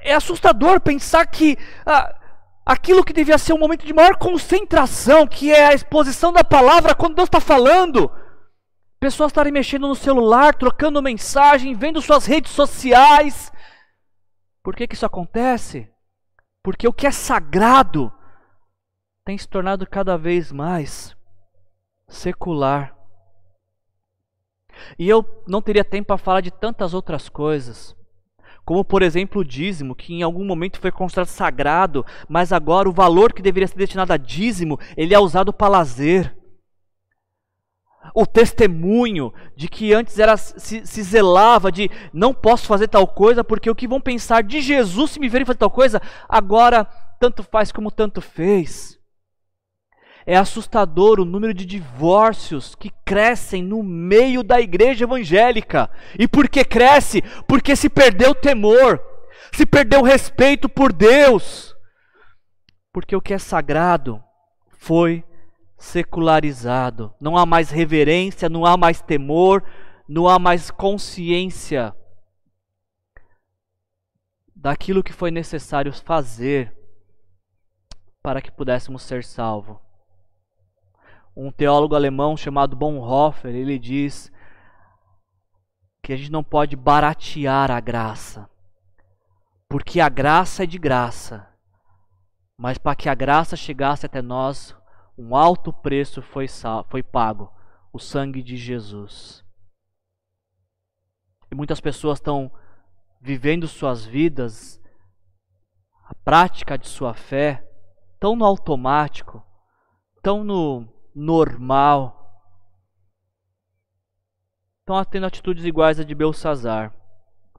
É 0.00 0.14
assustador 0.14 0.80
pensar 0.80 1.26
que 1.26 1.58
ah, 1.84 2.17
aquilo 2.68 3.04
que 3.04 3.12
devia 3.12 3.38
ser 3.38 3.52
um 3.52 3.58
momento 3.58 3.84
de 3.84 3.92
maior 3.92 4.16
concentração, 4.16 5.26
que 5.26 5.50
é 5.50 5.66
a 5.66 5.74
exposição 5.74 6.32
da 6.32 6.44
palavra 6.44 6.94
quando 6.94 7.16
Deus 7.16 7.26
está 7.26 7.40
falando, 7.40 8.08
Pessoas 9.00 9.30
estarem 9.30 9.52
mexendo 9.52 9.86
no 9.86 9.94
celular, 9.94 10.54
trocando 10.54 11.00
mensagem, 11.00 11.74
vendo 11.74 12.02
suas 12.02 12.26
redes 12.26 12.50
sociais. 12.50 13.52
Por 14.62 14.74
que, 14.74 14.88
que 14.88 14.94
isso 14.94 15.06
acontece? 15.06 15.88
Porque 16.64 16.88
o 16.88 16.92
que 16.92 17.06
é 17.06 17.12
sagrado 17.12 18.12
tem 19.24 19.38
se 19.38 19.46
tornado 19.46 19.86
cada 19.86 20.18
vez 20.18 20.50
mais 20.50 21.16
secular. 22.08 22.96
E 24.98 25.08
eu 25.08 25.44
não 25.46 25.62
teria 25.62 25.84
tempo 25.84 26.08
para 26.08 26.18
falar 26.18 26.40
de 26.40 26.50
tantas 26.50 26.92
outras 26.92 27.28
coisas. 27.28 27.94
Como, 28.68 28.84
por 28.84 29.00
exemplo, 29.00 29.40
o 29.40 29.44
dízimo, 29.46 29.94
que 29.94 30.12
em 30.12 30.22
algum 30.22 30.44
momento 30.44 30.78
foi 30.78 30.92
considerado 30.92 31.28
sagrado, 31.28 32.04
mas 32.28 32.52
agora 32.52 32.86
o 32.86 32.92
valor 32.92 33.32
que 33.32 33.40
deveria 33.40 33.66
ser 33.66 33.78
destinado 33.78 34.12
a 34.12 34.18
dízimo, 34.18 34.78
ele 34.94 35.14
é 35.14 35.18
usado 35.18 35.54
para 35.54 35.68
lazer. 35.68 36.36
O 38.14 38.26
testemunho 38.26 39.32
de 39.56 39.68
que 39.68 39.94
antes 39.94 40.18
era 40.18 40.36
se, 40.36 40.86
se, 40.86 41.02
zelava 41.02 41.72
de 41.72 41.90
não 42.12 42.34
posso 42.34 42.66
fazer 42.66 42.88
tal 42.88 43.06
coisa, 43.06 43.42
porque 43.42 43.70
o 43.70 43.74
que 43.74 43.88
vão 43.88 44.02
pensar 44.02 44.42
de 44.42 44.60
Jesus 44.60 45.12
se 45.12 45.18
me 45.18 45.30
verem 45.30 45.46
fazer 45.46 45.60
tal 45.60 45.70
coisa, 45.70 46.02
agora 46.28 46.84
tanto 47.18 47.42
faz 47.42 47.72
como 47.72 47.90
tanto 47.90 48.20
fez. 48.20 48.97
É 50.30 50.36
assustador 50.36 51.18
o 51.18 51.24
número 51.24 51.54
de 51.54 51.64
divórcios 51.64 52.74
que 52.74 52.90
crescem 53.02 53.62
no 53.62 53.82
meio 53.82 54.42
da 54.42 54.60
igreja 54.60 55.04
evangélica. 55.06 55.90
E 56.18 56.28
por 56.28 56.50
que 56.50 56.62
cresce? 56.66 57.22
Porque 57.48 57.74
se 57.74 57.88
perdeu 57.88 58.32
o 58.32 58.34
temor, 58.34 59.02
se 59.54 59.64
perdeu 59.64 60.00
o 60.00 60.04
respeito 60.04 60.68
por 60.68 60.92
Deus. 60.92 61.74
Porque 62.92 63.16
o 63.16 63.22
que 63.22 63.32
é 63.32 63.38
sagrado 63.38 64.22
foi 64.76 65.24
secularizado. 65.78 67.14
Não 67.18 67.34
há 67.34 67.46
mais 67.46 67.70
reverência, 67.70 68.50
não 68.50 68.66
há 68.66 68.76
mais 68.76 69.00
temor, 69.00 69.64
não 70.06 70.28
há 70.28 70.38
mais 70.38 70.70
consciência 70.70 71.96
daquilo 74.54 75.02
que 75.02 75.14
foi 75.14 75.30
necessário 75.30 75.90
fazer 75.90 76.76
para 78.22 78.42
que 78.42 78.52
pudéssemos 78.52 79.04
ser 79.04 79.24
salvos 79.24 79.87
um 81.40 81.52
teólogo 81.52 81.94
alemão 81.94 82.36
chamado 82.36 82.74
Bonhoeffer, 82.74 83.54
ele 83.54 83.78
diz 83.78 84.32
que 86.02 86.12
a 86.12 86.16
gente 86.16 86.32
não 86.32 86.42
pode 86.42 86.74
baratear 86.74 87.70
a 87.70 87.78
graça. 87.78 88.50
Porque 89.68 90.00
a 90.00 90.08
graça 90.08 90.64
é 90.64 90.66
de 90.66 90.78
graça. 90.78 91.48
Mas 92.56 92.76
para 92.76 92.96
que 92.96 93.08
a 93.08 93.14
graça 93.14 93.54
chegasse 93.54 94.04
até 94.04 94.20
nós, 94.20 94.74
um 95.16 95.36
alto 95.36 95.72
preço 95.72 96.20
foi, 96.20 96.46
foi 96.88 97.04
pago 97.04 97.52
o 97.92 98.00
sangue 98.00 98.42
de 98.42 98.56
Jesus. 98.56 99.44
E 101.52 101.54
muitas 101.54 101.80
pessoas 101.80 102.18
estão 102.18 102.50
vivendo 103.20 103.68
suas 103.68 104.04
vidas, 104.04 104.82
a 106.02 106.14
prática 106.24 106.76
de 106.76 106.88
sua 106.88 107.14
fé, 107.14 107.64
tão 108.18 108.34
no 108.34 108.44
automático, 108.44 109.40
tão 110.20 110.42
no 110.42 110.97
normal. 111.18 112.14
Estão 114.80 115.04
tendo 115.04 115.26
atitudes 115.26 115.64
iguais 115.64 115.98
a 115.98 116.04
de 116.04 116.14
Belsazar, 116.14 116.94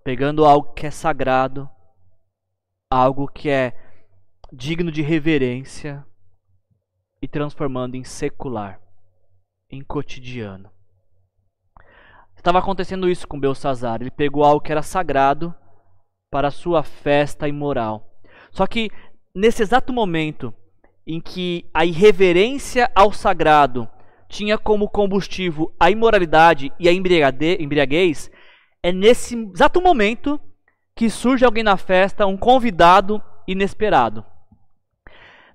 pegando 0.03 0.45
algo 0.45 0.73
que 0.73 0.87
é 0.87 0.91
sagrado, 0.91 1.69
algo 2.89 3.27
que 3.27 3.49
é 3.49 3.77
digno 4.51 4.91
de 4.91 5.01
reverência 5.01 6.05
e 7.21 7.27
transformando 7.27 7.95
em 7.95 8.03
secular, 8.03 8.81
em 9.69 9.83
cotidiano. 9.83 10.71
Estava 12.35 12.59
acontecendo 12.59 13.09
isso 13.09 13.27
com 13.27 13.39
Belsazar. 13.39 14.01
Ele 14.01 14.09
pegou 14.09 14.45
algo 14.45 14.61
que 14.61 14.71
era 14.71 14.81
sagrado 14.81 15.53
para 16.31 16.49
sua 16.49 16.81
festa 16.81 17.47
imoral. 17.47 18.09
Só 18.49 18.65
que 18.65 18.89
nesse 19.35 19.61
exato 19.61 19.91
momento 19.91 20.53
em 21.05 21.19
que 21.19 21.69
a 21.73 21.85
irreverência 21.85 22.89
ao 22.93 23.11
sagrado 23.11 23.89
tinha 24.27 24.57
como 24.57 24.87
combustível 24.87 25.73
a 25.79 25.89
imoralidade 25.89 26.71
e 26.79 26.87
a 26.87 26.93
embriaguez, 26.93 28.29
é 28.83 28.91
nesse 28.91 29.35
exato 29.53 29.81
momento 29.81 30.39
que 30.95 31.09
surge 31.09 31.43
alguém 31.43 31.63
na 31.63 31.77
festa, 31.77 32.25
um 32.25 32.37
convidado 32.37 33.21
inesperado. 33.47 34.23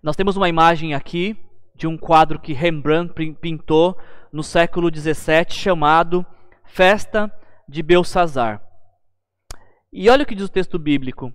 Nós 0.02 0.16
temos 0.16 0.36
uma 0.36 0.48
imagem 0.48 0.94
aqui 0.94 1.36
de 1.74 1.86
um 1.86 1.96
quadro 1.96 2.38
que 2.38 2.52
Rembrandt 2.52 3.14
pintou 3.40 3.96
no 4.32 4.42
século 4.42 4.90
XVII 4.94 5.46
chamado 5.50 6.26
Festa 6.64 7.32
de 7.68 7.82
Belsazar. 7.82 8.62
E 9.92 10.10
olha 10.10 10.24
o 10.24 10.26
que 10.26 10.34
diz 10.34 10.46
o 10.46 10.52
texto 10.52 10.78
bíblico. 10.78 11.32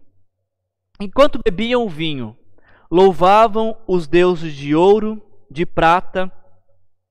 Enquanto 0.99 1.39
bebiam 1.43 1.85
o 1.85 1.89
vinho, 1.89 2.37
louvavam 2.89 3.77
os 3.87 4.07
deuses 4.07 4.53
de 4.53 4.75
ouro, 4.75 5.21
de 5.49 5.65
prata, 5.65 6.31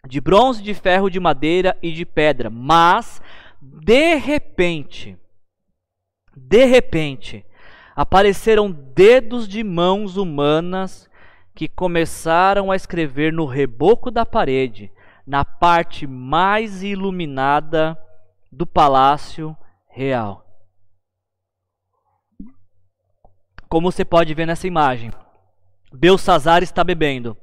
de 0.07 0.21
bronze, 0.21 0.63
de 0.63 0.75
ferro, 0.75 1.11
de 1.11 1.21
madeira 1.21 1.77
e 1.83 1.93
de 1.93 2.05
pedra. 2.05 2.51
Mas, 2.51 3.23
de 3.61 4.15
repente, 4.15 5.17
de 6.37 6.65
repente, 6.65 7.45
apareceram 7.95 8.71
dedos 8.71 9.49
de 9.49 9.63
mãos 9.63 10.17
humanas 10.17 11.09
que 11.55 11.69
começaram 11.69 12.71
a 12.71 12.77
escrever 12.77 13.33
no 13.33 13.45
reboco 13.45 14.11
da 14.11 14.25
parede, 14.25 14.93
na 15.27 15.45
parte 15.45 16.07
mais 16.07 16.83
iluminada 16.83 17.99
do 18.51 18.65
palácio 18.65 19.57
real. 19.89 20.47
Como 23.69 23.91
você 23.91 24.05
pode 24.05 24.33
ver 24.33 24.47
nessa 24.47 24.67
imagem, 24.67 25.11
Belsazar 25.93 26.63
está 26.63 26.85
bebendo, 26.85 27.37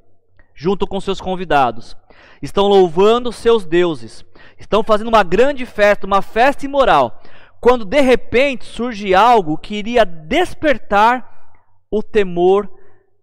junto 0.53 0.85
com 0.85 0.99
seus 0.99 1.19
convidados. 1.19 1.95
Estão 2.41 2.67
louvando 2.67 3.31
seus 3.31 3.65
deuses. 3.65 4.25
Estão 4.59 4.83
fazendo 4.83 5.07
uma 5.07 5.23
grande 5.23 5.65
festa, 5.65 6.05
uma 6.05 6.21
festa 6.21 6.65
imoral. 6.65 7.21
Quando 7.59 7.85
de 7.85 8.01
repente 8.01 8.65
surge 8.65 9.15
algo 9.15 9.57
que 9.57 9.75
iria 9.75 10.05
despertar 10.05 11.53
o 11.89 12.03
temor 12.03 12.69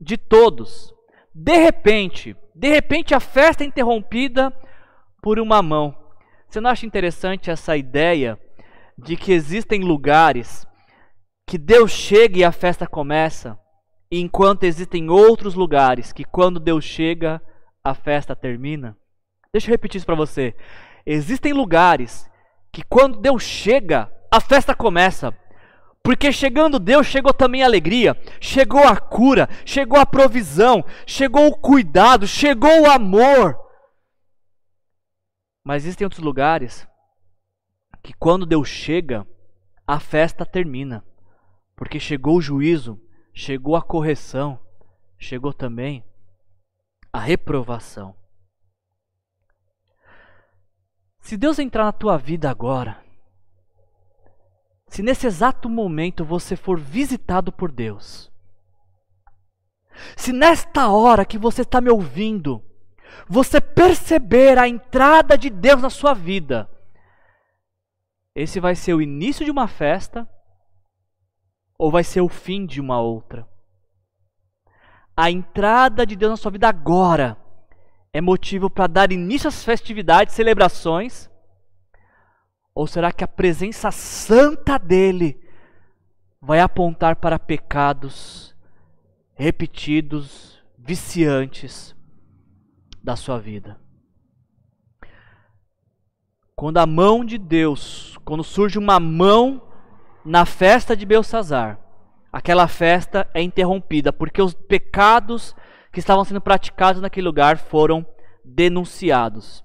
de 0.00 0.16
todos. 0.16 0.92
De 1.34 1.56
repente, 1.56 2.36
de 2.54 2.68
repente 2.68 3.14
a 3.14 3.20
festa 3.20 3.62
é 3.62 3.66
interrompida 3.66 4.52
por 5.22 5.38
uma 5.38 5.62
mão. 5.62 5.96
Você 6.48 6.60
não 6.60 6.70
acha 6.70 6.84
interessante 6.84 7.50
essa 7.50 7.76
ideia 7.76 8.38
de 8.98 9.16
que 9.16 9.32
existem 9.32 9.80
lugares 9.80 10.66
que 11.46 11.56
Deus 11.56 11.90
chega 11.90 12.38
e 12.38 12.44
a 12.44 12.52
festa 12.52 12.86
começa? 12.86 13.58
Enquanto 14.20 14.64
existem 14.64 15.08
outros 15.08 15.54
lugares 15.54 16.12
que, 16.12 16.22
quando 16.22 16.60
Deus 16.60 16.84
chega, 16.84 17.40
a 17.82 17.94
festa 17.94 18.36
termina. 18.36 18.94
Deixa 19.50 19.68
eu 19.68 19.72
repetir 19.72 19.96
isso 19.96 20.06
para 20.06 20.14
você. 20.14 20.54
Existem 21.06 21.54
lugares 21.54 22.30
que, 22.70 22.82
quando 22.82 23.18
Deus 23.18 23.42
chega, 23.42 24.12
a 24.30 24.38
festa 24.38 24.74
começa. 24.74 25.34
Porque 26.02 26.30
chegando 26.30 26.78
Deus, 26.78 27.06
chegou 27.06 27.32
também 27.32 27.62
a 27.62 27.66
alegria, 27.66 28.14
chegou 28.38 28.86
a 28.86 28.96
cura, 28.96 29.48
chegou 29.64 29.98
a 29.98 30.04
provisão, 30.04 30.84
chegou 31.06 31.46
o 31.46 31.56
cuidado, 31.56 32.26
chegou 32.26 32.82
o 32.82 32.90
amor. 32.90 33.58
Mas 35.64 35.84
existem 35.84 36.04
outros 36.04 36.22
lugares 36.22 36.86
que, 38.02 38.12
quando 38.12 38.44
Deus 38.44 38.68
chega, 38.68 39.26
a 39.86 39.98
festa 39.98 40.44
termina. 40.44 41.02
Porque 41.76 41.98
chegou 41.98 42.36
o 42.36 42.42
juízo, 42.42 43.00
chegou 43.32 43.76
a 43.76 43.82
correção, 43.82 44.58
chegou 45.18 45.52
também 45.52 46.04
a 47.12 47.18
reprovação. 47.18 48.14
Se 51.20 51.36
Deus 51.36 51.58
entrar 51.58 51.84
na 51.84 51.92
tua 51.92 52.18
vida 52.18 52.50
agora, 52.50 53.02
se 54.88 55.02
nesse 55.02 55.26
exato 55.26 55.68
momento 55.68 56.24
você 56.24 56.56
for 56.56 56.78
visitado 56.78 57.52
por 57.52 57.70
Deus, 57.70 58.30
se 60.16 60.32
nesta 60.32 60.88
hora 60.88 61.24
que 61.24 61.38
você 61.38 61.62
está 61.62 61.80
me 61.80 61.90
ouvindo, 61.90 62.62
você 63.28 63.60
perceber 63.60 64.58
a 64.58 64.66
entrada 64.68 65.36
de 65.38 65.48
Deus 65.48 65.80
na 65.80 65.90
sua 65.90 66.12
vida, 66.12 66.68
esse 68.34 68.58
vai 68.58 68.74
ser 68.74 68.94
o 68.94 69.02
início 69.02 69.44
de 69.44 69.50
uma 69.50 69.68
festa 69.68 70.28
ou 71.82 71.90
vai 71.90 72.04
ser 72.04 72.20
o 72.20 72.28
fim 72.28 72.64
de 72.64 72.80
uma 72.80 73.00
outra? 73.00 73.44
A 75.16 75.30
entrada 75.30 76.06
de 76.06 76.14
Deus 76.14 76.30
na 76.30 76.36
sua 76.36 76.52
vida 76.52 76.68
agora 76.68 77.36
é 78.12 78.20
motivo 78.20 78.70
para 78.70 78.86
dar 78.86 79.10
início 79.10 79.48
às 79.48 79.64
festividades, 79.64 80.34
celebrações? 80.34 81.28
Ou 82.72 82.86
será 82.86 83.10
que 83.10 83.24
a 83.24 83.28
presença 83.28 83.90
santa 83.90 84.78
dele 84.78 85.40
vai 86.40 86.60
apontar 86.60 87.16
para 87.16 87.36
pecados 87.36 88.54
repetidos, 89.34 90.62
viciantes 90.78 91.96
da 93.02 93.16
sua 93.16 93.40
vida? 93.40 93.82
quando 96.54 96.78
a 96.78 96.86
mão 96.86 97.24
de 97.24 97.38
Deus, 97.38 98.16
quando 98.24 98.44
surge 98.44 98.78
uma 98.78 99.00
mão 99.00 99.71
na 100.24 100.46
festa 100.46 100.96
de 100.96 101.04
Belsazar, 101.04 101.78
aquela 102.32 102.68
festa 102.68 103.28
é 103.34 103.42
interrompida, 103.42 104.12
porque 104.12 104.40
os 104.40 104.54
pecados 104.54 105.54
que 105.92 105.98
estavam 105.98 106.24
sendo 106.24 106.40
praticados 106.40 107.02
naquele 107.02 107.26
lugar 107.26 107.58
foram 107.58 108.06
denunciados. 108.44 109.64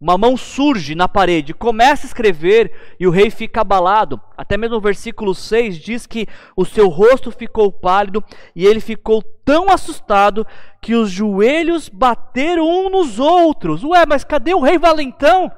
Uma 0.00 0.18
mão 0.18 0.36
surge 0.36 0.94
na 0.94 1.08
parede, 1.08 1.54
começa 1.54 2.04
a 2.06 2.08
escrever 2.08 2.70
e 3.00 3.06
o 3.06 3.10
rei 3.10 3.30
fica 3.30 3.62
abalado. 3.62 4.20
Até 4.36 4.56
mesmo 4.56 4.76
o 4.76 4.80
versículo 4.80 5.34
6 5.34 5.78
diz 5.78 6.06
que 6.06 6.26
o 6.54 6.64
seu 6.64 6.88
rosto 6.88 7.30
ficou 7.30 7.72
pálido 7.72 8.22
e 8.54 8.66
ele 8.66 8.80
ficou 8.80 9.22
tão 9.22 9.70
assustado 9.70 10.46
que 10.82 10.94
os 10.94 11.10
joelhos 11.10 11.88
bateram 11.88 12.68
uns 12.68 12.90
nos 12.90 13.18
outros. 13.18 13.82
Ué, 13.82 14.04
mas 14.04 14.24
cadê 14.24 14.52
o 14.52 14.60
rei 14.60 14.78
valentão? 14.78 15.50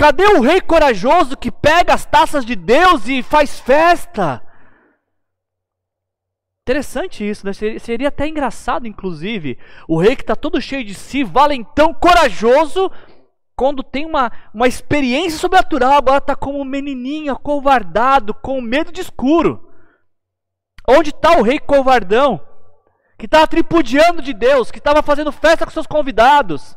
Cadê 0.00 0.24
o 0.28 0.40
rei 0.40 0.62
corajoso 0.62 1.36
que 1.36 1.50
pega 1.50 1.92
as 1.92 2.06
taças 2.06 2.42
de 2.42 2.56
Deus 2.56 3.06
e 3.06 3.22
faz 3.22 3.60
festa? 3.60 4.42
Interessante 6.62 7.28
isso, 7.28 7.44
né? 7.44 7.52
Seria 7.52 8.08
até 8.08 8.26
engraçado, 8.26 8.88
inclusive, 8.88 9.58
o 9.86 10.00
rei 10.00 10.16
que 10.16 10.22
está 10.22 10.34
todo 10.34 10.58
cheio 10.58 10.86
de 10.86 10.94
si, 10.94 11.22
valentão, 11.22 11.92
corajoso, 11.92 12.90
quando 13.54 13.82
tem 13.82 14.06
uma, 14.06 14.32
uma 14.54 14.66
experiência 14.66 15.38
sobrenatural, 15.38 15.92
agora 15.92 16.16
está 16.16 16.34
como 16.34 16.58
um 16.58 16.64
menininho, 16.64 17.38
covardado, 17.38 18.32
com 18.32 18.58
medo 18.62 18.90
de 18.90 19.02
escuro. 19.02 19.70
Onde 20.88 21.10
está 21.10 21.36
o 21.36 21.42
rei 21.42 21.58
covardão? 21.58 22.40
Que 23.18 23.26
estava 23.26 23.46
tripudiando 23.46 24.22
de 24.22 24.32
Deus, 24.32 24.70
que 24.70 24.78
estava 24.78 25.02
fazendo 25.02 25.30
festa 25.30 25.66
com 25.66 25.70
seus 25.70 25.86
convidados. 25.86 26.74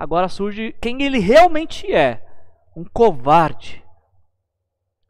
Agora 0.00 0.28
surge 0.28 0.74
quem 0.80 1.02
ele 1.02 1.18
realmente 1.18 1.92
é: 1.92 2.26
um 2.74 2.84
covarde. 2.84 3.84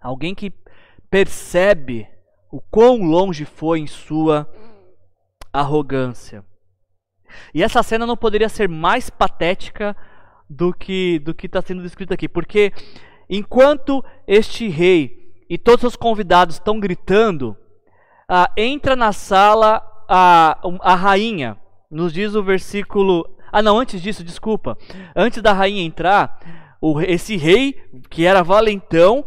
Alguém 0.02 0.34
que 0.34 0.52
percebe 1.08 2.08
o 2.50 2.60
quão 2.60 3.00
longe 3.04 3.44
foi 3.44 3.78
em 3.78 3.86
sua 3.86 4.52
arrogância. 5.52 6.44
E 7.54 7.62
essa 7.62 7.84
cena 7.84 8.04
não 8.04 8.16
poderia 8.16 8.48
ser 8.48 8.68
mais 8.68 9.08
patética 9.08 9.96
do 10.48 10.74
que 10.74 11.20
do 11.20 11.32
que 11.32 11.46
está 11.46 11.62
sendo 11.62 11.82
descrito 11.82 12.12
aqui, 12.12 12.28
porque 12.28 12.72
enquanto 13.28 14.04
este 14.26 14.66
rei 14.66 15.32
e 15.48 15.56
todos 15.56 15.84
os 15.84 15.94
convidados 15.94 16.56
estão 16.56 16.80
gritando, 16.80 17.56
ah, 18.28 18.50
entra 18.56 18.96
na 18.96 19.12
sala 19.12 19.80
a, 20.08 20.60
a 20.80 20.94
rainha. 20.96 21.56
Nos 21.88 22.12
diz 22.12 22.34
o 22.34 22.42
versículo. 22.42 23.36
Ah, 23.52 23.62
não, 23.62 23.78
antes 23.78 24.00
disso, 24.00 24.22
desculpa. 24.24 24.76
Antes 25.14 25.42
da 25.42 25.52
rainha 25.52 25.82
entrar, 25.82 26.38
o, 26.80 27.00
esse 27.00 27.36
rei, 27.36 27.74
que 28.08 28.24
era 28.24 28.42
valentão, 28.42 29.24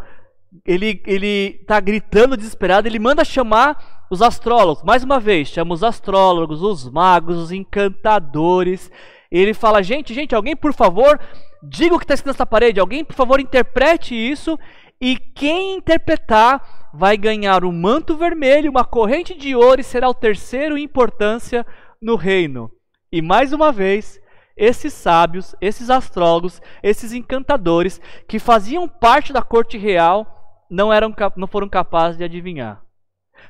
ele 0.65 1.01
ele 1.05 1.59
está 1.61 1.79
gritando 1.79 2.37
desesperado, 2.37 2.87
ele 2.87 2.99
manda 2.99 3.23
chamar 3.25 4.05
os 4.09 4.21
astrólogos. 4.21 4.83
Mais 4.83 5.03
uma 5.03 5.19
vez, 5.19 5.47
chama 5.47 5.73
os 5.73 5.83
astrólogos, 5.83 6.61
os 6.61 6.89
magos, 6.89 7.37
os 7.37 7.51
encantadores. 7.51 8.91
Ele 9.31 9.53
fala: 9.53 9.81
"Gente, 9.81 10.13
gente, 10.13 10.35
alguém 10.35 10.55
por 10.55 10.73
favor, 10.73 11.19
diga 11.61 11.95
o 11.95 11.99
que 11.99 12.05
está 12.05 12.13
escrito 12.13 12.33
nessa 12.33 12.45
parede. 12.45 12.79
Alguém 12.79 13.03
por 13.03 13.15
favor 13.15 13.39
interprete 13.39 14.15
isso 14.15 14.57
e 15.01 15.17
quem 15.17 15.77
interpretar 15.77 16.89
vai 16.93 17.17
ganhar 17.17 17.65
um 17.65 17.71
manto 17.71 18.15
vermelho, 18.15 18.69
uma 18.69 18.85
corrente 18.85 19.35
de 19.35 19.55
ouro 19.55 19.81
e 19.81 19.83
será 19.83 20.07
o 20.07 20.13
terceiro 20.13 20.77
em 20.77 20.83
importância 20.83 21.65
no 22.01 22.15
reino." 22.15 22.71
E 23.13 23.21
mais 23.21 23.53
uma 23.53 23.71
vez, 23.71 24.19
esses 24.57 24.91
sábios, 24.91 25.53
esses 25.61 25.91
astrólogos, 25.91 26.59
esses 26.81 27.13
encantadores 27.13 28.01
que 28.27 28.39
faziam 28.39 28.89
parte 28.89 29.31
da 29.31 29.43
corte 29.43 29.77
real 29.77 30.65
não, 30.67 30.91
eram, 30.91 31.13
não 31.37 31.45
foram 31.45 31.69
capazes 31.69 32.17
de 32.17 32.23
adivinhar. 32.23 32.83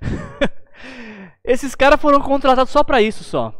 Esses 1.46 1.76
caras 1.76 2.02
foram 2.02 2.20
contratados 2.20 2.74
só 2.74 2.84
para 2.84 3.02
isso 3.02 3.24
só. 3.24 3.54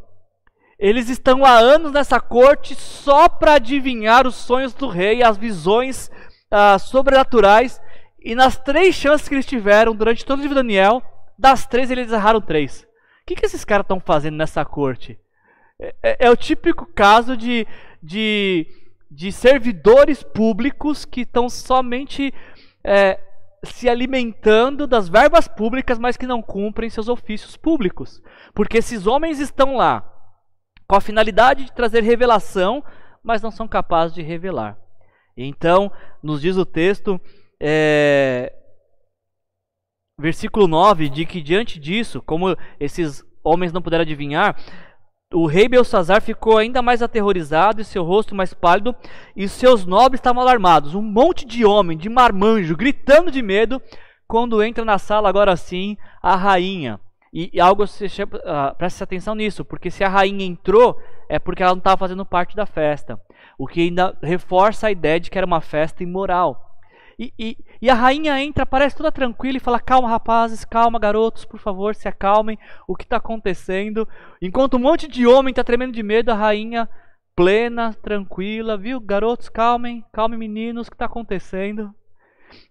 Eles 0.78 1.08
estão 1.08 1.46
há 1.46 1.58
anos 1.58 1.94
nessa 1.94 2.20
corte 2.20 2.76
só 2.76 3.30
para 3.30 3.54
adivinhar 3.54 4.28
os 4.28 4.36
sonhos 4.36 4.74
do 4.74 4.90
rei, 4.90 5.24
as 5.24 5.38
visões 5.38 6.12
ah, 6.52 6.78
sobrenaturais. 6.78 7.80
E 8.20 8.36
nas 8.36 8.58
três 8.58 8.94
chances 8.94 9.30
que 9.30 9.36
eles 9.36 9.46
tiveram 9.46 9.96
durante 9.96 10.26
todo 10.26 10.40
o 10.40 10.42
livro 10.42 10.56
de 10.56 10.64
Daniel, 10.64 11.02
das 11.40 11.66
três 11.66 11.90
eles 11.90 12.12
erraram 12.12 12.42
três. 12.42 12.82
O 12.82 13.26
que, 13.26 13.36
que 13.36 13.46
esses 13.46 13.64
caras 13.64 13.86
estão 13.86 14.02
fazendo 14.02 14.36
nessa 14.36 14.66
corte? 14.66 15.18
É, 16.02 16.28
é, 16.28 16.30
o 16.30 16.36
típico 16.38 16.86
caso 16.86 17.36
de, 17.36 17.68
de, 18.02 18.68
de 19.12 19.32
servidores 19.32 20.24
públicos 20.24 21.04
que 21.04 21.22
estão 21.22 21.50
somente 21.50 22.34
é, 22.84 23.20
se 23.66 23.90
alimentando 23.90 24.88
das 24.88 25.10
verbas 25.10 25.48
públicas, 25.48 26.00
mas 26.00 26.16
que 26.16 26.28
não 26.28 26.42
cumprem 26.42 26.90
seus 26.90 27.10
ofícios 27.10 27.58
públicos. 27.58 28.22
Porque 28.54 28.78
esses 28.78 29.08
homens 29.08 29.40
estão 29.40 29.76
lá 29.76 30.10
com 30.88 30.96
a 30.96 31.02
finalidade 31.02 31.66
de 31.66 31.74
trazer 31.74 32.02
revelação, 32.04 32.84
mas 33.24 33.42
não 33.42 33.52
são 33.52 33.68
capazes 33.68 34.14
de 34.14 34.22
revelar. 34.22 34.78
Então, 35.36 35.92
nos 36.22 36.42
diz 36.42 36.58
o 36.58 36.66
texto, 36.66 37.20
é, 37.60 38.54
versículo 40.20 40.68
9, 40.68 41.10
de 41.10 41.26
que 41.26 41.42
diante 41.42 41.80
disso, 41.80 42.22
como 42.22 42.56
esses 42.80 43.26
homens 43.44 43.74
não 43.74 43.82
puderam 43.82 44.04
adivinhar, 44.04 44.56
o 45.34 45.46
rei 45.48 45.68
Belsazar 45.68 46.22
ficou 46.22 46.58
ainda 46.58 46.82
mais 46.82 47.02
aterrorizado 47.02 47.82
e 47.82 47.86
seu 47.86 48.04
rosto 48.04 48.36
mais 48.36 48.54
pálido, 48.54 48.96
e 49.36 49.48
seus 49.48 49.86
nobres 49.86 50.20
estavam 50.20 50.42
alarmados. 50.42 50.96
Um 50.96 51.02
monte 51.02 51.46
de 51.46 51.66
homem, 51.66 51.98
de 51.98 52.08
marmanjo, 52.08 52.76
gritando 52.76 53.32
de 53.32 53.42
medo, 53.42 53.82
quando 54.28 54.64
entra 54.64 54.86
na 54.86 54.98
sala, 54.98 55.28
agora 55.28 55.56
sim, 55.56 55.98
a 56.22 56.36
rainha. 56.36 57.00
E, 57.34 57.50
e 57.52 57.60
algo, 57.60 57.88
se, 57.88 58.06
uh, 58.06 58.76
preste 58.78 59.04
atenção 59.04 59.34
nisso, 59.34 59.66
porque 59.66 59.90
se 59.90 60.04
a 60.04 60.10
rainha 60.10 60.46
entrou, 60.46 61.00
é 61.28 61.40
porque 61.40 61.64
ela 61.64 61.72
não 61.72 61.80
estava 61.80 61.98
fazendo 61.98 62.24
parte 62.24 62.56
da 62.56 62.66
festa. 62.66 63.20
O 63.58 63.68
que 63.68 63.82
ainda 63.82 64.16
reforça 64.22 64.88
a 64.88 64.92
ideia 64.92 65.20
de 65.20 65.32
que 65.32 65.38
era 65.38 65.48
uma 65.48 65.62
festa 65.62 66.04
imoral. 66.04 66.73
E, 67.18 67.34
e, 67.38 67.58
e, 67.82 67.90
a 67.90 67.94
rainha 67.94 68.42
entra, 68.42 68.66
parece 68.66 68.96
toda 68.96 69.12
tranquila 69.12 69.58
e 69.58 69.62
fala: 69.62 69.80
Calma, 69.80 70.10
rapazes, 70.10 70.66
calma, 70.66 71.00
garotos, 71.00 71.46
por 71.46 71.60
favor, 71.60 71.96
se 71.96 72.08
acalmem. 72.08 72.58
O 72.88 72.96
que 72.96 73.04
está 73.04 73.18
acontecendo? 73.18 74.08
Enquanto 74.42 74.76
um 74.76 74.80
monte 74.80 75.08
de 75.08 75.28
homem 75.28 75.52
está 75.52 75.64
tremendo 75.64 75.94
de 75.94 76.02
medo, 76.02 76.32
a 76.32 76.36
rainha, 76.36 76.90
plena, 77.36 77.94
tranquila, 77.94 78.78
viu? 78.78 79.00
Garotos, 79.00 79.50
calmem, 79.50 80.04
calmem, 80.12 80.40
meninos, 80.40 80.88
o 80.88 80.92
que 80.92 80.96
está 80.96 81.06
acontecendo? 81.06 81.94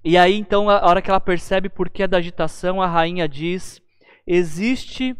E 0.04 0.16
aí, 0.16 0.34
então, 0.34 0.68
a 0.68 0.86
hora 0.86 1.02
que 1.02 1.10
ela 1.10 1.20
percebe 1.20 1.68
por 1.68 1.88
que 1.88 2.02
é 2.02 2.08
da 2.08 2.18
agitação, 2.18 2.82
a 2.82 2.86
rainha 2.86 3.28
diz: 3.28 3.80
Existe 4.26 5.16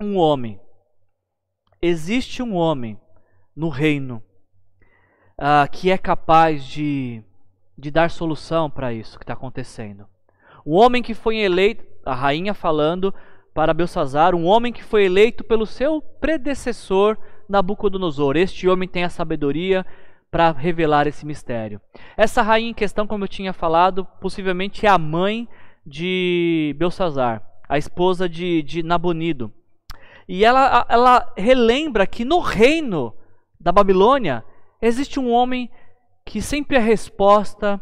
um 0.00 0.16
homem, 0.16 0.60
existe 1.80 2.42
um 2.42 2.54
homem 2.54 3.00
no 3.54 3.68
reino 3.68 4.22
uh, 5.40 5.70
que 5.70 5.90
é 5.90 5.96
capaz 5.96 6.64
de 6.64 7.22
de 7.76 7.90
dar 7.90 8.10
solução 8.10 8.70
para 8.70 8.92
isso 8.92 9.18
que 9.18 9.24
está 9.24 9.34
acontecendo. 9.34 10.06
O 10.64 10.76
homem 10.76 11.02
que 11.02 11.14
foi 11.14 11.36
eleito, 11.38 11.84
a 12.04 12.14
rainha 12.14 12.54
falando 12.54 13.14
para 13.54 13.74
Belsazar, 13.74 14.34
um 14.34 14.44
homem 14.44 14.72
que 14.72 14.82
foi 14.82 15.04
eleito 15.04 15.44
pelo 15.44 15.66
seu 15.66 16.00
predecessor 16.00 17.16
Nabucodonosor. 17.48 18.36
Este 18.36 18.68
homem 18.68 18.88
tem 18.88 19.04
a 19.04 19.08
sabedoria 19.08 19.84
para 20.30 20.50
revelar 20.50 21.06
esse 21.06 21.24
mistério. 21.24 21.80
Essa 22.16 22.42
rainha 22.42 22.70
em 22.70 22.74
questão, 22.74 23.06
como 23.06 23.24
eu 23.24 23.28
tinha 23.28 23.52
falado, 23.52 24.04
possivelmente 24.20 24.84
é 24.84 24.88
a 24.88 24.98
mãe 24.98 25.48
de 25.86 26.74
Belsazar, 26.78 27.42
a 27.68 27.78
esposa 27.78 28.28
de, 28.28 28.62
de 28.62 28.82
Nabonido. 28.82 29.52
E 30.28 30.44
ela, 30.44 30.84
ela 30.88 31.32
relembra 31.36 32.06
que 32.06 32.24
no 32.24 32.40
reino 32.40 33.14
da 33.60 33.70
Babilônia 33.70 34.44
existe 34.82 35.20
um 35.20 35.30
homem 35.30 35.70
que 36.26 36.42
sempre 36.42 36.76
é 36.76 36.80
resposta 36.80 37.80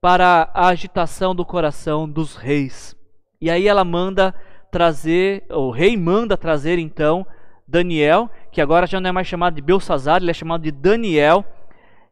para 0.00 0.50
a 0.52 0.66
agitação 0.66 1.34
do 1.34 1.46
coração 1.46 2.08
dos 2.08 2.34
reis. 2.34 2.96
E 3.40 3.48
aí 3.48 3.68
ela 3.68 3.84
manda 3.84 4.34
trazer, 4.70 5.44
o 5.48 5.70
rei 5.70 5.96
manda 5.96 6.36
trazer 6.36 6.78
então 6.78 7.24
Daniel, 7.66 8.28
que 8.50 8.60
agora 8.60 8.86
já 8.86 9.00
não 9.00 9.10
é 9.10 9.12
mais 9.12 9.28
chamado 9.28 9.54
de 9.54 9.62
Belsazar, 9.62 10.20
ele 10.20 10.30
é 10.30 10.34
chamado 10.34 10.62
de 10.62 10.72
Daniel. 10.72 11.44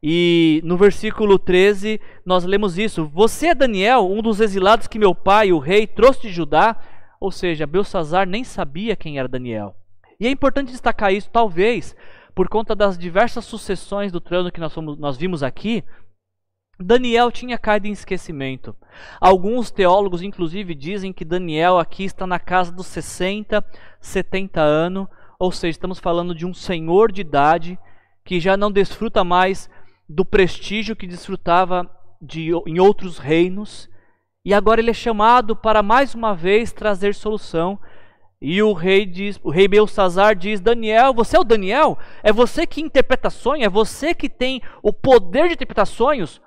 E 0.01 0.61
no 0.65 0.77
versículo 0.77 1.39
13 1.39 2.01
nós 2.25 2.45
lemos 2.45 2.79
isso: 2.79 3.07
Você 3.13 3.49
é 3.49 3.55
Daniel, 3.55 4.09
um 4.09 4.23
dos 4.23 4.41
exilados 4.41 4.87
que 4.87 4.99
meu 4.99 5.13
pai, 5.13 5.53
o 5.53 5.59
rei, 5.59 5.87
trouxe 5.87 6.23
de 6.23 6.31
Judá. 6.31 6.77
Ou 7.21 7.33
seja, 7.33 7.67
Belsazar 7.67 8.29
nem 8.29 8.45
sabia 8.45 8.95
quem 8.95 9.19
era 9.19 9.27
Daniel. 9.27 9.75
E 10.21 10.27
é 10.29 10.31
importante 10.31 10.71
destacar 10.71 11.13
isso, 11.13 11.29
talvez, 11.31 11.97
por 12.39 12.49
conta 12.49 12.73
das 12.73 12.97
diversas 12.97 13.45
sucessões 13.45 14.13
do 14.13 14.21
trono 14.21 14.53
que 14.53 14.61
nós, 14.61 14.73
fomos, 14.73 14.97
nós 14.97 15.17
vimos 15.17 15.43
aqui, 15.43 15.83
Daniel 16.79 17.33
tinha 17.33 17.59
caído 17.59 17.89
em 17.89 17.91
esquecimento. 17.91 18.77
Alguns 19.21 19.73
teólogos, 19.73 20.23
inclusive, 20.23 20.73
dizem 20.73 21.13
que 21.13 21.25
Daniel 21.25 21.81
aqui 21.81 22.05
está 22.05 22.29
na 22.29 22.39
casa 22.39 22.71
dos 22.71 22.87
60, 22.87 23.65
70 24.01 24.61
anos, 24.61 25.09
ou 25.37 25.51
seja, 25.51 25.71
estamos 25.71 25.99
falando 25.99 26.33
de 26.33 26.47
um 26.47 26.55
senhor 26.55 27.11
de 27.11 27.23
idade 27.23 27.77
que 28.25 28.39
já 28.39 28.57
não 28.57 28.71
desfruta 28.71 29.25
mais 29.25 29.69
do 30.09 30.25
prestígio 30.25 30.95
que 30.95 31.09
desfrutava 31.09 31.91
de, 32.23 32.51
em 32.69 32.79
outros 32.79 33.19
reinos, 33.19 33.91
e 34.45 34.55
agora 34.55 34.81
ele 34.81 34.91
é 34.91 34.95
chamado 34.95 35.57
para 35.57 35.83
mais 35.83 36.15
uma 36.15 36.37
vez 36.37 36.71
trazer 36.71 37.17
solução. 37.17 37.81
E 38.41 38.63
o 38.63 38.73
rei 38.73 39.05
diz, 39.05 39.41
o 39.43 39.51
rei 39.51 39.67
Belsazar 39.67 40.37
diz: 40.37 40.61
Daniel, 40.61 41.13
você 41.13 41.37
é 41.37 41.41
o 41.41 41.45
Daniel? 41.45 41.99
É 42.23 42.33
você 42.33 42.67
que 42.67 42.81
interpreta 42.81 43.31
sonhos? 43.31 43.67
É 43.67 43.69
você 43.69 44.15
que 44.15 44.29
tem 44.29 44.63
o 44.83 44.93
poder 44.93 45.49
de 45.49 45.55
interpretar 45.55 45.87
sonhos? 45.87 46.41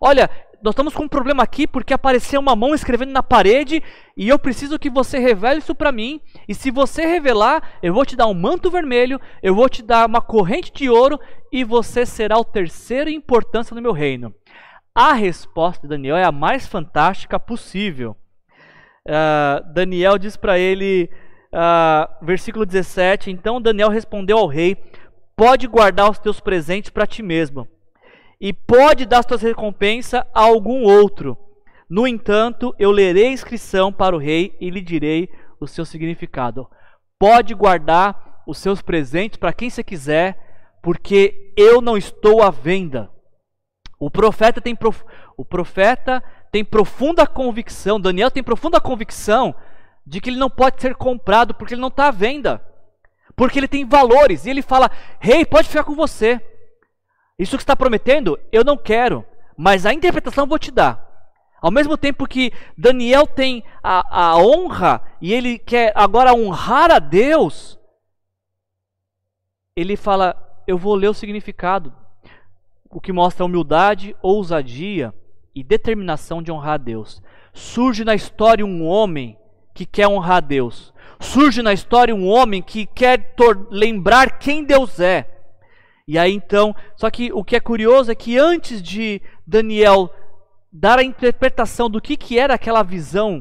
Olha, 0.00 0.30
nós 0.62 0.72
estamos 0.72 0.94
com 0.94 1.04
um 1.04 1.08
problema 1.08 1.42
aqui 1.42 1.66
porque 1.66 1.94
apareceu 1.94 2.40
uma 2.40 2.54
mão 2.54 2.74
escrevendo 2.74 3.12
na 3.12 3.22
parede 3.22 3.82
e 4.16 4.28
eu 4.28 4.38
preciso 4.38 4.78
que 4.78 4.90
você 4.90 5.18
revele 5.18 5.60
isso 5.60 5.74
para 5.74 5.92
mim. 5.92 6.20
E 6.46 6.54
se 6.54 6.70
você 6.70 7.06
revelar, 7.06 7.78
eu 7.82 7.94
vou 7.94 8.04
te 8.04 8.16
dar 8.16 8.26
um 8.26 8.34
manto 8.34 8.70
vermelho, 8.70 9.20
eu 9.42 9.54
vou 9.54 9.68
te 9.68 9.82
dar 9.82 10.06
uma 10.06 10.20
corrente 10.20 10.72
de 10.72 10.90
ouro 10.90 11.18
e 11.52 11.64
você 11.64 12.04
será 12.04 12.36
o 12.36 12.44
terceiro 12.44 13.08
em 13.08 13.14
importância 13.14 13.74
no 13.74 13.80
meu 13.80 13.92
reino. 13.92 14.34
A 14.94 15.12
resposta 15.12 15.82
de 15.82 15.88
Daniel 15.88 16.16
é 16.16 16.24
a 16.24 16.32
mais 16.32 16.66
fantástica 16.66 17.38
possível. 17.38 18.16
Uh, 19.06 19.72
Daniel 19.72 20.18
diz 20.18 20.36
para 20.36 20.58
ele, 20.58 21.08
uh, 21.52 22.24
versículo 22.24 22.66
17: 22.66 23.30
Então 23.30 23.60
Daniel 23.60 23.88
respondeu 23.88 24.38
ao 24.38 24.46
rei: 24.46 24.76
Pode 25.36 25.66
guardar 25.66 26.10
os 26.10 26.18
teus 26.18 26.40
presentes 26.40 26.90
para 26.90 27.06
ti 27.06 27.22
mesmo 27.22 27.66
e 28.40 28.52
pode 28.52 29.04
dar 29.04 29.22
suas 29.22 29.42
recompensas 29.42 30.22
a 30.34 30.40
algum 30.40 30.82
outro. 30.84 31.36
No 31.90 32.06
entanto, 32.06 32.74
eu 32.78 32.90
lerei 32.90 33.26
a 33.28 33.32
inscrição 33.32 33.92
para 33.92 34.14
o 34.14 34.18
rei 34.18 34.56
e 34.60 34.70
lhe 34.70 34.80
direi 34.80 35.28
o 35.60 35.66
seu 35.66 35.84
significado. 35.84 36.68
Pode 37.18 37.54
guardar 37.54 38.42
os 38.46 38.58
seus 38.58 38.80
presentes 38.80 39.38
para 39.38 39.52
quem 39.52 39.68
você 39.70 39.82
quiser, 39.82 40.78
porque 40.82 41.52
eu 41.56 41.80
não 41.80 41.96
estou 41.96 42.42
à 42.42 42.50
venda. 42.50 43.10
O 43.98 44.10
profeta 44.10 44.60
tem, 44.60 44.76
prof... 44.76 45.02
o 45.36 45.44
profeta 45.44 46.22
tem 46.52 46.64
profunda 46.64 47.26
convicção, 47.26 48.00
Daniel 48.00 48.30
tem 48.30 48.42
profunda 48.42 48.80
convicção 48.80 49.54
de 50.08 50.20
que 50.20 50.30
ele 50.30 50.38
não 50.38 50.48
pode 50.48 50.80
ser 50.80 50.94
comprado 50.94 51.54
porque 51.54 51.74
ele 51.74 51.80
não 51.80 51.88
está 51.88 52.08
à 52.08 52.10
venda. 52.10 52.64
Porque 53.36 53.58
ele 53.58 53.68
tem 53.68 53.86
valores. 53.86 54.46
E 54.46 54.50
ele 54.50 54.62
fala: 54.62 54.90
Rei, 55.20 55.40
hey, 55.40 55.46
pode 55.46 55.68
ficar 55.68 55.84
com 55.84 55.94
você. 55.94 56.40
Isso 57.38 57.56
que 57.56 57.62
está 57.62 57.76
prometendo, 57.76 58.38
eu 58.50 58.64
não 58.64 58.76
quero, 58.76 59.24
mas 59.56 59.86
a 59.86 59.92
interpretação 59.92 60.44
eu 60.44 60.48
vou 60.48 60.58
te 60.58 60.72
dar. 60.72 61.06
Ao 61.60 61.70
mesmo 61.70 61.96
tempo 61.96 62.26
que 62.26 62.52
Daniel 62.76 63.26
tem 63.26 63.62
a, 63.82 64.30
a 64.30 64.38
honra 64.38 65.02
e 65.20 65.32
ele 65.32 65.58
quer 65.58 65.92
agora 65.94 66.34
honrar 66.34 66.90
a 66.90 66.98
Deus, 66.98 67.78
ele 69.76 69.94
fala: 69.94 70.34
Eu 70.66 70.78
vou 70.78 70.94
ler 70.94 71.08
o 71.08 71.14
significado, 71.14 71.92
o 72.90 73.00
que 73.00 73.12
mostra 73.12 73.44
humildade, 73.44 74.16
ousadia 74.22 75.14
e 75.54 75.62
determinação 75.62 76.42
de 76.42 76.50
honrar 76.50 76.74
a 76.74 76.78
Deus. 76.78 77.22
Surge 77.52 78.04
na 78.04 78.14
história 78.14 78.64
um 78.64 78.84
homem 78.84 79.37
que 79.78 79.86
quer 79.86 80.08
honrar 80.08 80.38
a 80.38 80.40
Deus. 80.40 80.92
Surge 81.20 81.62
na 81.62 81.72
história 81.72 82.12
um 82.12 82.26
homem 82.26 82.60
que 82.60 82.84
quer 82.84 83.32
lembrar 83.70 84.38
quem 84.38 84.64
Deus 84.64 84.98
é. 84.98 85.28
E 86.06 86.18
aí 86.18 86.32
então, 86.32 86.74
só 86.96 87.08
que 87.08 87.32
o 87.32 87.44
que 87.44 87.54
é 87.54 87.60
curioso 87.60 88.10
é 88.10 88.14
que 88.14 88.36
antes 88.36 88.82
de 88.82 89.22
Daniel 89.46 90.12
dar 90.72 90.98
a 90.98 91.04
interpretação 91.04 91.88
do 91.88 92.00
que, 92.00 92.16
que 92.16 92.36
era 92.36 92.54
aquela 92.54 92.82
visão 92.82 93.40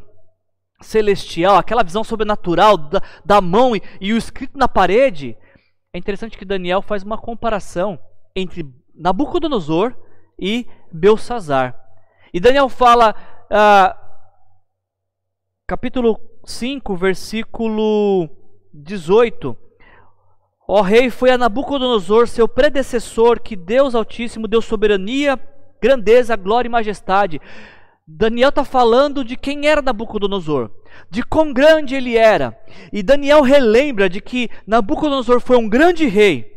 celestial, 0.80 1.56
aquela 1.56 1.84
visão 1.84 2.04
sobrenatural 2.04 2.78
da, 2.78 3.02
da 3.26 3.42
mão 3.42 3.76
e, 3.76 3.82
e 4.00 4.14
o 4.14 4.18
escrito 4.18 4.60
na 4.60 4.68
parede, 4.68 5.36
é 5.92 5.98
interessante 5.98 6.38
que 6.38 6.46
Daniel 6.46 6.84
faz 6.84 7.02
uma 7.02 7.18
comparação 7.18 7.98
entre 8.36 8.64
Nabucodonosor 8.94 9.96
e 10.38 10.68
Belsazar. 10.92 11.76
E 12.32 12.40
Daniel 12.40 12.70
fala, 12.70 13.16
ah, 13.50 14.07
capítulo 15.68 16.18
5, 16.46 16.96
versículo 16.96 18.30
18: 18.74 19.56
Ó 20.66 20.82
rei, 20.82 21.10
foi 21.10 21.30
a 21.30 21.38
Nabucodonosor, 21.38 22.26
seu 22.26 22.48
predecessor, 22.48 23.42
que 23.42 23.54
Deus 23.54 23.94
Altíssimo 23.94 24.48
deu 24.48 24.62
soberania, 24.62 25.38
grandeza, 25.82 26.38
glória 26.38 26.70
e 26.70 26.72
majestade. 26.72 27.42
Daniel 28.08 28.48
está 28.48 28.64
falando 28.64 29.26
de 29.26 29.36
quem 29.36 29.68
era 29.68 29.82
Nabucodonosor, 29.82 30.72
de 31.10 31.22
quão 31.22 31.52
grande 31.52 31.96
ele 31.96 32.16
era. 32.16 32.58
E 32.94 33.04
Daniel 33.04 33.42
relembra 33.42 34.10
de 34.10 34.22
que 34.22 34.50
Nabucodonosor 34.66 35.42
foi 35.42 35.58
um 35.58 35.68
grande 35.68 36.08
rei, 36.08 36.57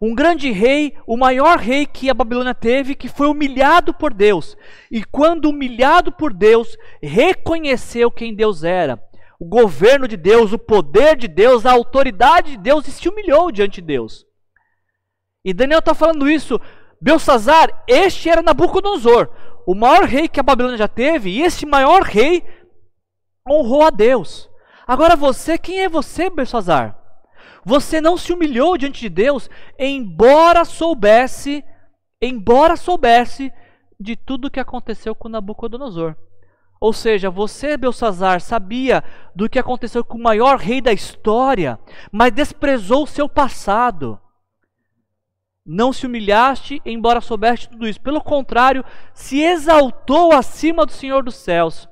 um 0.00 0.14
grande 0.14 0.50
rei, 0.50 0.96
o 1.06 1.16
maior 1.16 1.58
rei 1.58 1.86
que 1.86 2.08
a 2.08 2.14
Babilônia 2.14 2.54
teve, 2.54 2.94
que 2.94 3.08
foi 3.08 3.26
humilhado 3.26 3.92
por 3.92 4.14
Deus. 4.14 4.56
E 4.90 5.02
quando 5.02 5.50
humilhado 5.50 6.12
por 6.12 6.32
Deus, 6.32 6.76
reconheceu 7.02 8.10
quem 8.10 8.34
Deus 8.34 8.62
era 8.62 9.02
o 9.38 9.44
governo 9.44 10.08
de 10.08 10.16
Deus, 10.16 10.52
o 10.52 10.58
poder 10.58 11.16
de 11.16 11.28
Deus, 11.28 11.64
a 11.64 11.72
autoridade 11.72 12.52
de 12.52 12.58
Deus 12.58 12.88
e 12.88 12.90
se 12.90 13.08
humilhou 13.08 13.52
diante 13.52 13.80
de 13.80 13.86
Deus. 13.86 14.26
E 15.44 15.54
Daniel 15.54 15.78
está 15.78 15.94
falando 15.94 16.28
isso. 16.28 16.60
Belsazar, 17.00 17.84
este 17.86 18.28
era 18.28 18.42
Nabucodonosor, 18.42 19.28
o 19.64 19.74
maior 19.74 20.02
rei 20.02 20.26
que 20.28 20.40
a 20.40 20.42
Babilônia 20.42 20.76
já 20.76 20.88
teve, 20.88 21.30
e 21.30 21.42
este 21.42 21.64
maior 21.64 22.02
rei 22.02 22.42
honrou 23.48 23.82
a 23.82 23.90
Deus. 23.90 24.50
Agora 24.84 25.14
você, 25.14 25.56
quem 25.56 25.82
é 25.84 25.88
você, 25.88 26.28
Belsazar? 26.28 26.98
Você 27.64 28.00
não 28.00 28.16
se 28.16 28.32
humilhou 28.32 28.76
diante 28.76 29.00
de 29.00 29.08
Deus, 29.08 29.50
embora 29.78 30.64
soubesse, 30.64 31.64
embora 32.20 32.76
soubesse 32.76 33.52
de 33.98 34.16
tudo 34.16 34.46
o 34.46 34.50
que 34.50 34.60
aconteceu 34.60 35.14
com 35.14 35.28
Nabucodonosor. 35.28 36.14
Ou 36.80 36.92
seja, 36.92 37.28
você, 37.28 37.76
Belsazar, 37.76 38.40
sabia 38.40 39.02
do 39.34 39.48
que 39.48 39.58
aconteceu 39.58 40.04
com 40.04 40.16
o 40.16 40.22
maior 40.22 40.58
rei 40.58 40.80
da 40.80 40.92
história, 40.92 41.78
mas 42.12 42.32
desprezou 42.32 43.02
o 43.02 43.06
seu 43.06 43.28
passado. 43.28 44.20
Não 45.66 45.92
se 45.92 46.06
humilhaste, 46.06 46.80
embora 46.86 47.20
soubeste 47.20 47.68
tudo 47.68 47.86
isso. 47.86 48.00
Pelo 48.00 48.22
contrário, 48.22 48.84
se 49.12 49.42
exaltou 49.42 50.32
acima 50.32 50.86
do 50.86 50.92
Senhor 50.92 51.22
dos 51.22 51.34
céus. 51.34 51.88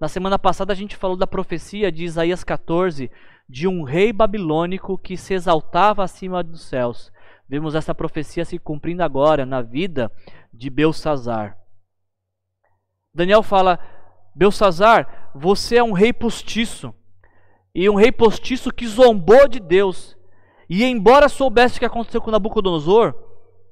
Na 0.00 0.06
semana 0.06 0.38
passada 0.38 0.72
a 0.72 0.76
gente 0.76 0.96
falou 0.96 1.16
da 1.16 1.26
profecia 1.26 1.90
de 1.90 2.04
Isaías 2.04 2.44
14, 2.44 3.10
de 3.48 3.66
um 3.66 3.82
rei 3.82 4.12
babilônico 4.12 4.96
que 4.96 5.16
se 5.16 5.34
exaltava 5.34 6.04
acima 6.04 6.42
dos 6.42 6.62
céus. 6.62 7.12
Vemos 7.48 7.74
essa 7.74 7.94
profecia 7.94 8.44
se 8.44 8.58
cumprindo 8.58 9.02
agora 9.02 9.44
na 9.44 9.60
vida 9.60 10.12
de 10.52 10.70
Belsazar. 10.70 11.58
Daniel 13.12 13.42
fala: 13.42 13.80
Belsazar, 14.34 15.30
você 15.34 15.78
é 15.78 15.82
um 15.82 15.92
rei 15.92 16.12
postiço, 16.12 16.94
e 17.74 17.88
um 17.90 17.96
rei 17.96 18.12
postiço 18.12 18.72
que 18.72 18.86
zombou 18.86 19.48
de 19.48 19.58
Deus, 19.58 20.16
e 20.68 20.84
embora 20.84 21.28
soubesse 21.28 21.76
o 21.76 21.78
que 21.80 21.86
aconteceu 21.86 22.20
com 22.20 22.30
Nabucodonosor, 22.30 23.14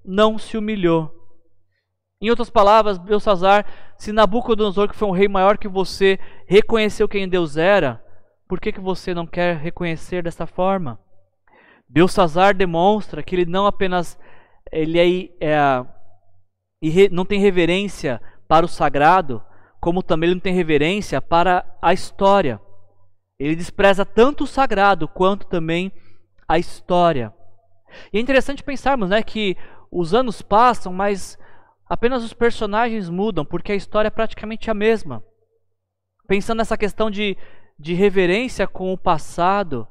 não 0.04 0.38
se 0.38 0.56
humilhou. 0.56 1.15
Em 2.20 2.30
outras 2.30 2.48
palavras, 2.48 2.96
Belsazar, 2.96 3.66
se 3.98 4.10
Nabucodonosor, 4.10 4.88
que 4.88 4.96
foi 4.96 5.08
um 5.08 5.12
rei 5.12 5.28
maior 5.28 5.58
que 5.58 5.68
você, 5.68 6.18
reconheceu 6.46 7.08
quem 7.08 7.28
Deus 7.28 7.56
era, 7.56 8.02
por 8.48 8.58
que, 8.58 8.72
que 8.72 8.80
você 8.80 9.12
não 9.12 9.26
quer 9.26 9.56
reconhecer 9.56 10.22
dessa 10.22 10.46
forma? 10.46 10.98
Belsazar 11.88 12.54
demonstra 12.54 13.22
que 13.22 13.34
ele 13.34 13.46
não 13.46 13.66
apenas 13.66 14.18
ele 14.72 14.98
é, 15.40 15.84
é, 16.80 17.08
não 17.10 17.24
tem 17.24 17.40
reverência 17.40 18.20
para 18.48 18.64
o 18.64 18.68
sagrado, 18.68 19.42
como 19.80 20.02
também 20.02 20.28
ele 20.28 20.34
não 20.34 20.40
tem 20.40 20.54
reverência 20.54 21.20
para 21.20 21.64
a 21.80 21.92
história. 21.92 22.60
Ele 23.38 23.54
despreza 23.54 24.04
tanto 24.04 24.44
o 24.44 24.46
sagrado 24.46 25.06
quanto 25.06 25.46
também 25.46 25.92
a 26.48 26.58
história. 26.58 27.32
E 28.12 28.18
é 28.18 28.20
interessante 28.20 28.62
pensarmos 28.62 29.10
né, 29.10 29.22
que 29.22 29.56
os 29.90 30.14
anos 30.14 30.42
passam, 30.42 30.92
mas 30.92 31.38
apenas 31.88 32.24
os 32.24 32.32
personagens 32.32 33.08
mudam, 33.08 33.44
porque 33.44 33.72
a 33.72 33.76
história 33.76 34.08
é 34.08 34.10
praticamente 34.10 34.70
a 34.70 34.74
mesma. 34.74 35.22
Pensando 36.26 36.58
nessa 36.58 36.76
questão 36.76 37.10
de, 37.10 37.36
de 37.78 37.94
reverência 37.94 38.66
com 38.66 38.92
o 38.92 38.98
passado, 38.98 39.86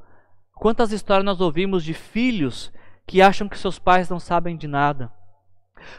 quantas 0.53 0.91
histórias 0.91 1.25
nós 1.25 1.41
ouvimos 1.41 1.83
de 1.83 1.93
filhos 1.93 2.71
que 3.07 3.21
acham 3.21 3.47
que 3.47 3.57
seus 3.57 3.79
pais 3.79 4.09
não 4.09 4.19
sabem 4.19 4.57
de 4.57 4.67
nada? 4.67 5.11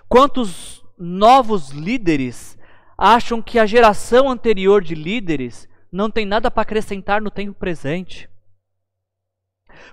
Quantos 0.08 0.84
novos 0.98 1.70
líderes 1.70 2.56
acham 2.96 3.42
que 3.42 3.58
a 3.58 3.66
geração 3.66 4.30
anterior 4.30 4.82
de 4.82 4.94
líderes 4.94 5.68
não 5.92 6.10
tem 6.10 6.24
nada 6.24 6.50
para 6.50 6.62
acrescentar 6.62 7.20
no 7.20 7.30
tempo 7.30 7.58
presente. 7.58 8.28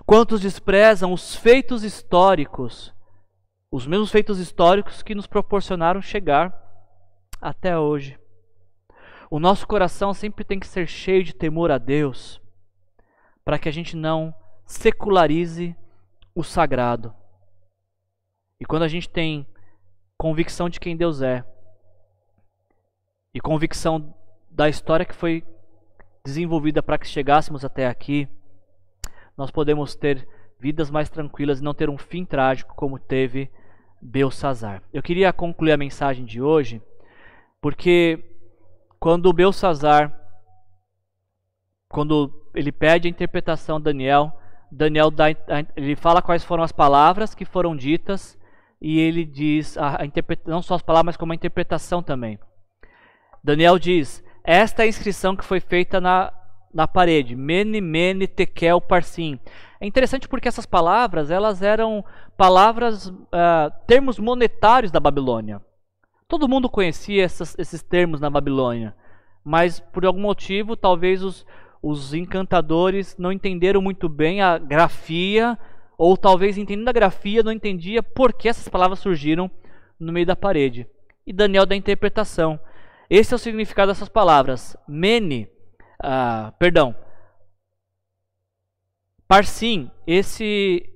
Quantos 0.06 0.40
desprezam 0.40 1.12
os 1.12 1.34
feitos 1.34 1.84
históricos, 1.84 2.93
os 3.74 3.88
mesmos 3.88 4.12
feitos 4.12 4.38
históricos 4.38 5.02
que 5.02 5.16
nos 5.16 5.26
proporcionaram 5.26 6.00
chegar 6.00 6.54
até 7.40 7.76
hoje. 7.76 8.16
O 9.28 9.40
nosso 9.40 9.66
coração 9.66 10.14
sempre 10.14 10.44
tem 10.44 10.60
que 10.60 10.66
ser 10.68 10.86
cheio 10.86 11.24
de 11.24 11.34
temor 11.34 11.72
a 11.72 11.76
Deus, 11.76 12.40
para 13.44 13.58
que 13.58 13.68
a 13.68 13.72
gente 13.72 13.96
não 13.96 14.32
secularize 14.64 15.76
o 16.36 16.44
sagrado. 16.44 17.12
E 18.60 18.64
quando 18.64 18.84
a 18.84 18.88
gente 18.88 19.08
tem 19.08 19.44
convicção 20.16 20.68
de 20.68 20.78
quem 20.78 20.96
Deus 20.96 21.20
é 21.20 21.44
e 23.34 23.40
convicção 23.40 24.14
da 24.48 24.68
história 24.68 25.04
que 25.04 25.16
foi 25.16 25.44
desenvolvida 26.24 26.80
para 26.80 26.96
que 26.96 27.08
chegássemos 27.08 27.64
até 27.64 27.88
aqui, 27.88 28.28
nós 29.36 29.50
podemos 29.50 29.96
ter 29.96 30.28
vidas 30.60 30.92
mais 30.92 31.10
tranquilas 31.10 31.58
e 31.58 31.64
não 31.64 31.74
ter 31.74 31.90
um 31.90 31.98
fim 31.98 32.24
trágico 32.24 32.72
como 32.76 33.00
teve 33.00 33.50
Belsazar. 34.04 34.82
Eu 34.92 35.02
queria 35.02 35.32
concluir 35.32 35.72
a 35.72 35.76
mensagem 35.76 36.24
de 36.24 36.40
hoje 36.40 36.80
porque 37.60 38.22
quando 39.00 39.32
Belsazar 39.32 40.20
quando 41.88 42.50
ele 42.54 42.72
pede 42.72 43.06
a 43.06 43.10
interpretação 43.10 43.78
de 43.78 43.84
Daniel, 43.84 44.32
Daniel 44.70 45.10
dá, 45.10 45.26
ele 45.76 45.94
fala 45.94 46.20
quais 46.20 46.42
foram 46.42 46.64
as 46.64 46.72
palavras 46.72 47.34
que 47.34 47.44
foram 47.44 47.76
ditas 47.76 48.36
e 48.80 48.98
ele 48.98 49.24
diz 49.24 49.78
a, 49.78 50.02
a 50.02 50.06
não 50.44 50.60
só 50.60 50.74
as 50.74 50.82
palavras, 50.82 51.06
mas 51.06 51.16
como 51.16 51.32
a 51.32 51.36
interpretação 51.36 52.02
também. 52.02 52.38
Daniel 53.42 53.78
diz: 53.78 54.22
Esta 54.42 54.82
é 54.82 54.86
a 54.86 54.88
inscrição 54.88 55.36
que 55.36 55.44
foi 55.44 55.60
feita 55.60 56.00
na, 56.00 56.32
na 56.72 56.88
parede. 56.88 57.36
Mene, 57.36 57.80
mene, 57.80 58.26
tekel, 58.26 58.80
parsim. 58.80 59.38
É 59.84 59.86
interessante 59.86 60.26
porque 60.26 60.48
essas 60.48 60.64
palavras, 60.64 61.30
elas 61.30 61.60
eram 61.60 62.02
palavras, 62.38 63.08
uh, 63.08 63.70
termos 63.86 64.18
monetários 64.18 64.90
da 64.90 64.98
Babilônia. 64.98 65.60
Todo 66.26 66.48
mundo 66.48 66.70
conhecia 66.70 67.22
essas, 67.22 67.54
esses 67.58 67.82
termos 67.82 68.18
na 68.18 68.30
Babilônia, 68.30 68.96
mas 69.44 69.80
por 69.80 70.06
algum 70.06 70.22
motivo, 70.22 70.74
talvez 70.74 71.22
os, 71.22 71.44
os 71.82 72.14
encantadores 72.14 73.14
não 73.18 73.30
entenderam 73.30 73.82
muito 73.82 74.08
bem 74.08 74.40
a 74.40 74.56
grafia, 74.56 75.58
ou 75.98 76.16
talvez 76.16 76.56
entendendo 76.56 76.88
a 76.88 76.92
grafia, 76.92 77.42
não 77.42 77.52
entendia 77.52 78.02
por 78.02 78.32
que 78.32 78.48
essas 78.48 78.66
palavras 78.66 79.00
surgiram 79.00 79.50
no 80.00 80.14
meio 80.14 80.24
da 80.24 80.34
parede. 80.34 80.86
E 81.26 81.32
Daniel 81.32 81.66
dá 81.66 81.74
a 81.74 81.76
interpretação. 81.76 82.58
Esse 83.10 83.34
é 83.34 83.36
o 83.36 83.38
significado 83.38 83.92
dessas 83.92 84.08
palavras. 84.08 84.74
Mene, 84.88 85.46
ah, 86.02 86.54
perdão, 86.58 86.94
Parsim, 89.26 89.90
esse, 90.06 90.88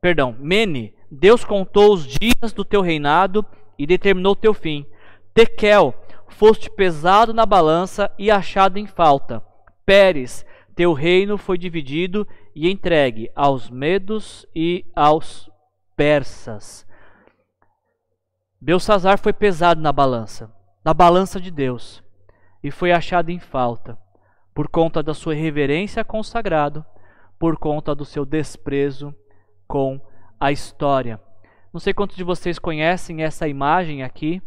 perdão, 0.00 0.36
Mene, 0.38 0.94
Deus 1.10 1.44
contou 1.44 1.94
os 1.94 2.06
dias 2.06 2.52
do 2.52 2.64
teu 2.64 2.82
reinado 2.82 3.44
e 3.78 3.86
determinou 3.86 4.32
o 4.32 4.36
teu 4.36 4.52
fim. 4.52 4.86
Tekel, 5.32 5.94
foste 6.28 6.70
pesado 6.70 7.32
na 7.32 7.46
balança 7.46 8.12
e 8.18 8.30
achado 8.30 8.78
em 8.78 8.86
falta. 8.86 9.42
Pérez, 9.86 10.44
teu 10.74 10.92
reino 10.92 11.38
foi 11.38 11.56
dividido 11.56 12.26
e 12.54 12.70
entregue 12.70 13.30
aos 13.34 13.70
medos 13.70 14.46
e 14.54 14.84
aos 14.94 15.50
persas. 15.96 16.86
Belsazar 18.60 19.18
foi 19.18 19.32
pesado 19.32 19.80
na 19.80 19.92
balança, 19.92 20.50
na 20.84 20.94
balança 20.94 21.40
de 21.40 21.50
Deus, 21.50 22.02
e 22.62 22.70
foi 22.70 22.92
achado 22.92 23.30
em 23.30 23.38
falta, 23.38 23.98
por 24.54 24.68
conta 24.68 25.02
da 25.02 25.12
sua 25.12 25.34
reverência 25.34 26.04
consagrado, 26.04 26.84
por 27.38 27.58
conta 27.58 27.94
do 27.94 28.04
seu 28.04 28.24
desprezo 28.24 29.14
com 29.66 30.00
a 30.38 30.52
história. 30.52 31.20
Não 31.72 31.80
sei 31.80 31.92
quantos 31.92 32.16
de 32.16 32.22
vocês 32.22 32.58
conhecem 32.58 33.24
essa 33.24 33.48
imagem 33.48 34.04
aqui. 34.04 34.40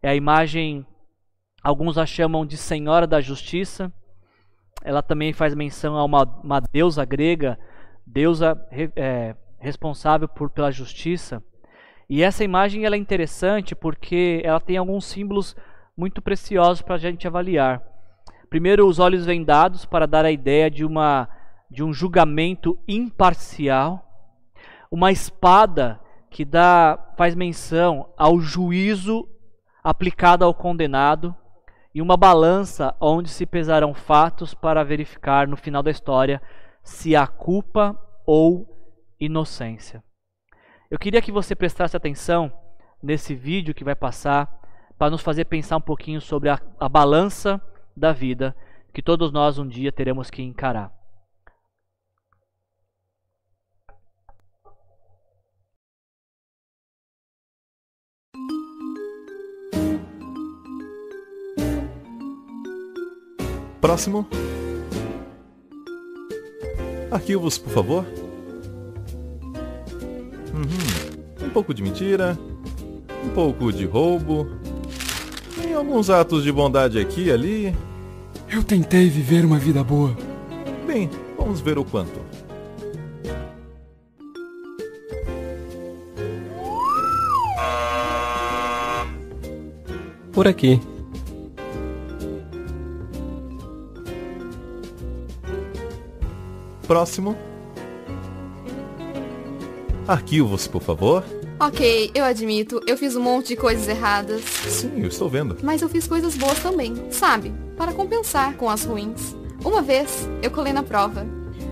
É 0.00 0.10
a 0.10 0.14
imagem, 0.14 0.86
alguns 1.62 1.98
a 1.98 2.06
chamam 2.06 2.46
de 2.46 2.56
Senhora 2.56 3.06
da 3.06 3.20
Justiça. 3.20 3.92
Ela 4.84 5.02
também 5.02 5.32
faz 5.32 5.54
menção 5.54 5.96
a 5.96 6.04
uma, 6.04 6.22
uma 6.42 6.60
deusa 6.60 7.04
grega, 7.04 7.58
deusa 8.06 8.56
é, 8.70 9.34
responsável 9.58 10.28
por, 10.28 10.48
pela 10.50 10.70
justiça. 10.70 11.42
E 12.08 12.22
essa 12.22 12.42
imagem 12.42 12.84
ela 12.84 12.96
é 12.96 12.98
interessante 12.98 13.74
porque 13.74 14.40
ela 14.44 14.60
tem 14.60 14.76
alguns 14.76 15.04
símbolos 15.04 15.54
muito 15.96 16.22
preciosos 16.22 16.82
para 16.82 16.94
a 16.94 16.98
gente 16.98 17.26
avaliar. 17.26 17.89
Primeiro, 18.50 18.88
os 18.88 18.98
olhos 18.98 19.24
vendados 19.24 19.84
para 19.84 20.08
dar 20.08 20.24
a 20.24 20.32
ideia 20.32 20.68
de, 20.68 20.84
uma, 20.84 21.28
de 21.70 21.84
um 21.84 21.92
julgamento 21.92 22.76
imparcial. 22.88 24.04
Uma 24.90 25.12
espada 25.12 26.00
que 26.28 26.44
dá, 26.44 26.98
faz 27.16 27.36
menção 27.36 28.12
ao 28.16 28.40
juízo 28.40 29.28
aplicado 29.84 30.44
ao 30.44 30.52
condenado. 30.52 31.32
E 31.94 32.02
uma 32.02 32.16
balança 32.16 32.92
onde 33.00 33.28
se 33.28 33.46
pesarão 33.46 33.94
fatos 33.94 34.52
para 34.52 34.82
verificar 34.82 35.46
no 35.46 35.56
final 35.56 35.80
da 35.80 35.90
história 35.92 36.42
se 36.82 37.14
há 37.14 37.28
culpa 37.28 37.96
ou 38.26 38.66
inocência. 39.20 40.02
Eu 40.90 40.98
queria 40.98 41.22
que 41.22 41.30
você 41.30 41.54
prestasse 41.54 41.96
atenção 41.96 42.52
nesse 43.00 43.32
vídeo 43.32 43.74
que 43.74 43.84
vai 43.84 43.94
passar 43.94 44.60
para 44.98 45.10
nos 45.10 45.22
fazer 45.22 45.44
pensar 45.44 45.76
um 45.76 45.80
pouquinho 45.80 46.20
sobre 46.20 46.48
a, 46.48 46.60
a 46.80 46.88
balança 46.88 47.60
da 48.00 48.12
vida 48.12 48.56
que 48.92 49.02
todos 49.02 49.30
nós 49.30 49.58
um 49.58 49.68
dia 49.68 49.92
teremos 49.92 50.30
que 50.30 50.42
encarar. 50.42 50.92
Próximo. 63.80 64.26
Arquivos, 67.10 67.58
por 67.58 67.72
favor. 67.72 68.04
Uhum. 70.54 71.46
Um 71.46 71.50
pouco 71.50 71.72
de 71.72 71.82
mentira, 71.82 72.38
um 73.24 73.30
pouco 73.30 73.72
de 73.72 73.84
roubo, 73.84 74.60
alguns 75.80 76.10
atos 76.10 76.44
de 76.44 76.52
bondade 76.52 76.98
aqui 76.98 77.24
e 77.24 77.32
ali. 77.32 77.89
Eu 78.52 78.64
tentei 78.64 79.08
viver 79.08 79.44
uma 79.44 79.58
vida 79.58 79.84
boa. 79.84 80.16
Bem, 80.84 81.08
vamos 81.38 81.60
ver 81.60 81.78
o 81.78 81.84
quanto. 81.84 82.20
Por 90.32 90.48
aqui. 90.48 90.80
Próximo. 96.88 97.36
Arquivos, 100.08 100.66
por 100.66 100.82
favor. 100.82 101.22
Ok, 101.60 102.10
eu 102.14 102.24
admito, 102.24 102.80
eu 102.84 102.96
fiz 102.96 103.14
um 103.14 103.22
monte 103.22 103.48
de 103.48 103.56
coisas 103.56 103.86
erradas. 103.86 104.42
Sim, 104.42 105.02
eu 105.02 105.08
estou 105.08 105.28
vendo. 105.28 105.56
Mas 105.62 105.82
eu 105.82 105.88
fiz 105.88 106.08
coisas 106.08 106.34
boas 106.34 106.58
também, 106.58 106.96
sabe? 107.12 107.52
Para 107.80 107.94
compensar 107.94 108.58
com 108.58 108.68
as 108.68 108.84
ruins. 108.84 109.34
Uma 109.64 109.80
vez, 109.80 110.28
eu 110.42 110.50
colei 110.50 110.70
na 110.70 110.82
prova. 110.82 111.26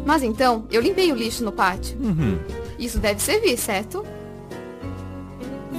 Mas 0.07 0.23
então, 0.23 0.67
eu 0.71 0.81
limpei 0.81 1.13
o 1.13 1.15
lixo 1.15 1.45
no 1.45 1.53
pátio. 1.53 1.99
Uhum. 2.01 2.39
Isso 2.79 2.99
deve 2.99 3.21
servir, 3.21 3.59
certo? 3.59 4.07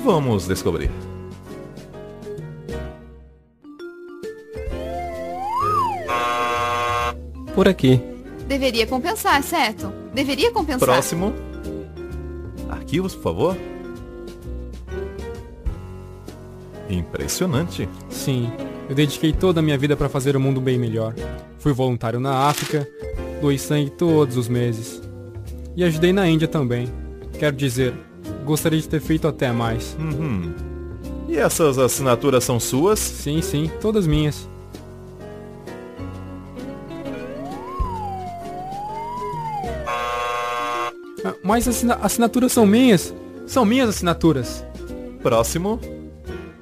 Vamos 0.03 0.45
descobrir. 0.45 0.91
Por 7.55 7.67
aqui. 7.67 7.99
Deveria 8.47 8.86
compensar, 8.86 9.41
certo? 9.41 9.91
Deveria 10.13 10.51
compensar. 10.51 10.89
Próximo. 10.89 11.34
Arquivos, 12.69 13.15
por 13.15 13.23
favor. 13.23 13.57
Impressionante. 16.88 17.89
Sim, 18.11 18.51
eu 18.90 18.96
dediquei 18.96 19.32
toda 19.32 19.60
a 19.60 19.64
minha 19.64 19.78
vida 19.78 19.96
para 19.96 20.10
fazer 20.10 20.36
o 20.36 20.40
mundo 20.40 20.60
bem 20.60 20.80
melhor. 20.80 21.14
Fui 21.60 21.72
voluntário 21.72 22.20
na 22.20 22.48
África, 22.48 22.88
doei 23.40 23.60
sangue 23.60 23.92
todos 23.92 24.36
os 24.36 24.50
meses. 24.50 25.00
E 25.76 25.84
ajudei 25.84 26.12
na 26.12 26.28
Índia 26.28 26.48
também. 26.48 26.92
Quero 27.38 27.56
dizer, 27.56 27.94
gostaria 28.44 28.82
de 28.82 28.90
ter 28.90 29.00
feito 29.00 29.28
até 29.28 29.52
mais. 29.52 29.96
Uhum. 30.00 30.52
E 31.28 31.38
essas 31.38 31.78
assinaturas 31.78 32.44
são 32.44 32.60
suas? 32.60 32.98
Sim, 32.98 33.44
sim, 33.44 33.70
todas 33.80 34.08
minhas. 34.08 34.50
Ah, 41.24 41.36
mas 41.44 41.68
as 41.68 41.86
assinaturas 42.02 42.52
são 42.52 42.66
minhas. 42.66 43.14
São 43.46 43.64
minhas 43.64 43.90
assinaturas. 43.90 44.66
Próximo. 45.22 45.80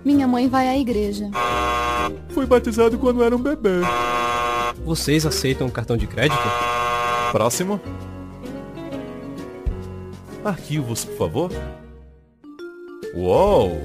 Minha 0.04 0.28
mãe 0.28 0.50
vai 0.50 0.68
à 0.68 0.78
igreja. 0.78 1.30
Fui 2.30 2.46
batizado 2.46 2.98
quando 2.98 3.24
era 3.24 3.36
um 3.36 3.42
bebê. 3.42 3.82
Vocês 4.86 5.26
aceitam 5.26 5.70
cartão 5.70 5.98
de 5.98 6.08
crédito? 6.08 6.40
Próximo. 7.32 7.80
Arquivos, 10.44 11.04
por 11.04 11.18
favor. 11.18 11.52
Uou! 13.16 13.82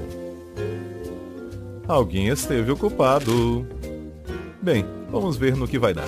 Alguém 1.87 2.27
esteve 2.27 2.71
ocupado. 2.71 3.67
Bem, 4.61 4.85
vamos 5.11 5.35
ver 5.35 5.57
no 5.57 5.67
que 5.67 5.77
vai 5.77 5.93
dar. 5.93 6.07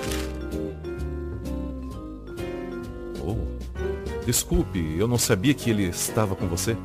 Oh, 3.26 3.36
desculpe, 4.26 4.96
eu 4.98 5.08
não 5.08 5.18
sabia 5.18 5.54
que 5.54 5.70
ele 5.70 5.84
estava 5.84 6.36
com 6.36 6.48
você. 6.48 6.78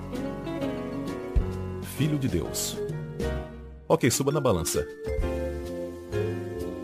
filho 1.96 2.18
de 2.18 2.28
Deus. 2.28 2.79
Ok, 3.92 4.08
suba 4.08 4.30
na 4.30 4.40
balança. 4.40 4.86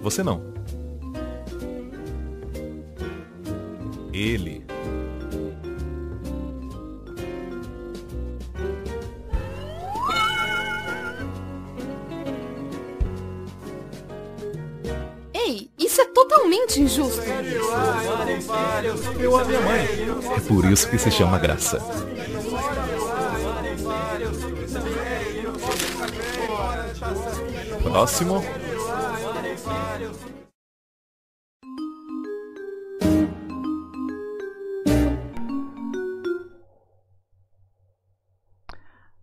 Você 0.03 0.25
não. 0.25 0.43
Ele. 4.13 4.67
Ei, 15.33 15.71
isso 15.79 16.01
é 16.01 16.07
totalmente 16.07 16.81
injusto. 16.81 17.21
Eu 19.21 19.39
a 19.39 19.45
minha 19.45 19.61
mãe. 19.61 19.87
É 20.37 20.41
por 20.41 20.65
isso 20.65 20.91
que 20.91 20.99
se 20.99 21.13
chama 21.13 21.39
graça. 21.39 21.81
Próximo. 27.97 28.43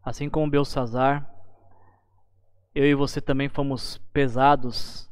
Assim 0.03 0.27
como 0.27 0.49
Belsazar, 0.49 1.31
eu 2.73 2.83
e 2.85 2.95
você 2.95 3.21
também 3.21 3.47
fomos 3.47 3.99
pesados 4.11 5.07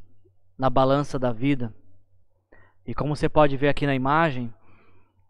na 0.57 0.67
balança 0.67 1.19
da 1.19 1.31
vida. 1.31 1.71
E 2.83 2.95
como 2.95 3.15
você 3.15 3.29
pode 3.29 3.55
ver 3.57 3.69
aqui 3.69 3.85
na 3.85 3.93
imagem, 3.93 4.51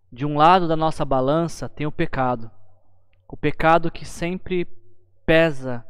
de 0.09 0.25
um 0.25 0.37
lado 0.37 0.69
da 0.69 0.77
nossa 0.77 1.03
balança 1.03 1.67
tem 1.67 1.85
o 1.85 1.91
pecado. 1.91 2.49
O 3.27 3.35
pecado 3.35 3.91
que 3.91 4.05
sempre 4.05 4.65
pesa 5.25 5.85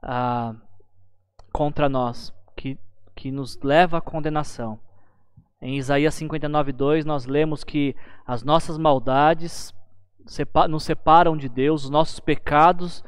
ah, 0.00 0.54
contra 1.56 1.88
nós, 1.88 2.34
que, 2.54 2.78
que 3.14 3.30
nos 3.30 3.58
leva 3.62 3.96
à 3.96 4.00
condenação. 4.02 4.78
Em 5.58 5.78
Isaías 5.78 6.14
59:2 6.14 7.02
nós 7.06 7.24
lemos 7.24 7.64
que 7.64 7.96
as 8.26 8.42
nossas 8.42 8.76
maldades 8.76 9.72
nos 10.68 10.84
separam 10.84 11.34
de 11.34 11.48
Deus, 11.48 11.84
os 11.84 11.90
nossos 11.90 12.20
pecados 12.20 13.02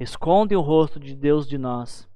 escondem 0.00 0.58
o 0.58 0.60
rosto 0.60 0.98
de 0.98 1.14
Deus 1.14 1.46
de 1.46 1.56
nós. 1.56 2.08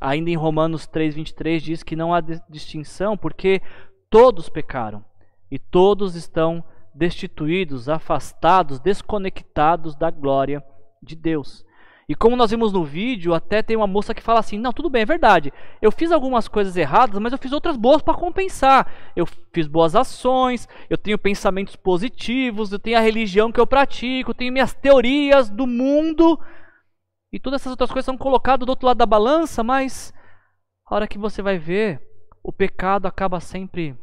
Ainda 0.00 0.30
em 0.30 0.36
Romanos 0.36 0.86
3:23 0.86 1.60
diz 1.60 1.82
que 1.82 1.96
não 1.96 2.14
há 2.14 2.20
distinção, 2.48 3.16
porque 3.16 3.60
todos 4.08 4.48
pecaram 4.48 5.04
e 5.50 5.58
todos 5.58 6.14
estão 6.14 6.62
destituídos, 6.94 7.88
afastados, 7.88 8.78
desconectados 8.78 9.96
da 9.96 10.08
glória 10.08 10.64
de 11.02 11.16
Deus. 11.16 11.65
E 12.08 12.14
como 12.14 12.36
nós 12.36 12.52
vimos 12.52 12.72
no 12.72 12.84
vídeo, 12.84 13.34
até 13.34 13.62
tem 13.62 13.76
uma 13.76 13.86
moça 13.86 14.14
que 14.14 14.22
fala 14.22 14.38
assim: 14.38 14.58
"Não, 14.58 14.72
tudo 14.72 14.88
bem, 14.88 15.02
é 15.02 15.06
verdade. 15.06 15.52
Eu 15.82 15.90
fiz 15.90 16.12
algumas 16.12 16.46
coisas 16.46 16.76
erradas, 16.76 17.18
mas 17.20 17.32
eu 17.32 17.38
fiz 17.38 17.50
outras 17.52 17.76
boas 17.76 18.00
para 18.00 18.14
compensar. 18.14 18.92
Eu 19.16 19.26
fiz 19.52 19.66
boas 19.66 19.96
ações, 19.96 20.68
eu 20.88 20.96
tenho 20.96 21.18
pensamentos 21.18 21.74
positivos, 21.74 22.70
eu 22.70 22.78
tenho 22.78 22.96
a 22.96 23.00
religião 23.00 23.50
que 23.50 23.58
eu 23.58 23.66
pratico, 23.66 24.30
eu 24.30 24.34
tenho 24.34 24.52
minhas 24.52 24.72
teorias 24.72 25.50
do 25.50 25.66
mundo, 25.66 26.38
e 27.32 27.40
todas 27.40 27.60
essas 27.60 27.72
outras 27.72 27.90
coisas 27.90 28.06
são 28.06 28.16
colocadas 28.16 28.64
do 28.64 28.70
outro 28.70 28.86
lado 28.86 28.98
da 28.98 29.06
balança, 29.06 29.62
mas 29.64 30.12
a 30.86 30.94
hora 30.94 31.08
que 31.08 31.18
você 31.18 31.42
vai 31.42 31.58
ver, 31.58 32.00
o 32.42 32.52
pecado 32.52 33.06
acaba 33.06 33.40
sempre 33.40 33.94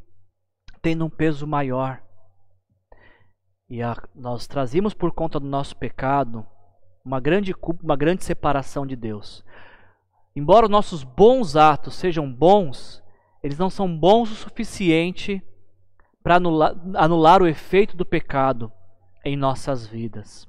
tendo 0.81 1.05
um 1.05 1.09
peso 1.09 1.47
maior. 1.47 2.03
E 3.69 3.81
a, 3.81 3.95
nós 4.13 4.45
trazemos 4.45 4.93
por 4.93 5.13
conta 5.13 5.39
do 5.39 5.47
nosso 5.47 5.75
pecado 5.75 6.45
uma 7.03 7.19
grande 7.19 7.53
culpa, 7.53 7.83
uma 7.83 7.95
grande 7.95 8.23
separação 8.23 8.85
de 8.85 8.95
Deus. 8.95 9.43
Embora 10.35 10.65
os 10.65 10.71
nossos 10.71 11.03
bons 11.03 11.55
atos 11.55 11.95
sejam 11.95 12.31
bons, 12.31 13.03
eles 13.43 13.57
não 13.57 13.69
são 13.69 13.97
bons 13.97 14.31
o 14.31 14.35
suficiente 14.35 15.43
para 16.23 16.35
anular, 16.35 16.75
anular 16.95 17.41
o 17.41 17.47
efeito 17.47 17.97
do 17.97 18.05
pecado 18.05 18.71
em 19.23 19.35
nossas 19.35 19.85
vidas. 19.85 20.47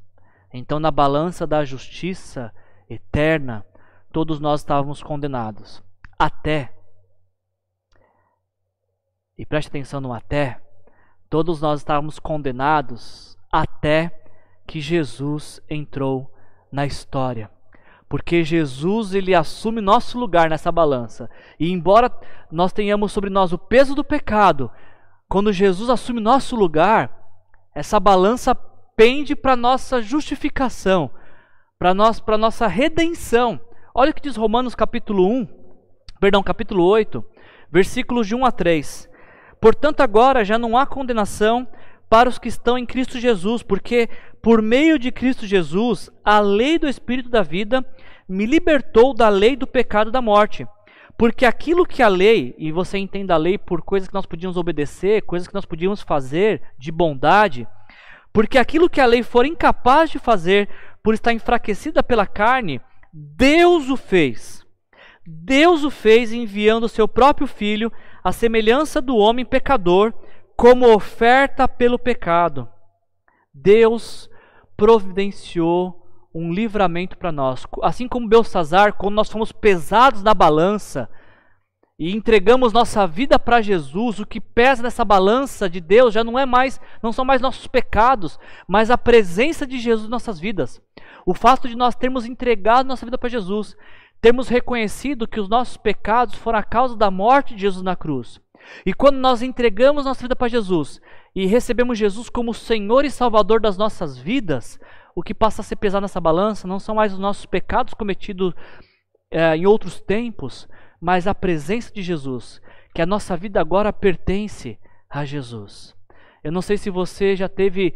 Então, 0.52 0.78
na 0.78 0.90
balança 0.90 1.46
da 1.46 1.64
justiça 1.64 2.54
eterna, 2.88 3.66
todos 4.12 4.38
nós 4.38 4.60
estávamos 4.60 5.02
condenados. 5.02 5.82
Até, 6.16 6.72
e 9.36 9.44
preste 9.44 9.68
atenção 9.68 10.00
no 10.00 10.12
até, 10.12 10.62
todos 11.28 11.60
nós 11.60 11.80
estávamos 11.80 12.20
condenados 12.20 13.36
até 13.50 14.22
que 14.64 14.80
Jesus 14.80 15.60
entrou 15.68 16.33
na 16.74 16.84
história. 16.84 17.48
Porque 18.08 18.44
Jesus 18.44 19.14
ele 19.14 19.34
assume 19.34 19.80
nosso 19.80 20.18
lugar 20.18 20.50
nessa 20.50 20.70
balança. 20.70 21.30
E 21.58 21.70
embora 21.70 22.12
nós 22.50 22.72
tenhamos 22.72 23.12
sobre 23.12 23.30
nós 23.30 23.52
o 23.52 23.58
peso 23.58 23.94
do 23.94 24.04
pecado, 24.04 24.70
quando 25.28 25.52
Jesus 25.52 25.88
assume 25.88 26.20
nosso 26.20 26.54
lugar, 26.56 27.10
essa 27.74 27.98
balança 27.98 28.54
pende 28.96 29.34
para 29.34 29.56
nossa 29.56 30.02
justificação, 30.02 31.10
para 31.78 31.94
nós, 31.94 32.20
para 32.20 32.36
nossa 32.36 32.66
redenção. 32.66 33.58
Olha 33.94 34.10
o 34.10 34.14
que 34.14 34.20
diz 34.22 34.36
Romanos 34.36 34.74
capítulo 34.74 35.26
1, 35.26 35.48
perdão, 36.20 36.42
capítulo 36.42 36.84
8, 36.84 37.24
versículos 37.70 38.26
de 38.26 38.34
1 38.34 38.44
a 38.44 38.52
3. 38.52 39.08
Portanto, 39.60 40.00
agora 40.00 40.44
já 40.44 40.58
não 40.58 40.76
há 40.76 40.86
condenação 40.86 41.66
para 42.14 42.28
os 42.28 42.38
que 42.38 42.46
estão 42.46 42.78
em 42.78 42.86
Cristo 42.86 43.18
Jesus, 43.18 43.64
porque 43.64 44.08
por 44.40 44.62
meio 44.62 45.00
de 45.00 45.10
Cristo 45.10 45.48
Jesus, 45.48 46.08
a 46.24 46.38
lei 46.38 46.78
do 46.78 46.88
Espírito 46.88 47.28
da 47.28 47.42
vida 47.42 47.84
me 48.28 48.46
libertou 48.46 49.12
da 49.12 49.28
lei 49.28 49.56
do 49.56 49.66
pecado 49.66 50.12
da 50.12 50.22
morte. 50.22 50.64
Porque 51.18 51.44
aquilo 51.44 51.84
que 51.84 52.04
a 52.04 52.06
lei, 52.06 52.54
e 52.56 52.70
você 52.70 52.98
entende 52.98 53.32
a 53.32 53.36
lei 53.36 53.58
por 53.58 53.82
coisas 53.82 54.08
que 54.08 54.14
nós 54.14 54.26
podíamos 54.26 54.56
obedecer, 54.56 55.22
coisas 55.22 55.48
que 55.48 55.54
nós 55.54 55.64
podíamos 55.64 56.02
fazer 56.02 56.62
de 56.78 56.92
bondade, 56.92 57.66
porque 58.32 58.58
aquilo 58.58 58.88
que 58.88 59.00
a 59.00 59.06
lei 59.06 59.24
for 59.24 59.44
incapaz 59.44 60.08
de 60.08 60.20
fazer 60.20 60.68
por 61.02 61.14
estar 61.14 61.32
enfraquecida 61.32 62.00
pela 62.00 62.28
carne, 62.28 62.80
Deus 63.12 63.90
o 63.90 63.96
fez. 63.96 64.64
Deus 65.26 65.82
o 65.82 65.90
fez 65.90 66.32
enviando 66.32 66.84
o 66.84 66.88
seu 66.88 67.08
próprio 67.08 67.48
filho, 67.48 67.90
à 68.22 68.30
semelhança 68.30 69.02
do 69.02 69.16
homem 69.16 69.44
pecador, 69.44 70.14
como 70.56 70.92
oferta 70.94 71.68
pelo 71.68 71.98
pecado. 71.98 72.68
Deus 73.52 74.28
providenciou 74.76 76.04
um 76.34 76.52
livramento 76.52 77.16
para 77.16 77.30
nós. 77.30 77.64
Assim 77.82 78.08
como 78.08 78.28
Belsazar, 78.28 78.94
quando 78.94 79.14
nós 79.14 79.30
fomos 79.30 79.52
pesados 79.52 80.22
na 80.22 80.34
balança 80.34 81.08
e 81.96 82.12
entregamos 82.12 82.72
nossa 82.72 83.06
vida 83.06 83.38
para 83.38 83.62
Jesus, 83.62 84.18
o 84.18 84.26
que 84.26 84.40
pesa 84.40 84.82
nessa 84.82 85.04
balança 85.04 85.70
de 85.70 85.80
Deus 85.80 86.12
já 86.12 86.24
não 86.24 86.36
é 86.36 86.44
mais, 86.44 86.80
não 87.00 87.12
são 87.12 87.24
mais 87.24 87.40
nossos 87.40 87.68
pecados, 87.68 88.38
mas 88.66 88.90
a 88.90 88.98
presença 88.98 89.64
de 89.64 89.78
Jesus 89.78 90.08
em 90.08 90.10
nossas 90.10 90.40
vidas. 90.40 90.82
O 91.24 91.34
fato 91.34 91.68
de 91.68 91.76
nós 91.76 91.94
termos 91.94 92.26
entregado 92.26 92.86
nossa 92.86 93.06
vida 93.06 93.16
para 93.16 93.28
Jesus, 93.28 93.76
termos 94.20 94.48
reconhecido 94.48 95.28
que 95.28 95.38
os 95.38 95.48
nossos 95.48 95.76
pecados 95.76 96.34
foram 96.34 96.58
a 96.58 96.64
causa 96.64 96.96
da 96.96 97.12
morte 97.12 97.54
de 97.54 97.60
Jesus 97.60 97.82
na 97.82 97.94
cruz. 97.94 98.43
E 98.84 98.92
quando 98.92 99.16
nós 99.16 99.42
entregamos 99.42 100.04
nossa 100.04 100.22
vida 100.22 100.36
para 100.36 100.48
Jesus 100.48 101.00
e 101.34 101.46
recebemos 101.46 101.98
Jesus 101.98 102.28
como 102.28 102.54
Senhor 102.54 103.04
e 103.04 103.10
Salvador 103.10 103.60
das 103.60 103.76
nossas 103.76 104.16
vidas, 104.18 104.78
o 105.14 105.22
que 105.22 105.34
passa 105.34 105.62
a 105.62 105.64
ser 105.64 105.76
pesado 105.76 106.02
nessa 106.02 106.20
balança 106.20 106.66
não 106.66 106.78
são 106.78 106.94
mais 106.94 107.12
os 107.12 107.18
nossos 107.18 107.46
pecados 107.46 107.94
cometidos 107.94 108.54
é, 109.30 109.56
em 109.56 109.66
outros 109.66 110.00
tempos, 110.00 110.68
mas 111.00 111.26
a 111.26 111.34
presença 111.34 111.92
de 111.92 112.02
Jesus, 112.02 112.60
que 112.94 113.02
a 113.02 113.06
nossa 113.06 113.36
vida 113.36 113.60
agora 113.60 113.92
pertence 113.92 114.78
a 115.08 115.24
Jesus. 115.24 115.94
Eu 116.42 116.52
não 116.52 116.62
sei 116.62 116.76
se 116.76 116.90
você 116.90 117.36
já 117.36 117.48
teve 117.48 117.94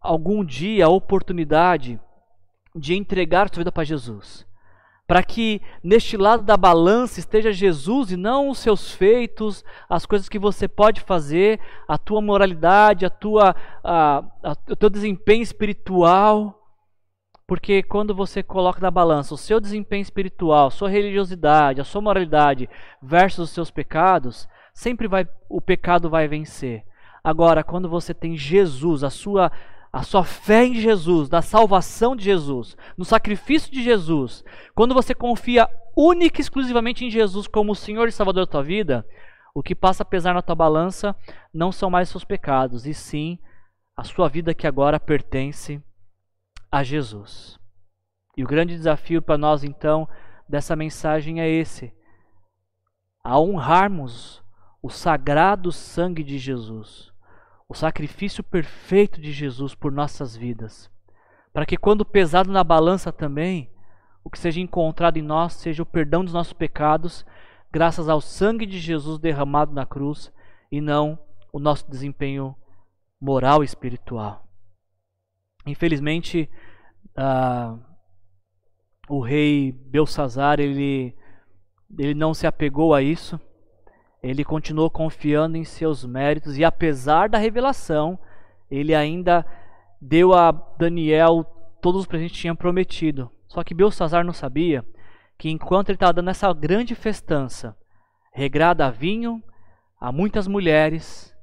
algum 0.00 0.44
dia 0.44 0.86
a 0.86 0.90
oportunidade 0.90 2.00
de 2.74 2.94
entregar 2.94 3.48
sua 3.48 3.60
vida 3.60 3.72
para 3.72 3.84
Jesus 3.84 4.46
para 5.06 5.22
que 5.22 5.60
neste 5.82 6.16
lado 6.16 6.42
da 6.42 6.56
balança 6.56 7.20
esteja 7.20 7.52
Jesus 7.52 8.10
e 8.10 8.16
não 8.16 8.48
os 8.48 8.58
seus 8.58 8.90
feitos, 8.92 9.64
as 9.88 10.06
coisas 10.06 10.28
que 10.28 10.38
você 10.38 10.66
pode 10.66 11.02
fazer, 11.02 11.60
a 11.86 11.98
tua 11.98 12.22
moralidade, 12.22 13.04
a 13.04 13.10
tua, 13.10 13.54
a, 13.82 14.24
a, 14.42 14.56
o 14.70 14.76
teu 14.76 14.88
desempenho 14.88 15.42
espiritual. 15.42 16.60
Porque 17.46 17.82
quando 17.82 18.14
você 18.14 18.42
coloca 18.42 18.80
na 18.80 18.90
balança 18.90 19.34
o 19.34 19.38
seu 19.38 19.60
desempenho 19.60 20.00
espiritual, 20.00 20.70
sua 20.70 20.88
religiosidade, 20.88 21.80
a 21.80 21.84
sua 21.84 22.00
moralidade 22.00 22.70
versus 23.02 23.50
os 23.50 23.50
seus 23.50 23.70
pecados, 23.70 24.48
sempre 24.72 25.06
vai 25.06 25.28
o 25.50 25.60
pecado 25.60 26.08
vai 26.08 26.26
vencer. 26.26 26.82
Agora, 27.22 27.62
quando 27.62 27.88
você 27.88 28.14
tem 28.14 28.36
Jesus, 28.36 29.04
a 29.04 29.10
sua 29.10 29.52
a 29.94 30.02
sua 30.02 30.24
fé 30.24 30.64
em 30.64 30.74
Jesus, 30.74 31.30
na 31.30 31.40
salvação 31.40 32.16
de 32.16 32.24
Jesus, 32.24 32.76
no 32.98 33.04
sacrifício 33.04 33.70
de 33.70 33.80
Jesus, 33.80 34.44
quando 34.74 34.92
você 34.92 35.14
confia 35.14 35.68
única 35.96 36.40
e 36.40 36.42
exclusivamente 36.42 37.04
em 37.04 37.10
Jesus 37.10 37.46
como 37.46 37.70
o 37.70 37.76
Senhor 37.76 38.08
e 38.08 38.10
Salvador 38.10 38.44
da 38.44 38.50
tua 38.50 38.62
vida, 38.64 39.06
o 39.54 39.62
que 39.62 39.72
passa 39.72 40.02
a 40.02 40.06
pesar 40.06 40.34
na 40.34 40.42
tua 40.42 40.56
balança 40.56 41.14
não 41.52 41.70
são 41.70 41.88
mais 41.90 42.08
seus 42.08 42.24
pecados, 42.24 42.88
e 42.88 42.92
sim 42.92 43.38
a 43.96 44.02
sua 44.02 44.28
vida 44.28 44.52
que 44.52 44.66
agora 44.66 44.98
pertence 44.98 45.80
a 46.72 46.82
Jesus. 46.82 47.56
E 48.36 48.42
o 48.42 48.48
grande 48.48 48.74
desafio 48.74 49.22
para 49.22 49.38
nós, 49.38 49.62
então, 49.62 50.08
dessa 50.48 50.74
mensagem 50.74 51.40
é 51.40 51.48
esse: 51.48 51.94
a 53.22 53.38
honrarmos 53.38 54.42
o 54.82 54.90
sagrado 54.90 55.70
sangue 55.70 56.24
de 56.24 56.36
Jesus, 56.36 57.13
o 57.68 57.74
sacrifício 57.74 58.42
perfeito 58.42 59.20
de 59.20 59.32
Jesus 59.32 59.74
por 59.74 59.90
nossas 59.90 60.36
vidas, 60.36 60.90
para 61.52 61.66
que, 61.66 61.76
quando 61.76 62.04
pesado 62.04 62.50
na 62.50 62.64
balança 62.64 63.12
também, 63.12 63.70
o 64.22 64.30
que 64.30 64.38
seja 64.38 64.60
encontrado 64.60 65.16
em 65.16 65.22
nós 65.22 65.54
seja 65.54 65.82
o 65.82 65.86
perdão 65.86 66.24
dos 66.24 66.32
nossos 66.32 66.52
pecados, 66.52 67.24
graças 67.70 68.08
ao 68.08 68.20
sangue 68.20 68.66
de 68.66 68.78
Jesus 68.78 69.18
derramado 69.18 69.72
na 69.72 69.86
cruz, 69.86 70.32
e 70.70 70.80
não 70.80 71.18
o 71.52 71.58
nosso 71.58 71.88
desempenho 71.88 72.56
moral 73.20 73.62
e 73.62 73.66
espiritual. 73.66 74.48
Infelizmente, 75.66 76.50
uh, 77.16 77.80
o 79.08 79.20
rei 79.20 79.72
Belsazar 79.72 80.60
ele, 80.60 81.16
ele 81.98 82.14
não 82.14 82.34
se 82.34 82.46
apegou 82.46 82.94
a 82.94 83.02
isso. 83.02 83.40
Ele 84.24 84.42
continuou 84.42 84.88
confiando 84.88 85.58
em 85.58 85.64
seus 85.64 86.02
méritos 86.02 86.56
e 86.56 86.64
apesar 86.64 87.28
da 87.28 87.36
revelação, 87.36 88.18
ele 88.70 88.94
ainda 88.94 89.44
deu 90.00 90.32
a 90.32 90.50
Daniel 90.50 91.44
todos 91.82 92.00
os 92.00 92.06
presentes 92.06 92.36
que 92.36 92.40
tinha 92.40 92.54
prometido. 92.54 93.30
Só 93.46 93.62
que 93.62 93.74
Belsazar 93.74 94.24
não 94.24 94.32
sabia 94.32 94.82
que 95.36 95.50
enquanto 95.50 95.90
ele 95.90 95.96
estava 95.96 96.14
dando 96.14 96.30
essa 96.30 96.50
grande 96.54 96.94
festança, 96.94 97.76
regrada 98.32 98.86
a 98.86 98.90
vinho, 98.90 99.42
a 100.00 100.10
muitas 100.10 100.48
mulheres, 100.48 101.36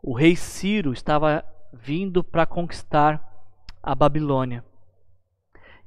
o 0.00 0.14
rei 0.14 0.36
Ciro 0.36 0.92
estava 0.92 1.44
vindo 1.72 2.22
para 2.22 2.46
conquistar 2.46 3.20
a 3.82 3.96
Babilônia. 3.96 4.64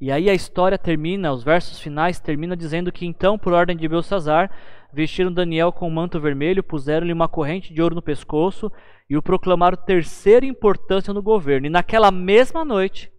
E 0.01 0.11
aí 0.11 0.29
a 0.29 0.33
história 0.33 0.77
termina, 0.77 1.31
os 1.31 1.43
versos 1.43 1.79
finais 1.79 2.19
termina 2.19 2.57
dizendo 2.57 2.91
que 2.91 3.05
então, 3.05 3.37
por 3.37 3.53
ordem 3.53 3.77
de 3.77 3.87
Belsazar, 3.87 4.51
vestiram 4.93 5.31
Daniel 5.31 5.71
com 5.71 5.87
um 5.87 5.91
manto 5.91 6.19
vermelho, 6.19 6.63
puseram-lhe 6.63 7.13
uma 7.13 7.27
corrente 7.27 7.73
de 7.73 7.81
ouro 7.81 7.95
no 7.95 8.01
pescoço 8.01 8.71
e 9.09 9.17
o 9.17 9.21
proclamaram 9.21 9.77
terceira 9.77 10.45
importância 10.45 11.13
no 11.13 11.21
governo. 11.21 11.67
E 11.67 11.69
naquela 11.69 12.11
mesma 12.11 12.63
noite, 12.63 13.11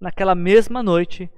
naquela 0.00 0.34
mesma 0.34 0.82
noite, 0.82 1.30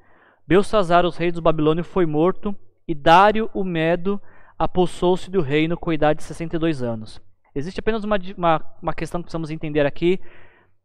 Belsazar, 0.47 1.07
os 1.07 1.17
reis 1.17 1.33
dos 1.33 1.43
Babilônios, 1.43 1.87
foi 1.87 2.07
morto 2.07 2.55
e 2.87 2.95
Dário 2.95 3.49
o 3.55 3.63
Medo 3.63 4.21
apossou-se 4.59 5.31
do 5.31 5.41
reino 5.41 5.77
com 5.77 5.93
idade 5.93 6.19
de 6.19 6.25
62 6.25 6.83
anos. 6.83 7.21
Existe 7.55 7.81
apenas 7.81 8.05
uma, 8.05 8.19
uma, 8.37 8.65
uma 8.83 8.93
questão 8.93 9.21
que 9.21 9.25
precisamos 9.25 9.51
entender 9.51 9.87
aqui. 9.87 10.21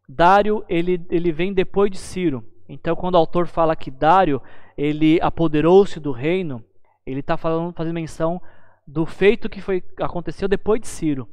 Dário 0.08 0.64
ele, 0.70 1.06
ele 1.10 1.32
vem 1.32 1.54
depois 1.54 1.92
de 1.92 1.98
Ciro. 1.98 2.44
Então, 2.68 2.96
quando 2.96 3.16
o 3.16 3.18
autor 3.18 3.48
fala 3.48 3.76
que 3.76 3.92
Dário 3.92 4.42
ele 4.78 5.20
apoderou-se 5.22 6.00
do 6.00 6.12
reino, 6.12 6.64
ele 7.06 7.20
está 7.20 7.38
fazendo 7.38 7.94
menção 7.94 8.42
do 8.88 9.06
feito 9.06 9.50
que 9.50 9.62
foi 9.62 9.84
aconteceu 10.00 10.48
depois 10.48 10.80
de 10.80 10.88
Ciro. 10.88 11.28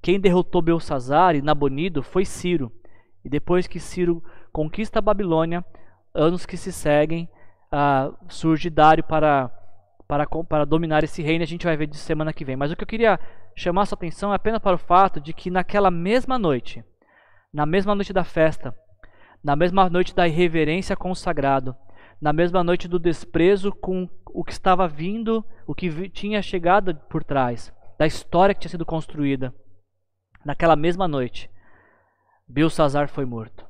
Quem 0.00 0.20
derrotou 0.20 0.62
Belsazar 0.62 1.34
e 1.34 1.42
Nabonido 1.42 2.02
foi 2.02 2.24
Ciro. 2.24 2.70
E 3.24 3.28
depois 3.28 3.66
que 3.66 3.80
Ciro 3.80 4.22
conquista 4.52 4.98
a 4.98 5.02
Babilônia, 5.02 5.64
anos 6.14 6.46
que 6.46 6.56
se 6.56 6.72
seguem, 6.72 7.28
uh, 7.72 8.16
surge 8.28 8.70
Dário 8.70 9.02
para, 9.02 9.50
para, 10.06 10.26
para 10.26 10.64
dominar 10.64 11.02
esse 11.02 11.22
reino. 11.22 11.42
A 11.42 11.46
gente 11.46 11.66
vai 11.66 11.76
ver 11.76 11.86
de 11.86 11.96
semana 11.96 12.32
que 12.32 12.44
vem. 12.44 12.56
Mas 12.56 12.70
o 12.70 12.76
que 12.76 12.84
eu 12.84 12.88
queria 12.88 13.18
chamar 13.56 13.86
sua 13.86 13.96
atenção 13.96 14.32
é 14.32 14.36
apenas 14.36 14.60
para 14.60 14.76
o 14.76 14.78
fato 14.78 15.20
de 15.20 15.32
que 15.32 15.50
naquela 15.50 15.90
mesma 15.90 16.38
noite, 16.38 16.84
na 17.52 17.66
mesma 17.66 17.94
noite 17.94 18.12
da 18.12 18.22
festa, 18.22 18.74
na 19.42 19.56
mesma 19.56 19.88
noite 19.90 20.14
da 20.14 20.28
irreverência 20.28 20.96
com 20.96 21.10
o 21.10 21.16
sagrado, 21.16 21.74
na 22.20 22.32
mesma 22.32 22.62
noite 22.62 22.86
do 22.86 22.98
desprezo 22.98 23.72
com 23.72 24.08
o 24.32 24.44
que 24.44 24.52
estava 24.52 24.86
vindo, 24.88 25.44
o 25.66 25.74
que 25.74 26.08
tinha 26.08 26.42
chegado 26.42 26.94
por 26.94 27.24
trás, 27.24 27.72
da 27.98 28.06
história 28.06 28.54
que 28.54 28.60
tinha 28.60 28.70
sido 28.70 28.86
construída. 28.86 29.54
Naquela 30.44 30.76
mesma 30.76 31.08
noite, 31.08 31.50
Belsazar 32.46 33.08
foi 33.08 33.24
morto. 33.24 33.66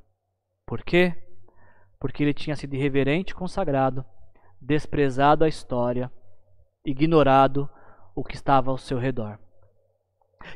Por 0.66 0.82
quê? 0.82 1.14
Porque 1.98 2.22
ele 2.22 2.34
tinha 2.34 2.54
sido 2.54 2.74
irreverente 2.74 3.34
com 3.34 3.44
o 3.44 3.48
sagrado, 3.48 4.04
desprezado 4.60 5.44
a 5.44 5.48
história, 5.48 6.10
ignorado 6.84 7.68
o 8.14 8.22
que 8.22 8.34
estava 8.34 8.70
ao 8.70 8.78
seu 8.78 8.98
redor. 8.98 9.38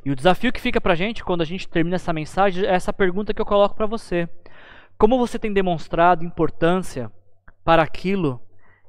E 0.05 0.11
o 0.11 0.17
desafio 0.17 0.53
que 0.53 0.61
fica 0.61 0.81
para 0.81 0.93
a 0.93 0.97
gente 0.97 1.25
quando 1.25 1.43
a 1.43 1.45
gente 1.45 1.69
termina 1.69 1.97
essa 1.97 2.13
mensagem 2.13 2.65
é 2.65 2.69
essa 2.69 2.93
pergunta 2.93 3.35
que 3.35 3.41
eu 3.41 3.47
coloco 3.47 3.75
para 3.75 3.87
você. 3.87 4.29
Como 4.97 5.19
você 5.19 5.39
tem 5.39 5.53
demonstrado 5.53 6.25
importância 6.25 7.11
para 7.65 7.83
aquilo 7.83 8.41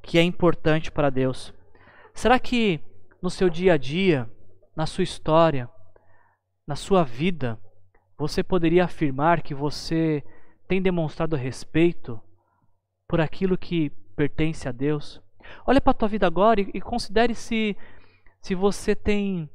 que 0.04 0.20
é 0.20 0.22
importante 0.22 0.92
para 0.92 1.10
Deus? 1.10 1.54
Será 2.14 2.38
que 2.38 2.80
no 3.22 3.30
seu 3.30 3.50
dia 3.50 3.74
a 3.74 3.78
dia, 3.78 4.30
na 4.76 4.86
sua 4.86 5.04
história, 5.04 5.70
na 6.68 6.76
sua 6.76 7.04
vida, 7.04 7.58
você 8.18 8.44
poderia 8.44 8.84
afirmar 8.84 9.42
que 9.42 9.56
você 9.56 10.24
tem 10.68 10.82
demonstrado 10.82 11.36
respeito 11.36 12.22
por 13.08 13.20
aquilo 13.20 13.58
que 13.58 13.90
pertence 14.16 14.68
a 14.68 14.72
Deus? 14.72 15.22
Olha 15.66 15.82
para 15.82 15.92
a 15.92 15.96
tua 15.96 16.08
vida 16.08 16.28
agora 16.28 16.62
e, 16.62 16.70
e 16.74 16.82
considere 16.82 17.34
se, 17.34 17.76
se 18.42 18.54
você 18.54 18.96
tem. 18.96 19.50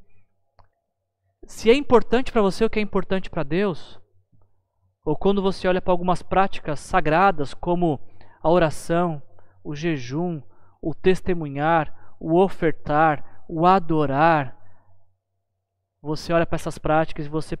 Se 1.45 1.69
é 1.69 1.73
importante 1.73 2.31
para 2.31 2.41
você 2.41 2.65
o 2.65 2.69
que 2.69 2.79
é 2.79 2.81
importante 2.81 3.29
para 3.29 3.43
Deus. 3.43 3.99
Ou 5.05 5.15
quando 5.15 5.41
você 5.41 5.67
olha 5.67 5.81
para 5.81 5.93
algumas 5.93 6.21
práticas 6.21 6.79
sagradas, 6.79 7.53
como 7.53 7.99
a 8.41 8.49
oração, 8.49 9.21
o 9.63 9.75
jejum, 9.75 10.41
o 10.81 10.93
testemunhar, 10.93 12.15
o 12.19 12.37
ofertar, 12.37 13.43
o 13.47 13.65
adorar, 13.65 14.59
você 16.01 16.31
olha 16.31 16.45
para 16.45 16.55
essas 16.55 16.77
práticas 16.77 17.25
e 17.25 17.29
você 17.29 17.57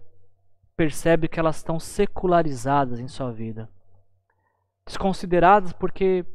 percebe 0.75 1.27
que 1.27 1.39
elas 1.39 1.57
estão 1.57 1.79
secularizadas 1.79 2.99
em 2.99 3.07
sua 3.07 3.31
vida. 3.31 3.69
Desconsideradas 4.85 5.73
porque 5.73 6.25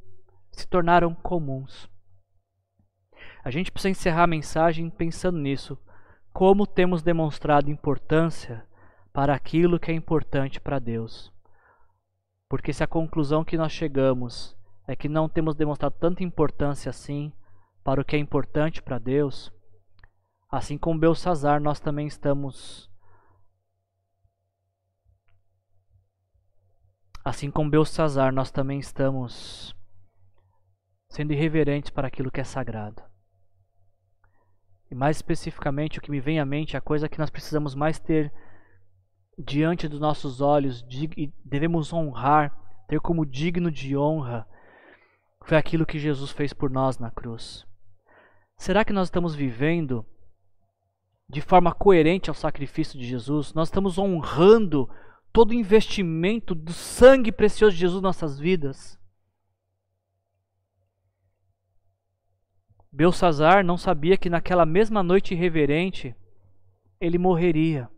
se 0.53 0.67
tornaram 0.67 1.15
comuns. 1.15 1.89
A 3.43 3.51
gente 3.51 3.73
precisa 3.73 3.91
encerrar 3.91 4.25
a 4.25 4.29
mensagem 4.29 4.91
pensando 4.91 5.39
nisso. 5.39 5.79
Como 6.33 6.67
temos 6.67 7.03
demonstrado 7.03 7.71
importância 7.71 8.67
para 9.13 9.35
aquilo 9.35 9.79
que 9.79 9.91
é 9.91 9.95
importante 9.95 10.61
para 10.61 10.79
Deus. 10.79 11.33
Porque 12.49 12.73
se 12.73 12.85
a 12.85 12.87
conclusão 12.87 13.45
que 13.45 13.57
nós 13.57 13.73
chegamos 13.73 14.57
é 14.87 14.95
que 14.95 15.09
não 15.09 15.29
temos 15.29 15.55
demonstrado 15.55 15.97
tanta 15.99 16.23
importância 16.23 16.91
assim 16.91 17.33
para 17.83 18.01
o 18.01 18.05
que 18.05 18.17
é 18.17 18.19
importante 18.19 18.83
para 18.83 18.99
Deus, 18.99 19.53
assim 20.51 20.79
como 20.79 21.01
Belsazar, 21.01 21.61
nós 21.61 21.81
também 21.81 22.07
estamos 22.07 22.91
Assim 27.25 27.51
como 27.51 27.71
Belsazar, 27.71 28.31
nós 28.35 28.51
também 28.51 28.79
estamos 28.79 29.75
sendo 31.09 31.33
irreverentes 31.33 31.91
para 31.91 32.07
aquilo 32.07 32.31
que 32.31 32.41
é 32.41 32.45
sagrado. 32.45 33.03
E 34.91 34.95
mais 34.95 35.17
especificamente, 35.17 35.99
o 35.99 36.03
que 36.03 36.11
me 36.11 36.21
vem 36.21 36.39
à 36.39 36.45
mente, 36.45 36.77
a 36.77 36.83
coisa 36.83 37.09
que 37.09 37.19
nós 37.19 37.31
precisamos 37.31 37.75
mais 37.75 37.99
ter 37.99 38.31
diante 39.39 39.89
dos 39.89 39.99
nossos 39.99 40.43
olhos 40.43 40.87
e 41.17 41.33
devemos 41.43 41.95
honrar, 41.95 42.55
ter 42.87 43.01
como 43.01 43.25
digno 43.25 43.71
de 43.71 43.97
honra, 43.97 44.47
foi 45.45 45.57
aquilo 45.57 45.87
que 45.87 45.99
Jesus 45.99 46.31
fez 46.31 46.53
por 46.53 46.71
nós 46.71 46.99
na 46.99 47.11
cruz. 47.11 47.67
Será 48.57 48.85
que 48.85 48.93
nós 48.93 49.09
estamos 49.09 49.35
vivendo 49.35 50.05
de 51.29 51.41
forma 51.41 51.73
coerente 51.75 52.31
ao 52.31 52.35
sacrifício 52.35 52.99
de 52.99 53.07
Jesus? 53.07 53.53
Nós 53.55 53.69
estamos 53.69 53.99
honrando 53.99 54.89
todo 55.33 55.51
o 55.51 55.55
investimento 55.55 56.55
do 56.55 56.73
sangue 56.73 57.33
precioso 57.33 57.75
de 57.75 57.81
Jesus 57.81 58.03
nas 58.03 58.17
nossas 58.17 58.39
vidas? 58.39 58.99
Belsazar 62.91 63.65
não 63.65 63.77
sabia 63.77 64.17
que 64.17 64.31
naquela 64.31 64.65
mesma 64.65 65.03
noite 65.03 65.35
irreverente 65.35 66.15
ele 67.01 67.19
morreria 67.19 67.91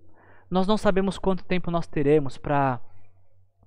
nós 0.50 0.66
não 0.66 0.76
sabemos 0.76 1.18
quanto 1.18 1.44
tempo 1.44 1.70
nós 1.70 1.86
teremos 1.86 2.38
para 2.38 2.80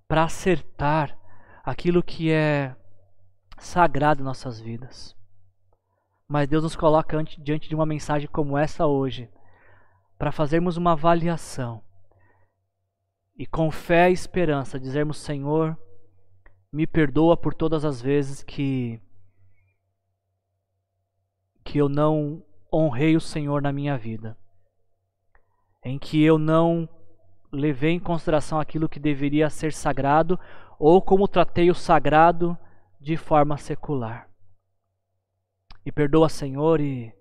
para 0.07 0.23
acertar 0.23 1.15
aquilo 1.63 2.01
que 2.01 2.31
é 2.31 2.75
sagrado 3.59 4.21
em 4.21 4.25
nossas 4.25 4.59
vidas. 4.59 5.15
Mas 6.27 6.47
Deus 6.47 6.63
nos 6.63 6.75
coloca 6.75 7.23
diante 7.37 7.67
de 7.67 7.75
uma 7.75 7.85
mensagem 7.85 8.27
como 8.27 8.57
essa 8.57 8.85
hoje, 8.85 9.29
para 10.17 10.31
fazermos 10.31 10.77
uma 10.77 10.91
avaliação 10.91 11.83
e 13.35 13.45
com 13.45 13.71
fé 13.71 14.09
e 14.09 14.13
esperança 14.13 14.79
dizermos: 14.79 15.17
Senhor, 15.17 15.77
me 16.71 16.85
perdoa 16.85 17.35
por 17.37 17.53
todas 17.53 17.85
as 17.85 18.01
vezes 18.01 18.43
que 18.43 19.01
que 21.63 21.77
eu 21.77 21.87
não 21.87 22.43
honrei 22.73 23.15
o 23.15 23.21
Senhor 23.21 23.61
na 23.61 23.71
minha 23.71 23.97
vida 23.97 24.37
em 25.83 25.97
que 25.97 26.21
eu 26.21 26.37
não 26.37 26.87
levei 27.51 27.91
em 27.91 27.99
consideração 27.99 28.59
aquilo 28.59 28.89
que 28.89 28.99
deveria 28.99 29.49
ser 29.49 29.73
sagrado, 29.73 30.39
ou 30.77 31.01
como 31.01 31.27
tratei 31.27 31.69
o 31.69 31.75
sagrado 31.75 32.57
de 32.99 33.15
forma 33.15 33.57
secular. 33.57 34.29
E 35.85 35.91
perdoa, 35.91 36.27
Senhor, 36.27 36.81
e 36.81 37.13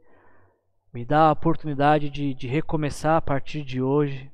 me 0.93 1.05
dá 1.05 1.29
a 1.29 1.33
oportunidade 1.33 2.11
de, 2.11 2.35
de 2.35 2.49
recomeçar 2.49 3.17
a 3.17 3.23
partir 3.23 3.63
de 3.63 3.81
hoje 3.81 4.33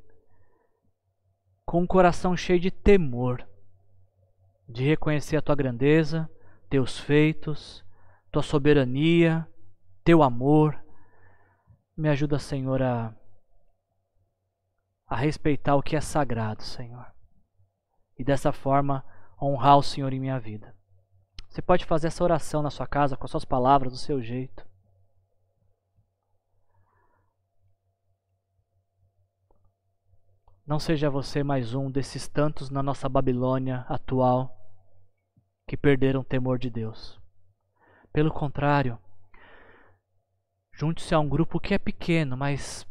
com 1.65 1.83
um 1.83 1.87
coração 1.87 2.37
cheio 2.37 2.61
de 2.61 2.71
temor, 2.71 3.47
de 4.69 4.85
reconhecer 4.85 5.37
a 5.37 5.43
tua 5.43 5.55
grandeza, 5.55 6.31
teus 6.71 6.99
feitos, 6.99 7.85
tua 8.31 8.43
soberania, 8.43 9.47
teu 10.03 10.23
amor. 10.23 10.83
Me 11.97 12.09
ajuda, 12.09 12.39
Senhor, 12.39 12.83
a, 12.83 13.15
a 15.07 15.17
respeitar 15.17 15.77
o 15.77 15.83
que 15.83 15.97
é 15.97 16.01
sagrado, 16.01 16.63
Senhor. 16.63 17.07
E 18.19 18.25
dessa 18.25 18.53
forma 18.53 19.05
honrar 19.41 19.79
o 19.79 19.83
Senhor 19.83 20.13
em 20.13 20.21
minha 20.21 20.39
vida. 20.39 20.75
Você 21.55 21.63
pode 21.63 21.85
fazer 21.85 22.09
essa 22.09 22.25
oração 22.25 22.63
na 22.63 22.69
sua 22.69 22.85
casa 22.85 23.17
com 23.17 23.25
as 23.25 23.31
suas 23.31 23.45
palavras, 23.45 23.93
do 23.93 23.97
seu 23.97 24.21
jeito. 24.21 24.67
Não 30.67 30.81
seja 30.81 31.09
você 31.09 31.45
mais 31.45 31.73
um 31.73 31.93
desses 31.93 32.27
tantos 32.27 32.71
na 32.71 32.83
nossa 32.83 33.09
Babilônia 33.09 33.87
atual 33.89 34.53
que 35.69 35.77
perderam 35.77 36.23
o 36.23 36.25
temor 36.25 36.59
de 36.59 36.69
Deus. 36.69 37.21
Pelo 38.13 38.33
contrário, 38.33 38.99
junte-se 40.73 41.15
a 41.15 41.21
um 41.21 41.29
grupo 41.29 41.61
que 41.61 41.73
é 41.73 41.79
pequeno, 41.79 42.37
mas 42.37 42.85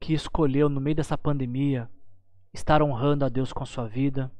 que 0.00 0.12
escolheu 0.14 0.68
no 0.68 0.80
meio 0.80 0.96
dessa 0.96 1.16
pandemia 1.16 1.88
estar 2.52 2.82
honrando 2.82 3.24
a 3.24 3.28
Deus 3.28 3.52
com 3.52 3.64
sua 3.64 3.86
vida, 3.86 4.32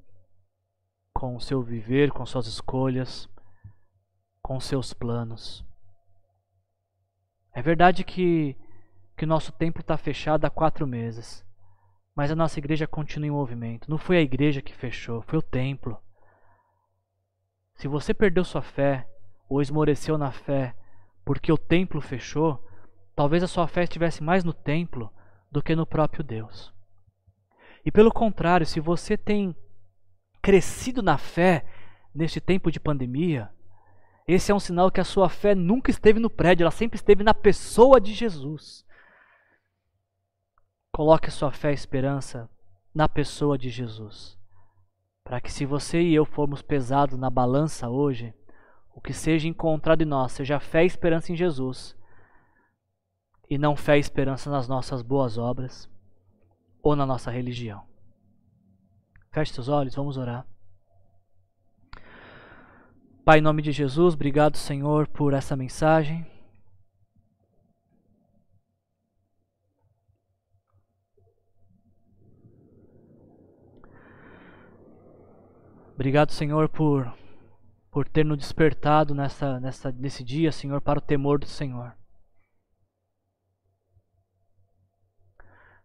com 1.18 1.34
o 1.34 1.40
seu 1.40 1.60
viver, 1.60 2.12
com 2.12 2.24
suas 2.24 2.46
escolhas, 2.46 3.28
com 4.40 4.60
seus 4.60 4.94
planos. 4.94 5.66
É 7.52 7.60
verdade 7.60 8.04
que 8.04 8.56
que 9.16 9.26
nosso 9.26 9.50
templo 9.50 9.80
está 9.80 9.96
fechado 9.96 10.44
há 10.44 10.50
quatro 10.50 10.86
meses. 10.86 11.44
Mas 12.14 12.30
a 12.30 12.36
nossa 12.36 12.60
igreja 12.60 12.86
continua 12.86 13.26
em 13.26 13.32
movimento. 13.32 13.90
Não 13.90 13.98
foi 13.98 14.16
a 14.16 14.20
igreja 14.20 14.62
que 14.62 14.72
fechou, 14.72 15.20
foi 15.22 15.40
o 15.40 15.42
templo. 15.42 15.98
Se 17.74 17.88
você 17.88 18.14
perdeu 18.14 18.44
sua 18.44 18.62
fé 18.62 19.04
ou 19.48 19.60
esmoreceu 19.60 20.16
na 20.16 20.30
fé 20.30 20.72
porque 21.24 21.50
o 21.50 21.58
templo 21.58 22.00
fechou, 22.00 22.64
talvez 23.16 23.42
a 23.42 23.48
sua 23.48 23.66
fé 23.66 23.82
estivesse 23.82 24.22
mais 24.22 24.44
no 24.44 24.52
templo 24.52 25.12
do 25.50 25.64
que 25.64 25.74
no 25.74 25.84
próprio 25.84 26.22
Deus. 26.22 26.72
E 27.84 27.90
pelo 27.90 28.12
contrário, 28.12 28.64
se 28.64 28.78
você 28.78 29.16
tem 29.16 29.52
crescido 30.48 31.02
na 31.02 31.18
fé 31.18 31.62
neste 32.14 32.40
tempo 32.40 32.70
de 32.70 32.80
pandemia, 32.80 33.50
esse 34.26 34.50
é 34.50 34.54
um 34.54 34.58
sinal 34.58 34.90
que 34.90 34.98
a 34.98 35.04
sua 35.04 35.28
fé 35.28 35.54
nunca 35.54 35.90
esteve 35.90 36.18
no 36.18 36.30
prédio, 36.30 36.64
ela 36.64 36.70
sempre 36.70 36.96
esteve 36.96 37.22
na 37.22 37.34
pessoa 37.34 38.00
de 38.00 38.14
Jesus. 38.14 38.82
Coloque 40.90 41.30
sua 41.30 41.52
fé 41.52 41.72
e 41.72 41.74
esperança 41.74 42.48
na 42.94 43.06
pessoa 43.06 43.58
de 43.58 43.68
Jesus. 43.68 44.38
Para 45.22 45.38
que, 45.38 45.52
se 45.52 45.66
você 45.66 46.00
e 46.00 46.14
eu 46.14 46.24
formos 46.24 46.62
pesados 46.62 47.18
na 47.18 47.28
balança 47.28 47.90
hoje, 47.90 48.32
o 48.94 49.02
que 49.02 49.12
seja 49.12 49.46
encontrado 49.46 50.00
em 50.00 50.06
nós 50.06 50.32
seja 50.32 50.58
fé 50.58 50.82
e 50.82 50.86
esperança 50.86 51.30
em 51.30 51.36
Jesus, 51.36 51.94
e 53.50 53.58
não 53.58 53.76
fé 53.76 53.98
e 53.98 54.00
esperança 54.00 54.50
nas 54.50 54.66
nossas 54.66 55.02
boas 55.02 55.36
obras 55.36 55.90
ou 56.82 56.96
na 56.96 57.04
nossa 57.04 57.30
religião. 57.30 57.87
Feche 59.38 59.54
seus 59.54 59.68
olhos, 59.68 59.94
vamos 59.94 60.16
orar. 60.16 60.44
Pai, 63.24 63.38
em 63.38 63.40
nome 63.40 63.62
de 63.62 63.70
Jesus, 63.70 64.14
obrigado, 64.14 64.56
Senhor, 64.56 65.06
por 65.06 65.32
essa 65.32 65.54
mensagem. 65.54 66.26
Obrigado, 75.94 76.32
Senhor, 76.32 76.68
por, 76.68 77.16
por 77.92 78.08
ter 78.08 78.24
nos 78.24 78.38
despertado 78.38 79.14
nessa, 79.14 79.60
nessa, 79.60 79.92
nesse 79.92 80.24
dia, 80.24 80.50
Senhor, 80.50 80.80
para 80.80 80.98
o 80.98 81.02
temor 81.02 81.38
do 81.38 81.46
Senhor. 81.46 81.96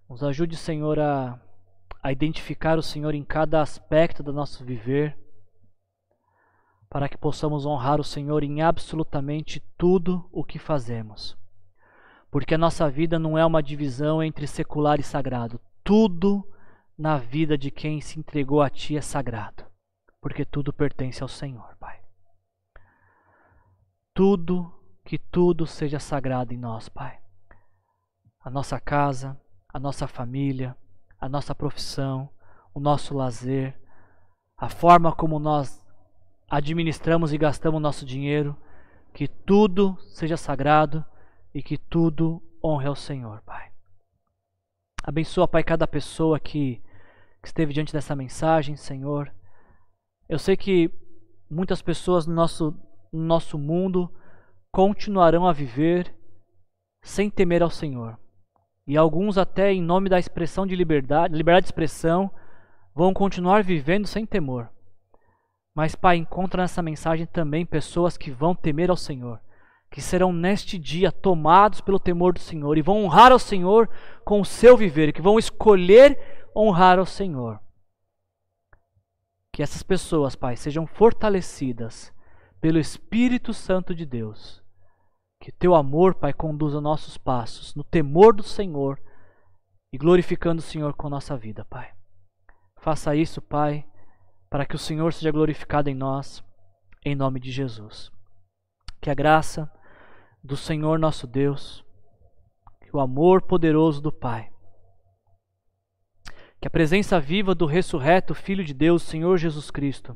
Nos 0.10 0.24
ajude, 0.24 0.58
Senhor, 0.58 0.97
a, 0.99 1.39
a 2.04 2.12
identificar 2.12 2.78
o 2.78 2.84
Senhor 2.84 3.16
em 3.16 3.24
cada 3.24 3.62
aspecto 3.62 4.22
do 4.22 4.34
nosso 4.34 4.66
viver, 4.66 5.18
para 6.89 7.08
que 7.10 7.18
possamos 7.18 7.66
honrar 7.66 7.99
o 7.99 8.04
Senhor 8.04 8.43
em 8.43 8.62
absolutamente 8.62 9.62
tudo 9.78 10.30
o 10.32 10.43
que 10.43 10.60
fazemos. 10.60 11.38
Porque 12.30 12.54
a 12.54 12.58
nossa 12.58 12.89
vida 12.89 13.18
não 13.18 13.38
é 13.38 13.45
uma 13.45 13.64
divisão 13.64 14.22
entre 14.22 14.45
secular 14.45 14.99
e 14.99 15.04
sagrado. 15.04 15.60
Tudo 15.84 16.45
na 16.97 17.18
vida 17.18 17.58
de 17.58 17.72
quem 17.72 18.01
se 18.01 18.20
entregou 18.20 18.62
a 18.62 18.70
Ti 18.70 18.97
é 18.97 19.01
sagrado 19.01 19.74
porque 20.24 20.45
tudo 20.45 20.72
pertence 20.72 21.22
ao 21.22 21.28
Senhor, 21.28 21.76
Pai. 21.78 22.01
Tudo, 24.14 24.74
que 25.04 25.20
tudo 25.20 25.68
seja 25.68 25.99
sagrado 25.99 26.54
em 26.54 26.58
nós, 26.58 26.88
Pai. 26.88 27.20
A 28.39 28.49
nossa 28.49 28.80
casa, 28.80 29.38
a 29.68 29.78
nossa 29.78 30.08
família, 30.08 30.78
a 31.24 31.30
nossa 31.30 31.55
profissão, 31.55 32.30
o 32.74 32.82
nosso 32.82 33.15
lazer, 33.15 33.80
a 34.57 34.67
forma 34.67 35.15
como 35.15 35.39
nós 35.39 35.82
administramos 36.49 37.32
e 37.32 37.38
gastamos 37.38 37.82
nosso 37.82 38.05
dinheiro, 38.05 38.57
que 39.13 39.30
tudo 39.30 39.97
seja 40.09 40.36
sagrado 40.36 41.05
e 41.53 41.63
que 41.63 41.78
tudo 41.78 42.43
honre 42.61 42.88
ao 42.88 42.95
Senhor, 42.95 43.41
Pai. 43.43 43.71
Abençoa, 45.01 45.47
Pai, 45.47 45.63
cada 45.63 45.88
pessoa 45.88 46.38
que, 46.41 46.84
que 47.41 47.47
esteve 47.47 47.71
diante 47.71 47.93
dessa 47.93 48.13
mensagem, 48.17 48.76
Senhor. 48.76 49.34
Eu 50.28 50.38
sei 50.38 50.57
que 50.57 50.91
muitas 51.49 51.82
pessoas 51.82 52.28
no 52.28 52.34
nosso, 52.34 52.78
no 53.13 53.24
nosso 53.24 53.57
mundo 53.57 54.13
continuarão 54.74 55.47
a 55.47 55.53
viver 55.53 56.13
sem 57.01 57.30
temer 57.30 57.63
ao 57.63 57.69
Senhor. 57.69 58.19
E 58.86 58.98
alguns, 58.98 59.38
até 59.38 59.72
em 59.72 59.82
nome 59.82 60.10
da 60.10 60.20
expressão 60.20 60.68
de 60.68 60.76
liberdade, 60.76 61.36
liberdade 61.36 61.66
de 61.66 61.68
expressão, 61.68 62.30
vão 62.94 63.14
continuar 63.14 63.64
vivendo 63.64 64.08
sem 64.08 64.26
temor. 64.26 64.70
Mas, 65.74 65.96
Pai, 65.96 66.18
encontra 66.18 66.62
nessa 66.62 66.82
mensagem 66.82 67.26
também 67.26 67.66
pessoas 67.66 68.18
que 68.18 68.30
vão 68.30 68.54
temer 68.54 68.90
ao 68.90 68.98
Senhor, 68.98 69.40
que 69.90 70.02
serão 70.02 70.32
neste 70.32 70.78
dia 70.78 71.12
tomados 71.12 71.82
pelo 71.82 72.00
temor 72.00 72.34
do 72.34 72.40
Senhor 72.40 72.78
e 72.78 72.82
vão 72.82 73.04
honrar 73.04 73.32
ao 73.32 73.40
Senhor 73.40 73.90
com 74.24 74.42
o 74.42 74.46
seu 74.46 74.78
viver, 74.78 75.14
que 75.14 75.22
vão 75.22 75.40
escolher 75.40 76.48
honrar 76.56 77.00
ao 77.00 77.06
Senhor. 77.06 77.60
Que 79.52 79.64
essas 79.64 79.82
pessoas, 79.82 80.36
Pai, 80.36 80.56
sejam 80.56 80.86
fortalecidas 80.86 82.14
pelo 82.60 82.80
Espírito 82.80 83.54
Santo 83.54 83.93
de 83.96 84.05
Deus. 84.05 84.63
Que 85.43 85.51
teu 85.51 85.75
amor, 85.75 86.15
Pai, 86.15 86.32
conduza 86.32 86.79
nossos 86.79 87.17
passos 87.17 87.75
no 87.75 87.83
temor 87.83 88.33
do 88.33 88.43
Senhor 88.43 88.97
e 89.91 89.97
glorificando 89.97 90.61
o 90.61 90.65
Senhor 90.65 90.93
com 90.93 91.09
nossa 91.09 91.36
vida, 91.36 91.65
Pai. 91.65 91.91
Faça 92.78 93.13
isso, 93.13 93.41
Pai, 93.41 93.86
para 94.49 94.65
que 94.65 94.74
o 94.74 94.79
Senhor 94.79 95.11
seja 95.11 95.32
glorificado 95.32 95.89
em 95.89 95.93
nós, 95.93 96.41
em 97.03 97.13
nome 97.13 97.41
de 97.41 97.51
Jesus. 97.51 98.09
Que 99.01 99.09
a 99.09 99.13
graça 99.13 99.70
do 100.41 100.55
Senhor 100.55 100.97
nosso 100.97 101.28
Deus, 101.28 101.83
que 102.79 102.95
o 102.95 103.01
amor 103.01 103.41
poderoso 103.41 104.01
do 104.01 104.13
Pai 104.13 104.49
que 106.61 106.67
a 106.67 106.71
presença 106.71 107.20
viva 107.20 107.53
do 107.53 107.65
ressurreto 107.65 108.33
Filho 108.33 108.63
de 108.63 108.74
Deus, 108.74 109.03
Senhor 109.03 109.37
Jesus 109.37 109.70
Cristo, 109.70 110.15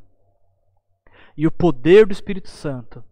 e 1.36 1.46
o 1.46 1.52
poder 1.52 2.06
do 2.06 2.14
Espírito 2.14 2.48
Santo 2.50 3.04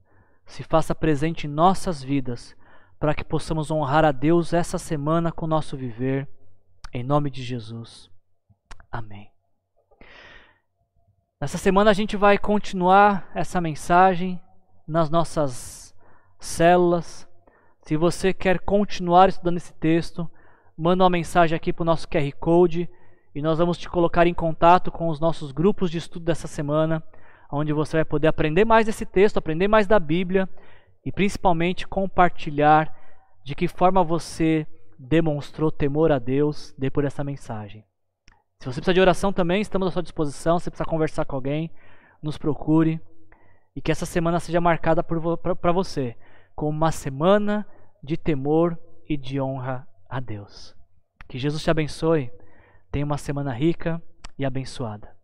se 0.45 0.63
faça 0.63 0.93
presente 0.93 1.47
em 1.47 1.49
nossas 1.49 2.03
vidas, 2.03 2.55
para 2.99 3.13
que 3.13 3.23
possamos 3.23 3.71
honrar 3.71 4.05
a 4.05 4.11
Deus 4.11 4.53
essa 4.53 4.77
semana 4.77 5.31
com 5.31 5.45
o 5.45 5.49
nosso 5.49 5.75
viver, 5.75 6.27
em 6.93 7.03
nome 7.03 7.29
de 7.29 7.43
Jesus. 7.43 8.09
Amém. 8.91 9.29
Nessa 11.41 11.57
semana 11.57 11.91
a 11.91 11.93
gente 11.93 12.15
vai 12.15 12.37
continuar 12.37 13.29
essa 13.35 13.59
mensagem 13.59 14.41
nas 14.87 15.09
nossas 15.09 15.93
células. 16.39 17.27
Se 17.81 17.97
você 17.97 18.33
quer 18.33 18.59
continuar 18.59 19.29
estudando 19.29 19.57
esse 19.57 19.73
texto, 19.73 20.29
manda 20.77 21.03
uma 21.03 21.09
mensagem 21.09 21.55
aqui 21.55 21.73
para 21.73 21.83
o 21.83 21.85
nosso 21.85 22.07
QR 22.07 22.31
Code 22.39 22.89
e 23.33 23.41
nós 23.41 23.57
vamos 23.57 23.77
te 23.77 23.89
colocar 23.89 24.25
em 24.25 24.33
contato 24.33 24.91
com 24.91 25.09
os 25.09 25.19
nossos 25.19 25.51
grupos 25.51 25.91
de 25.91 25.97
estudo 25.97 26.23
dessa 26.23 26.47
semana, 26.47 27.03
onde 27.55 27.73
você 27.73 27.97
vai 27.97 28.05
poder 28.05 28.27
aprender 28.27 28.65
mais 28.65 28.85
desse 28.85 29.05
texto, 29.05 29.37
aprender 29.37 29.67
mais 29.67 29.87
da 29.87 29.99
Bíblia 29.99 30.49
e 31.05 31.11
principalmente 31.11 31.87
compartilhar 31.87 32.93
de 33.43 33.55
que 33.55 33.67
forma 33.67 34.03
você 34.03 34.67
demonstrou 34.97 35.71
temor 35.71 36.11
a 36.11 36.19
Deus 36.19 36.73
depois 36.77 37.05
dessa 37.05 37.23
mensagem. 37.23 37.85
Se 38.59 38.65
você 38.65 38.79
precisa 38.79 38.93
de 38.93 39.01
oração 39.01 39.31
também, 39.31 39.61
estamos 39.61 39.87
à 39.87 39.91
sua 39.91 40.01
disposição. 40.01 40.57
Se 40.57 40.69
precisa 40.69 40.89
conversar 40.89 41.25
com 41.25 41.35
alguém, 41.35 41.69
nos 42.21 42.37
procure 42.37 42.99
e 43.75 43.81
que 43.81 43.91
essa 43.91 44.05
semana 44.05 44.39
seja 44.39 44.61
marcada 44.61 45.03
para 45.03 45.71
você 45.71 46.15
como 46.55 46.71
uma 46.71 46.91
semana 46.91 47.67
de 48.01 48.17
temor 48.17 48.79
e 49.07 49.17
de 49.17 49.39
honra 49.39 49.87
a 50.09 50.19
Deus. 50.19 50.75
Que 51.27 51.37
Jesus 51.37 51.61
te 51.61 51.69
abençoe. 51.69 52.31
Tenha 52.91 53.05
uma 53.05 53.17
semana 53.17 53.51
rica 53.51 54.01
e 54.39 54.45
abençoada. 54.45 55.14